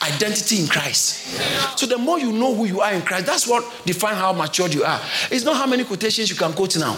identity 0.03 0.61
in 0.61 0.67
Christ. 0.69 1.79
So 1.79 1.87
the 1.87 1.99
more 1.99 2.19
you 2.19 2.33
know 2.33 2.55
who 2.55 2.67
you 2.67 2.81
are 2.81 2.93
in 2.93 3.03
Christ, 3.03 3.27
that's 3.27 3.47
what 3.47 3.65
defines 3.85 4.17
how 4.17 4.33
matured 4.33 4.75
you 4.75 4.85
are. 4.85 5.01
It's 5.31 5.45
not 5.45 5.57
how 5.57 5.67
many 5.67 5.85
quotations 5.85 6.31
you 6.31 6.37
can 6.37 6.53
quote 6.53 6.77
now. 6.79 6.97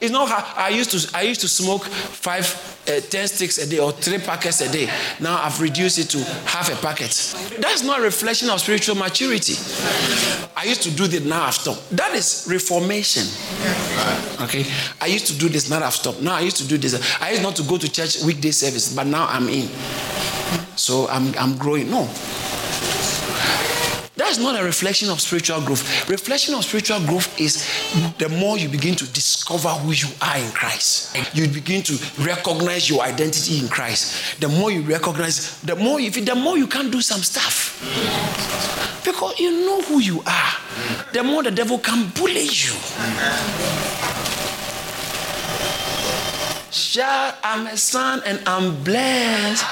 It's 0.00 0.10
not 0.12 0.28
how 0.28 0.62
I 0.62 0.68
used 0.70 0.90
to 0.90 1.16
I 1.16 1.22
used 1.22 1.40
to 1.40 1.48
smoke 1.48 1.84
five 1.84 2.44
uh, 2.88 3.00
10 3.00 3.28
sticks 3.28 3.58
a 3.58 3.68
day 3.68 3.78
or 3.78 3.92
three 3.92 4.18
packets 4.18 4.60
a 4.60 4.70
day. 4.70 4.88
Now 5.20 5.42
I've 5.42 5.60
reduced 5.60 5.98
it 5.98 6.08
to 6.10 6.18
half 6.46 6.72
a 6.72 6.76
packet. 6.80 7.10
That's 7.58 7.82
not 7.82 8.00
a 8.00 8.02
reflection 8.02 8.50
of 8.50 8.60
spiritual 8.60 8.94
maturity. 8.96 9.54
I 10.56 10.64
used 10.64 10.82
to 10.82 10.90
do 10.90 11.06
this, 11.06 11.24
now 11.24 11.44
I've 11.44 11.54
stopped. 11.54 11.96
That 11.96 12.14
is 12.14 12.46
reformation. 12.50 13.24
Okay? 14.42 14.64
I 15.00 15.06
used 15.06 15.26
to 15.28 15.38
do 15.38 15.48
this, 15.48 15.68
now 15.68 15.84
I've 15.84 15.94
stopped. 15.94 16.22
Now 16.22 16.36
I 16.36 16.40
used 16.40 16.58
to 16.58 16.68
do 16.68 16.78
this. 16.78 16.94
I 17.20 17.30
used 17.30 17.42
not 17.42 17.56
to 17.56 17.62
go 17.62 17.76
to 17.78 17.90
church 17.90 18.22
weekday 18.22 18.50
service, 18.52 18.94
but 18.94 19.06
now 19.06 19.26
I'm 19.28 19.48
in. 19.48 19.68
So 20.76 21.08
I'm, 21.08 21.34
I'm 21.38 21.56
growing. 21.56 21.90
No. 21.90 22.08
That's 24.16 24.38
not 24.38 24.58
a 24.58 24.64
reflection 24.64 25.10
of 25.10 25.20
spiritual 25.20 25.60
growth. 25.60 26.08
Reflection 26.08 26.54
of 26.54 26.64
spiritual 26.64 27.00
growth 27.00 27.38
is 27.38 27.64
the 28.18 28.28
more 28.28 28.58
you 28.58 28.68
begin 28.68 28.94
to 28.96 29.06
discover 29.12 29.68
who 29.68 29.92
you 29.92 30.08
are 30.22 30.38
in 30.38 30.50
Christ. 30.52 31.16
You 31.34 31.46
begin 31.48 31.82
to 31.84 31.98
recognize 32.20 32.88
your 32.88 33.02
identity 33.02 33.60
in 33.60 33.68
Christ. 33.68 34.40
The 34.40 34.48
more 34.48 34.70
you 34.70 34.80
recognize, 34.82 35.60
the 35.60 35.76
more 35.76 36.00
if 36.00 36.14
the 36.24 36.34
more 36.34 36.56
you 36.58 36.66
can 36.66 36.90
do 36.90 37.00
some 37.02 37.20
stuff. 37.20 37.80
Because 39.04 39.38
you 39.38 39.50
know 39.50 39.82
who 39.82 40.00
you 40.00 40.22
are. 40.26 40.52
The 41.12 41.22
more 41.22 41.42
the 41.42 41.50
devil 41.50 41.78
can 41.78 42.08
bully 42.16 42.48
you. 42.50 42.72
Shout, 46.76 47.34
I'm 47.42 47.66
a 47.68 47.74
son 47.74 48.20
and 48.26 48.38
I'm 48.46 48.84
blessed. 48.84 49.64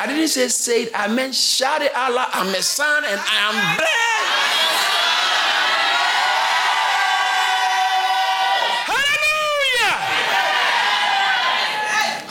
I 0.00 0.06
didn't 0.06 0.28
say 0.28 0.48
say 0.48 0.84
it, 0.84 0.92
I 0.94 1.08
meant 1.08 1.34
shout 1.34 1.82
it 1.82 1.94
out 1.94 2.10
loud. 2.10 2.30
I'm 2.32 2.48
a 2.48 2.62
son 2.62 3.04
and 3.04 3.20
I 3.20 3.36
am 3.44 3.76
blessed. 3.76 3.94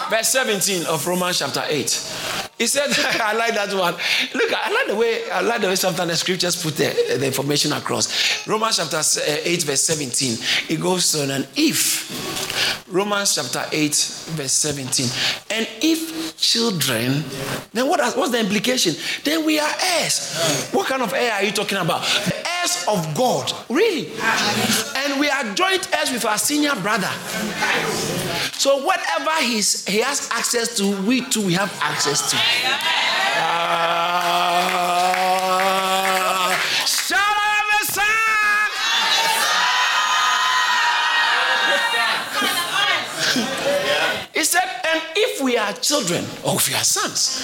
Hallelujah. 0.01 0.09
Verse 0.09 0.29
17 0.29 0.87
of 0.87 1.05
Romans 1.05 1.37
chapter 1.37 1.63
8. 1.67 2.22
He 2.57 2.67
said, 2.67 2.89
I 3.21 3.33
like 3.33 3.53
that 3.55 3.73
one. 3.73 3.93
Look, 4.33 4.53
I 4.53 4.71
like 4.71 4.87
the 4.87 4.95
way 4.95 5.29
I 5.29 5.41
like 5.41 5.61
the 5.61 5.67
way 5.67 5.75
sometimes 5.75 6.11
the 6.11 6.17
scriptures 6.17 6.61
put 6.61 6.75
the, 6.75 7.17
the 7.19 7.25
information 7.25 7.73
across. 7.73 8.47
Romans 8.47 8.77
chapter 8.77 8.97
uh, 8.97 9.41
8, 9.43 9.63
verse 9.63 9.81
17. 9.81 10.37
It 10.69 10.79
goes 10.79 11.15
on, 11.19 11.31
and 11.31 11.47
if 11.55 12.87
Romans 12.87 13.35
chapter 13.35 13.63
8, 13.71 13.89
verse 14.37 14.51
17. 14.51 15.05
And 15.49 15.67
if 15.81 16.37
children, 16.37 17.23
then 17.73 17.87
what, 17.87 17.99
what's 18.15 18.31
the 18.31 18.39
implication? 18.39 18.93
Then 19.23 19.45
we 19.45 19.59
are 19.59 19.71
heirs. 19.97 20.69
What 20.71 20.87
kind 20.87 21.01
of 21.01 21.13
heir 21.13 21.33
are 21.33 21.43
you 21.43 21.51
talking 21.51 21.79
about? 21.79 22.01
The 22.03 22.35
heirs 22.35 22.85
of 22.87 23.15
God. 23.15 23.51
Really? 23.69 24.11
And 24.95 25.19
we 25.19 25.29
are 25.29 25.53
joint 25.55 25.89
heirs 25.95 26.11
with 26.11 26.25
our 26.25 26.37
senior 26.37 26.75
brother. 26.75 27.09
So 28.53 28.83
whatever 28.85 29.31
he's, 29.41 29.85
he 29.87 29.99
has 29.99 30.29
access 30.31 30.77
to, 30.77 31.01
we 31.03 31.21
too 31.29 31.45
we 31.45 31.53
have 31.53 31.75
access 31.81 32.31
to. 32.31 32.37
Uh, 33.35 34.52
are 45.63 45.73
children, 45.73 46.23
or 46.45 46.55
if 46.55 46.67
we 46.69 46.75
are 46.75 46.83
sons, 46.83 47.41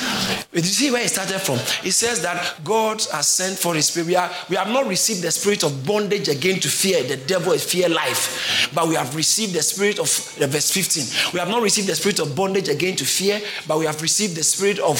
you 0.51 0.61
see 0.63 0.91
where 0.91 1.03
it 1.03 1.09
started 1.09 1.39
from? 1.39 1.55
It 1.85 1.91
says 1.91 2.21
that 2.21 2.59
God 2.63 3.01
has 3.11 3.27
sent 3.27 3.57
for 3.57 3.75
his 3.75 3.87
spirit. 3.87 4.07
We, 4.07 4.15
are, 4.15 4.29
we 4.49 4.55
have 4.55 4.69
not 4.69 4.87
received 4.87 5.21
the 5.21 5.31
spirit 5.31 5.63
of 5.63 5.85
bondage 5.85 6.27
again 6.27 6.59
to 6.59 6.67
fear. 6.67 7.03
The 7.03 7.17
devil 7.17 7.53
is 7.53 7.63
fear 7.63 7.89
life. 7.89 8.69
But 8.73 8.87
we 8.87 8.95
have 8.95 9.15
received 9.15 9.53
the 9.53 9.63
spirit 9.63 9.99
of 9.99 10.07
uh, 10.41 10.47
verse 10.47 10.71
15. 10.71 11.33
We 11.33 11.39
have 11.39 11.49
not 11.49 11.61
received 11.61 11.87
the 11.87 11.95
spirit 11.95 12.19
of 12.19 12.35
bondage 12.35 12.67
again 12.67 12.95
to 12.97 13.05
fear, 13.05 13.41
but 13.67 13.79
we 13.79 13.85
have 13.85 14.01
received 14.01 14.35
the 14.35 14.43
spirit 14.43 14.79
of 14.79 14.99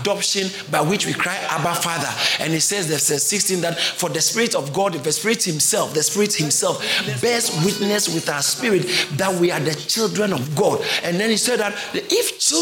adoption 0.00 0.48
by 0.70 0.80
which 0.80 1.06
we 1.06 1.12
cry, 1.12 1.36
Abba 1.50 1.74
Father. 1.74 2.08
And 2.40 2.52
it 2.52 2.60
says, 2.60 2.86
verse 2.86 3.22
16, 3.22 3.60
that 3.62 3.78
for 3.78 4.08
the 4.08 4.20
spirit 4.20 4.54
of 4.54 4.72
God, 4.72 4.94
the 4.94 5.12
spirit 5.12 5.42
himself, 5.42 5.94
the 5.94 6.02
spirit 6.02 6.34
himself 6.34 6.80
bears 7.20 7.50
witness 7.64 8.12
with 8.12 8.28
our 8.28 8.42
spirit 8.42 8.82
that 9.12 9.34
we 9.40 9.50
are 9.50 9.60
the 9.60 9.74
children 9.74 10.32
of 10.32 10.54
God. 10.54 10.80
And 11.02 11.18
then 11.18 11.30
he 11.30 11.36
said 11.36 11.60
that 11.60 11.74
if 11.94 12.38
children, 12.38 12.59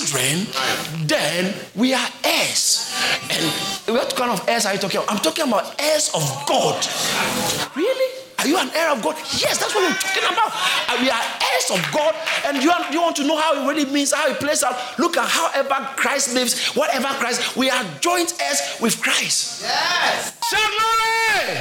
then 1.06 1.54
we 1.74 1.94
are 1.94 2.08
heirs. 2.24 2.94
And 3.30 3.44
what 3.94 4.14
kind 4.14 4.30
of 4.30 4.48
heirs 4.48 4.66
are 4.66 4.74
you 4.74 4.80
talking 4.80 4.98
about? 4.98 5.12
I'm 5.12 5.18
talking 5.22 5.46
about 5.46 5.74
heirs 5.80 6.10
of 6.14 6.22
God. 6.46 6.86
Really? 7.74 8.18
Are 8.38 8.46
you 8.46 8.56
an 8.56 8.70
heir 8.72 8.90
of 8.92 9.02
God? 9.02 9.16
Yes, 9.36 9.58
that's 9.58 9.74
what 9.74 9.84
I'm 9.84 9.98
talking 9.98 10.22
about. 10.22 10.52
And 10.90 11.02
we 11.02 11.10
are 11.10 11.20
heirs 11.20 11.70
of 11.72 11.92
God, 11.92 12.14
and 12.46 12.62
you, 12.62 12.68
want, 12.68 12.92
you 12.92 13.00
want 13.02 13.16
to 13.16 13.26
know 13.26 13.36
how 13.36 13.60
it 13.60 13.66
really 13.68 13.90
means, 13.90 14.12
how 14.12 14.28
it 14.30 14.38
plays 14.38 14.62
out. 14.62 14.76
Look 14.98 15.16
at 15.16 15.28
however 15.28 15.88
Christ 15.96 16.34
lives, 16.34 16.68
whatever 16.76 17.08
Christ, 17.18 17.56
we 17.56 17.68
are 17.68 17.84
joint 18.00 18.32
heirs 18.40 18.60
with 18.80 19.02
Christ. 19.02 19.62
Yes. 19.62 20.32
Shout 20.48 20.70
glory! 20.70 21.56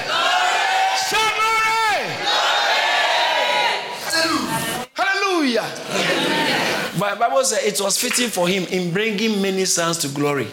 Shout 1.10 1.34
glory! 1.34 1.58
Hallelujah! 4.94 5.66
But 5.92 6.07
Bible 6.98 7.44
says 7.44 7.64
it 7.64 7.84
was 7.84 7.98
fitting 7.98 8.30
for 8.30 8.48
him 8.48 8.64
in 8.66 8.92
bringing 8.92 9.42
many 9.42 9.66
sons 9.66 9.98
to 10.00 10.08
glory. 10.08 10.48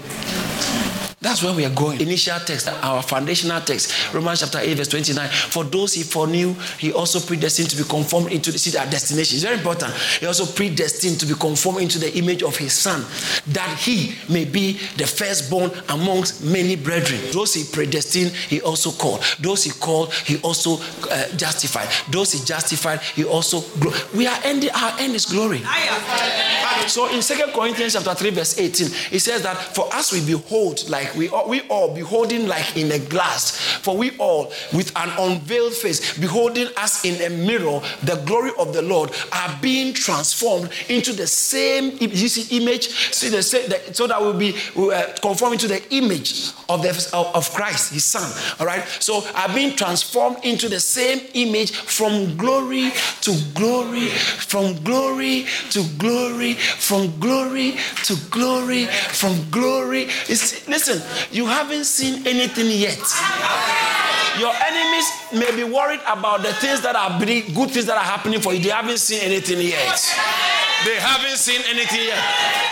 That's 1.24 1.42
where 1.42 1.54
we 1.54 1.64
are 1.64 1.74
going. 1.74 2.02
Initial 2.02 2.38
text, 2.40 2.68
our 2.68 3.02
foundational 3.02 3.58
text, 3.62 4.12
Romans 4.12 4.40
chapter 4.40 4.58
8, 4.58 4.74
verse 4.74 4.88
29. 4.88 5.26
For 5.30 5.64
those 5.64 5.94
he 5.94 6.02
foreknew, 6.02 6.52
he 6.78 6.92
also 6.92 7.18
predestined 7.18 7.70
to 7.70 7.76
be 7.78 7.84
conformed 7.84 8.30
into 8.30 8.52
the 8.52 8.58
city 8.58 8.76
our 8.76 8.84
destination. 8.84 9.36
It's 9.36 9.42
very 9.44 9.56
important. 9.56 9.94
He 10.20 10.26
also 10.26 10.44
predestined 10.44 11.18
to 11.20 11.26
be 11.26 11.32
conformed 11.32 11.80
into 11.80 11.98
the 11.98 12.14
image 12.18 12.42
of 12.42 12.58
his 12.58 12.74
son, 12.74 13.00
that 13.46 13.78
he 13.78 14.14
may 14.30 14.44
be 14.44 14.72
the 14.98 15.06
firstborn 15.06 15.70
amongst 15.88 16.44
many 16.44 16.76
brethren. 16.76 17.18
Those 17.32 17.54
he 17.54 17.64
predestined, 17.72 18.32
he 18.32 18.60
also 18.60 18.90
called. 18.90 19.22
Those 19.40 19.64
he 19.64 19.70
called, 19.70 20.12
he 20.12 20.36
also 20.42 20.76
uh, 21.10 21.28
justified. 21.38 21.88
Those 22.12 22.32
he 22.32 22.44
justified, 22.44 23.00
he 23.00 23.24
also 23.24 23.62
glo- 23.80 23.96
we 24.14 24.26
are 24.26 24.38
ending 24.44 24.70
our 24.72 24.92
end 25.00 25.14
is 25.14 25.24
glory. 25.24 25.62
So 26.86 27.12
in 27.12 27.22
Second 27.22 27.52
Corinthians 27.52 27.94
chapter 27.94 28.14
3, 28.14 28.30
verse 28.30 28.58
18, 28.58 28.86
it 29.12 29.20
says 29.20 29.42
that 29.42 29.56
for 29.74 29.92
us 29.94 30.12
we 30.12 30.24
behold 30.24 30.88
like 30.88 31.14
we 31.14 31.28
all, 31.28 31.48
we 31.48 31.62
all 31.68 31.94
beholding 31.94 32.46
like 32.46 32.76
in 32.76 32.90
a 32.92 32.98
glass, 32.98 33.56
for 33.56 33.96
we 33.96 34.16
all 34.18 34.52
with 34.72 34.92
an 34.96 35.10
unveiled 35.18 35.74
face, 35.74 36.18
beholding 36.18 36.68
us 36.76 37.04
in 37.04 37.20
a 37.22 37.34
mirror, 37.44 37.80
the 38.02 38.22
glory 38.26 38.50
of 38.58 38.72
the 38.72 38.82
Lord, 38.82 39.10
are 39.32 39.58
being 39.60 39.94
transformed 39.94 40.70
into 40.88 41.12
the 41.12 41.26
same 41.26 41.96
you 42.00 42.28
see, 42.28 42.56
image, 42.56 42.88
see 43.12 43.28
the 43.28 43.42
same, 43.42 43.68
the, 43.68 43.94
so 43.94 44.06
that 44.06 44.20
we'll 44.20 44.38
be 44.38 44.54
uh, 44.76 45.12
conforming 45.20 45.58
to 45.58 45.68
the 45.68 45.82
image 45.94 46.50
of 46.68 46.82
the 46.82 46.90
of, 47.12 47.34
of 47.34 47.50
Christ, 47.50 47.92
His 47.92 48.04
Son. 48.04 48.30
All 48.60 48.66
right, 48.66 48.86
so 49.00 49.24
are 49.34 49.52
being 49.54 49.76
transformed 49.76 50.38
into 50.44 50.68
the 50.68 50.80
same 50.80 51.20
image 51.34 51.72
from 51.72 52.36
glory 52.36 52.92
to 53.22 53.36
glory, 53.54 54.08
from 54.08 54.82
glory 54.82 55.46
to 55.70 55.84
glory, 55.98 56.56
from 56.78 57.18
glory 57.20 57.76
to 58.04 58.16
glory, 58.30 58.86
from 58.86 59.48
glory. 59.50 60.06
It's, 60.28 60.66
listen, 60.68 61.02
you 61.30 61.46
haven't 61.46 61.84
seen 61.84 62.26
anything 62.26 62.70
yet. 62.70 63.00
Your 64.38 64.52
enemies 64.52 65.06
may 65.32 65.54
be 65.54 65.62
worried 65.62 66.00
about 66.06 66.42
the 66.42 66.52
things 66.54 66.80
that 66.82 66.96
are 66.96 67.18
good 67.18 67.70
things 67.70 67.86
that 67.86 67.96
are 67.96 68.04
happening 68.04 68.40
for 68.40 68.52
you. 68.52 68.60
They 68.60 68.70
haven't 68.70 68.98
seen 68.98 69.22
anything 69.22 69.60
yet. 69.60 69.94
They 70.82 71.00
haven't 71.00 71.38
seen 71.40 71.62
anything 71.70 72.04
yet. 72.04 72.20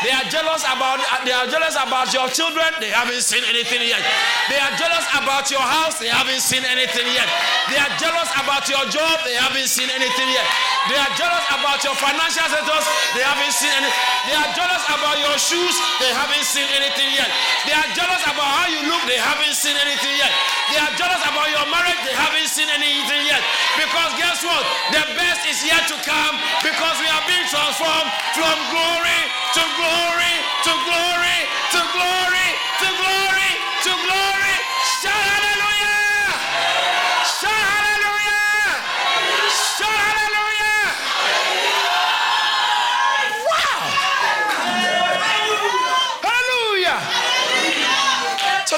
They 0.05 0.11
are 0.11 0.27
jealous 0.29 0.67
about 0.69 0.99
they 1.25 1.33
are 1.33 1.47
jealous 1.47 1.79
about 1.79 2.13
your 2.13 2.29
children. 2.29 2.67
They 2.83 2.91
haven't 2.91 3.23
seen 3.23 3.41
anything 3.47 3.81
yet. 3.89 4.03
They 4.51 4.59
are 4.59 4.75
jealous 4.77 5.07
about 5.17 5.49
your 5.49 5.63
house. 5.63 5.97
They 6.03 6.11
haven't 6.11 6.43
seen 6.43 6.61
anything 6.67 7.07
yet. 7.15 7.31
They 7.71 7.79
are 7.79 7.93
jealous 7.97 8.29
about 8.37 8.69
your 8.69 8.85
job. 8.91 9.23
They 9.25 9.39
haven't 9.39 9.71
seen 9.71 9.89
anything 9.89 10.29
yet. 10.29 10.49
They 10.91 10.99
are 10.99 11.13
jealous 11.15 11.47
about 11.57 11.81
your 11.87 11.95
financial 11.97 12.43
status. 12.53 12.85
They 13.15 13.25
haven't 13.25 13.55
seen 13.55 13.71
any. 13.83 13.91
They 14.31 14.35
are 14.39 14.51
jealous 14.55 14.85
about 14.87 15.19
your 15.19 15.35
shoes. 15.39 15.75
They 15.99 16.11
haven't 16.15 16.47
seen 16.47 16.67
anything 16.71 17.11
yet. 17.11 17.29
They 17.67 17.75
are 17.75 17.91
jealous 17.99 18.23
about 18.23 18.47
how 18.47 18.67
you 18.71 18.87
look. 18.87 19.03
They 19.11 19.19
haven't 19.19 19.55
seen 19.59 19.75
anything 19.75 20.15
yet. 20.15 20.31
They 20.71 20.79
are 20.79 20.93
jealous 20.95 21.23
about 21.27 21.51
your 21.51 21.67
marriage. 21.67 21.99
They 22.07 22.15
haven't 22.15 22.47
seen 22.47 22.71
anything 22.71 23.27
yet. 23.27 23.43
Because 23.75 24.15
guess 24.15 24.47
what? 24.47 24.63
The 24.95 25.03
best 25.19 25.43
is 25.51 25.59
yet 25.67 25.91
to 25.91 25.97
come 26.07 26.39
because 26.63 26.97
we 27.03 27.09
are 27.11 27.25
being 27.27 27.47
transformed 27.51 28.11
from 28.39 28.57
glory 28.71 29.21
to 29.59 29.63
glory 29.75 30.35
to 30.63 30.73
glory 30.87 31.39
to 31.75 31.81
glory 31.91 32.49
to 32.79 32.89
glory 32.95 33.51
to 33.83 33.93
glory. 34.07 34.32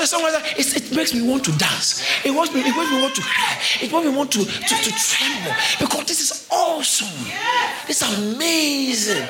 So 0.05 0.18
the 0.18 0.20
song 0.20 0.22
was 0.22 0.34
like, 0.34 0.61
it, 0.61 0.68
it 0.76 0.96
makes 0.96 1.14
me 1.14 1.22
want 1.22 1.44
to 1.44 1.52
dance. 1.57 2.05
It 2.24 2.32
makes 2.36 2.52
me, 2.52 2.61
it 2.61 2.76
makes 2.76 2.90
me 2.92 3.00
want 3.00 3.14
to 3.14 3.22
cry. 3.22 3.57
It 3.80 3.88
makes 3.88 4.05
me 4.05 4.12
want 4.12 4.30
to, 4.32 4.44
to, 4.44 4.74
to 4.76 4.90
tremble 4.92 5.57
because 5.80 6.05
this 6.05 6.20
is 6.20 6.46
awesome. 6.52 7.09
This 7.86 8.02
is 8.02 8.18
amazing. 8.20 9.24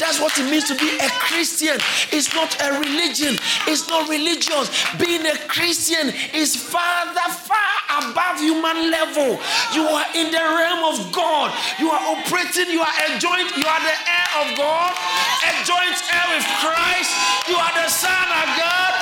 That's 0.00 0.16
what 0.16 0.32
it 0.40 0.48
means 0.48 0.64
to 0.72 0.74
be 0.80 0.88
a 1.04 1.10
Christian. 1.28 1.76
It's 2.16 2.32
not 2.32 2.48
a 2.64 2.80
religion. 2.80 3.36
It's 3.68 3.92
not 3.92 4.08
religious. 4.08 4.72
Being 4.96 5.26
a 5.28 5.36
Christian 5.52 6.16
is 6.32 6.56
farther, 6.56 7.28
far 7.44 8.00
above 8.00 8.40
human 8.40 8.88
level. 8.88 9.36
You 9.76 9.84
are 9.84 10.08
in 10.16 10.32
the 10.32 10.40
realm 10.40 10.96
of 10.96 11.12
God. 11.12 11.52
You 11.76 11.92
are 11.92 12.00
operating. 12.16 12.72
You 12.72 12.80
are 12.80 12.96
a 13.04 13.20
joint. 13.20 13.52
You 13.52 13.68
are 13.68 13.82
the 13.84 13.96
heir 14.08 14.30
of 14.40 14.56
God. 14.56 14.96
A 15.44 15.52
joint 15.68 15.96
heir 16.08 16.26
with 16.32 16.48
Christ. 16.64 17.12
You 17.52 17.56
are 17.60 17.74
the 17.76 17.88
son 17.92 18.24
of 18.32 18.48
God. 18.56 18.99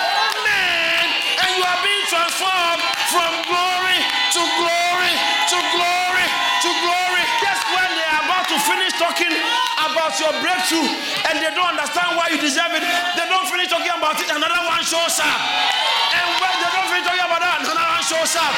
You 1.58 1.66
are 1.66 1.82
being 1.82 2.06
transformed 2.06 2.86
from 3.10 3.32
glory 3.50 3.98
to 3.98 4.42
glory 4.62 5.14
to 5.50 5.58
glory 5.74 6.26
to 6.62 6.70
glory. 6.86 7.24
Just 7.42 7.62
when 7.74 7.88
they 7.98 8.06
are 8.14 8.22
about 8.30 8.46
to 8.46 8.56
finish 8.62 8.94
talking 8.94 9.34
about 9.74 10.14
your 10.22 10.30
breakthrough 10.38 10.86
and 11.26 11.42
they 11.42 11.50
don't 11.58 11.74
understand 11.74 12.14
why 12.14 12.30
you 12.30 12.38
deserve 12.38 12.78
it, 12.78 12.86
they 13.18 13.26
don't 13.26 13.50
finish 13.50 13.74
talking 13.74 13.90
about 13.90 14.22
it, 14.22 14.30
another 14.30 14.62
one 14.70 14.86
shows 14.86 15.18
up. 15.18 15.40
And 16.14 16.26
when 16.38 16.54
they 16.62 16.70
don't 16.70 16.86
finish 16.94 17.02
talking 17.10 17.26
about 17.26 17.42
that, 17.42 17.58
another 17.66 17.86
one 17.90 18.06
shows 18.06 18.38
up. 18.38 18.54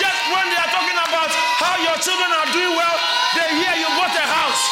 Just 0.00 0.16
when 0.32 0.48
they 0.48 0.56
are 0.56 0.72
talking 0.72 0.96
about 0.96 1.28
how 1.60 1.76
your 1.76 1.96
children 2.00 2.32
are 2.32 2.48
doing 2.56 2.72
well, 2.72 2.96
they 3.36 3.52
hear 3.52 3.84
you 3.84 3.88
bought 4.00 4.16
a 4.16 4.24
house. 4.24 4.64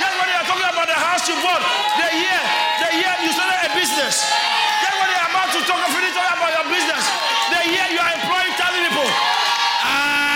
Just 0.00 0.16
when 0.16 0.24
they 0.24 0.36
are 0.40 0.48
talking 0.48 0.72
about 0.72 0.88
the 0.88 0.96
house 0.96 1.28
you 1.28 1.36
bought, 1.44 1.60
they 2.00 2.16
hear, 2.16 2.40
they 2.80 2.92
hear 2.96 3.12
you 3.28 3.30
started 3.36 3.60
a 3.60 3.70
business. 3.76 4.24
Just 4.80 4.96
when 4.96 5.08
they 5.12 5.20
are 5.20 5.21
about 5.32 5.48
to 5.56 5.60
talk, 5.64 5.80
finish 5.88 6.12
talking 6.12 6.36
about 6.36 6.52
your 6.52 6.68
business, 6.68 7.04
they 7.48 7.64
hear 7.72 7.88
you 7.88 8.00
are 8.04 8.12
employing 8.20 8.52
30 8.52 8.84
people. 8.84 9.08
Ah, 9.80 10.31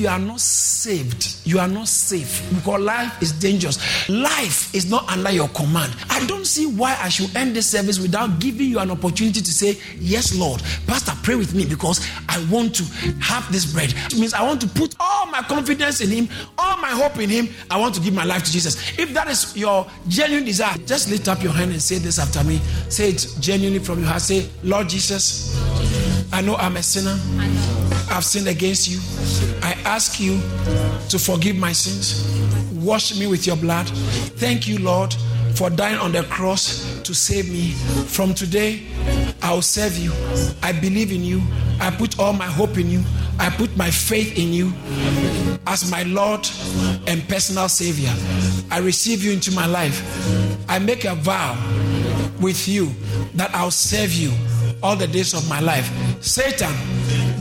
you 0.00 0.08
are 0.08 0.18
not 0.18 0.40
saved, 0.40 1.36
you 1.44 1.58
are 1.58 1.68
not 1.68 1.86
safe 1.86 2.42
because 2.54 2.80
life 2.80 3.22
is 3.22 3.32
dangerous. 3.32 4.08
Life 4.08 4.74
is 4.74 4.90
not 4.90 5.06
under 5.10 5.30
your 5.30 5.48
command. 5.48 5.94
I 6.08 6.24
don't 6.26 6.46
see 6.46 6.66
why 6.66 6.96
I 7.00 7.10
should 7.10 7.34
end 7.36 7.54
this 7.54 7.68
service 7.70 8.00
without 8.00 8.40
giving 8.40 8.68
you 8.68 8.78
an 8.78 8.90
opportunity 8.90 9.40
to 9.40 9.52
say, 9.52 9.78
Yes, 9.98 10.34
Lord. 10.34 10.62
Pastor, 10.86 11.12
pray 11.22 11.34
with 11.34 11.54
me 11.54 11.66
because 11.66 12.06
I 12.28 12.42
want 12.50 12.74
to 12.76 12.84
have 13.20 13.50
this 13.52 13.70
bread. 13.72 13.92
It 14.06 14.16
means 14.18 14.32
I 14.32 14.42
want 14.42 14.60
to 14.62 14.68
put 14.68 14.94
all 14.98 15.26
my 15.26 15.42
confidence 15.42 16.00
in 16.00 16.08
Him, 16.08 16.28
all 16.56 16.78
my 16.78 16.90
hope 16.90 17.18
in 17.18 17.28
Him. 17.28 17.48
I 17.70 17.78
want 17.78 17.94
to 17.96 18.00
give 18.00 18.14
my 18.14 18.24
life 18.24 18.44
to 18.44 18.50
Jesus. 18.52 18.98
If 18.98 19.12
that 19.12 19.28
is 19.28 19.54
your 19.56 19.86
genuine 20.08 20.44
desire, 20.46 20.76
just 20.86 21.10
lift 21.10 21.28
up 21.28 21.42
your 21.42 21.52
hand 21.52 21.72
and 21.72 21.82
say 21.82 21.98
this 21.98 22.18
after 22.18 22.42
me. 22.42 22.58
Say 22.88 23.10
it 23.10 23.26
genuinely 23.40 23.80
from 23.80 23.98
your 23.98 24.08
heart. 24.08 24.22
Say, 24.22 24.48
Lord 24.62 24.88
Jesus, 24.88 25.54
I 26.32 26.40
know 26.40 26.56
I'm 26.56 26.76
a 26.76 26.82
sinner. 26.82 27.18
I've 28.10 28.24
sinned 28.24 28.48
against 28.48 28.88
you. 28.88 28.98
I 29.62 29.72
ask 29.84 30.18
you 30.20 30.40
to 31.08 31.18
forgive 31.18 31.56
my 31.56 31.72
sins. 31.72 32.26
Wash 32.72 33.16
me 33.18 33.26
with 33.26 33.46
your 33.46 33.56
blood. 33.56 33.88
Thank 34.36 34.66
you, 34.66 34.78
Lord, 34.78 35.14
for 35.54 35.70
dying 35.70 35.98
on 35.98 36.12
the 36.12 36.22
cross 36.24 37.00
to 37.02 37.14
save 37.14 37.50
me. 37.50 37.70
From 38.06 38.34
today, 38.34 38.82
I'll 39.42 39.62
serve 39.62 39.96
you. 39.96 40.12
I 40.62 40.72
believe 40.72 41.12
in 41.12 41.22
you. 41.22 41.40
I 41.80 41.90
put 41.90 42.18
all 42.18 42.32
my 42.32 42.46
hope 42.46 42.78
in 42.78 42.90
you. 42.90 43.02
I 43.38 43.48
put 43.50 43.74
my 43.76 43.90
faith 43.90 44.38
in 44.38 44.52
you 44.52 44.72
as 45.66 45.90
my 45.90 46.02
Lord 46.02 46.46
and 47.06 47.26
personal 47.28 47.68
Savior. 47.68 48.12
I 48.70 48.78
receive 48.78 49.22
you 49.22 49.32
into 49.32 49.52
my 49.52 49.66
life. 49.66 50.02
I 50.68 50.78
make 50.78 51.04
a 51.04 51.14
vow 51.14 51.54
with 52.40 52.68
you 52.68 52.90
that 53.34 53.54
I'll 53.54 53.70
serve 53.70 54.12
you 54.12 54.32
all 54.82 54.96
the 54.96 55.06
days 55.06 55.34
of 55.34 55.48
my 55.48 55.60
life. 55.60 55.90
Satan, 56.22 56.72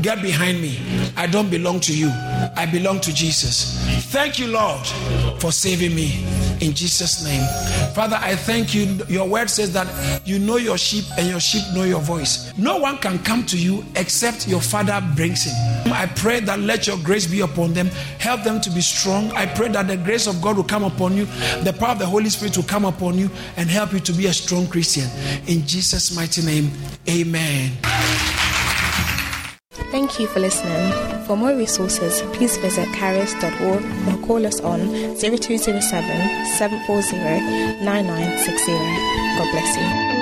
get 0.02 0.22
behind 0.22 0.62
me. 0.62 0.80
I 1.16 1.28
don't 1.28 1.50
belong 1.50 1.80
to 1.82 1.97
you, 1.97 2.10
I 2.56 2.68
belong 2.72 3.00
to 3.02 3.14
Jesus. 3.14 3.78
Thank 4.12 4.39
you, 4.39 4.47
Lord, 4.47 4.86
for 5.39 5.52
saving 5.52 5.95
me. 5.95 6.26
In 6.62 6.74
Jesus' 6.74 7.24
name. 7.24 7.41
Father, 7.93 8.18
I 8.20 8.36
thank 8.36 8.76
you. 8.76 8.86
Your 9.08 9.28
word 9.28 9.50
says 9.50 9.72
that 9.74 9.88
you 10.26 10.39
know 10.39 10.58
your 10.58 10.78
sheep 10.78 11.06
and 11.18 11.28
your 11.28 11.39
sheep 11.39 11.64
know 11.74 11.84
your 11.84 12.02
voice. 12.02 12.52
No 12.58 12.78
one 12.78 12.97
can 12.97 13.20
come 13.20 13.45
to 13.45 13.58
you 13.58 13.86
except 13.95 14.47
your 14.47 14.60
Father 14.60 15.02
brings 15.16 15.43
him. 15.43 15.93
I 15.93 16.08
pray 16.18 16.41
that 16.41 16.60
let 16.60 16.86
your 16.86 16.97
grace 16.97 17.28
be 17.28 17.41
upon 17.41 17.74
them. 17.74 17.88
Help 18.20 18.43
them 18.43 18.60
to 18.62 18.70
be 18.72 18.82
strong. 18.82 19.32
I 19.32 19.45
pray 19.45 19.70
that 19.70 19.88
the 19.88 19.97
grace 19.97 20.28
of 20.28 20.41
God 20.41 20.58
will 20.58 20.66
come 20.66 20.84
upon 20.84 21.16
you. 21.16 21.26
The 21.64 21.76
power 21.80 21.91
of 21.91 22.00
the 22.00 22.06
Holy 22.06 22.30
Spirit 22.30 22.58
will 22.58 22.66
come 22.66 22.84
upon 22.84 23.18
you 23.18 23.30
and 23.56 23.70
help 23.70 23.93
you 23.93 24.00
to 24.02 24.12
be 24.12 24.26
a 24.26 24.34
strong 24.34 24.68
Christian. 24.68 25.08
In 25.47 25.66
Jesus' 25.66 26.14
mighty 26.14 26.41
name, 26.41 26.72
amen. 27.08 28.49
Thank 30.00 30.18
you 30.18 30.28
for 30.28 30.39
listening. 30.39 30.93
For 31.26 31.36
more 31.36 31.54
resources, 31.54 32.22
please 32.32 32.56
visit 32.56 32.88
caris.org 32.93 33.84
or 34.08 34.26
call 34.26 34.45
us 34.45 34.62
on 34.62 34.80
0207 35.18 35.76
740 36.56 37.84
9960. 37.84 38.72
God 39.38 39.52
bless 39.52 39.76
you. 39.76 40.19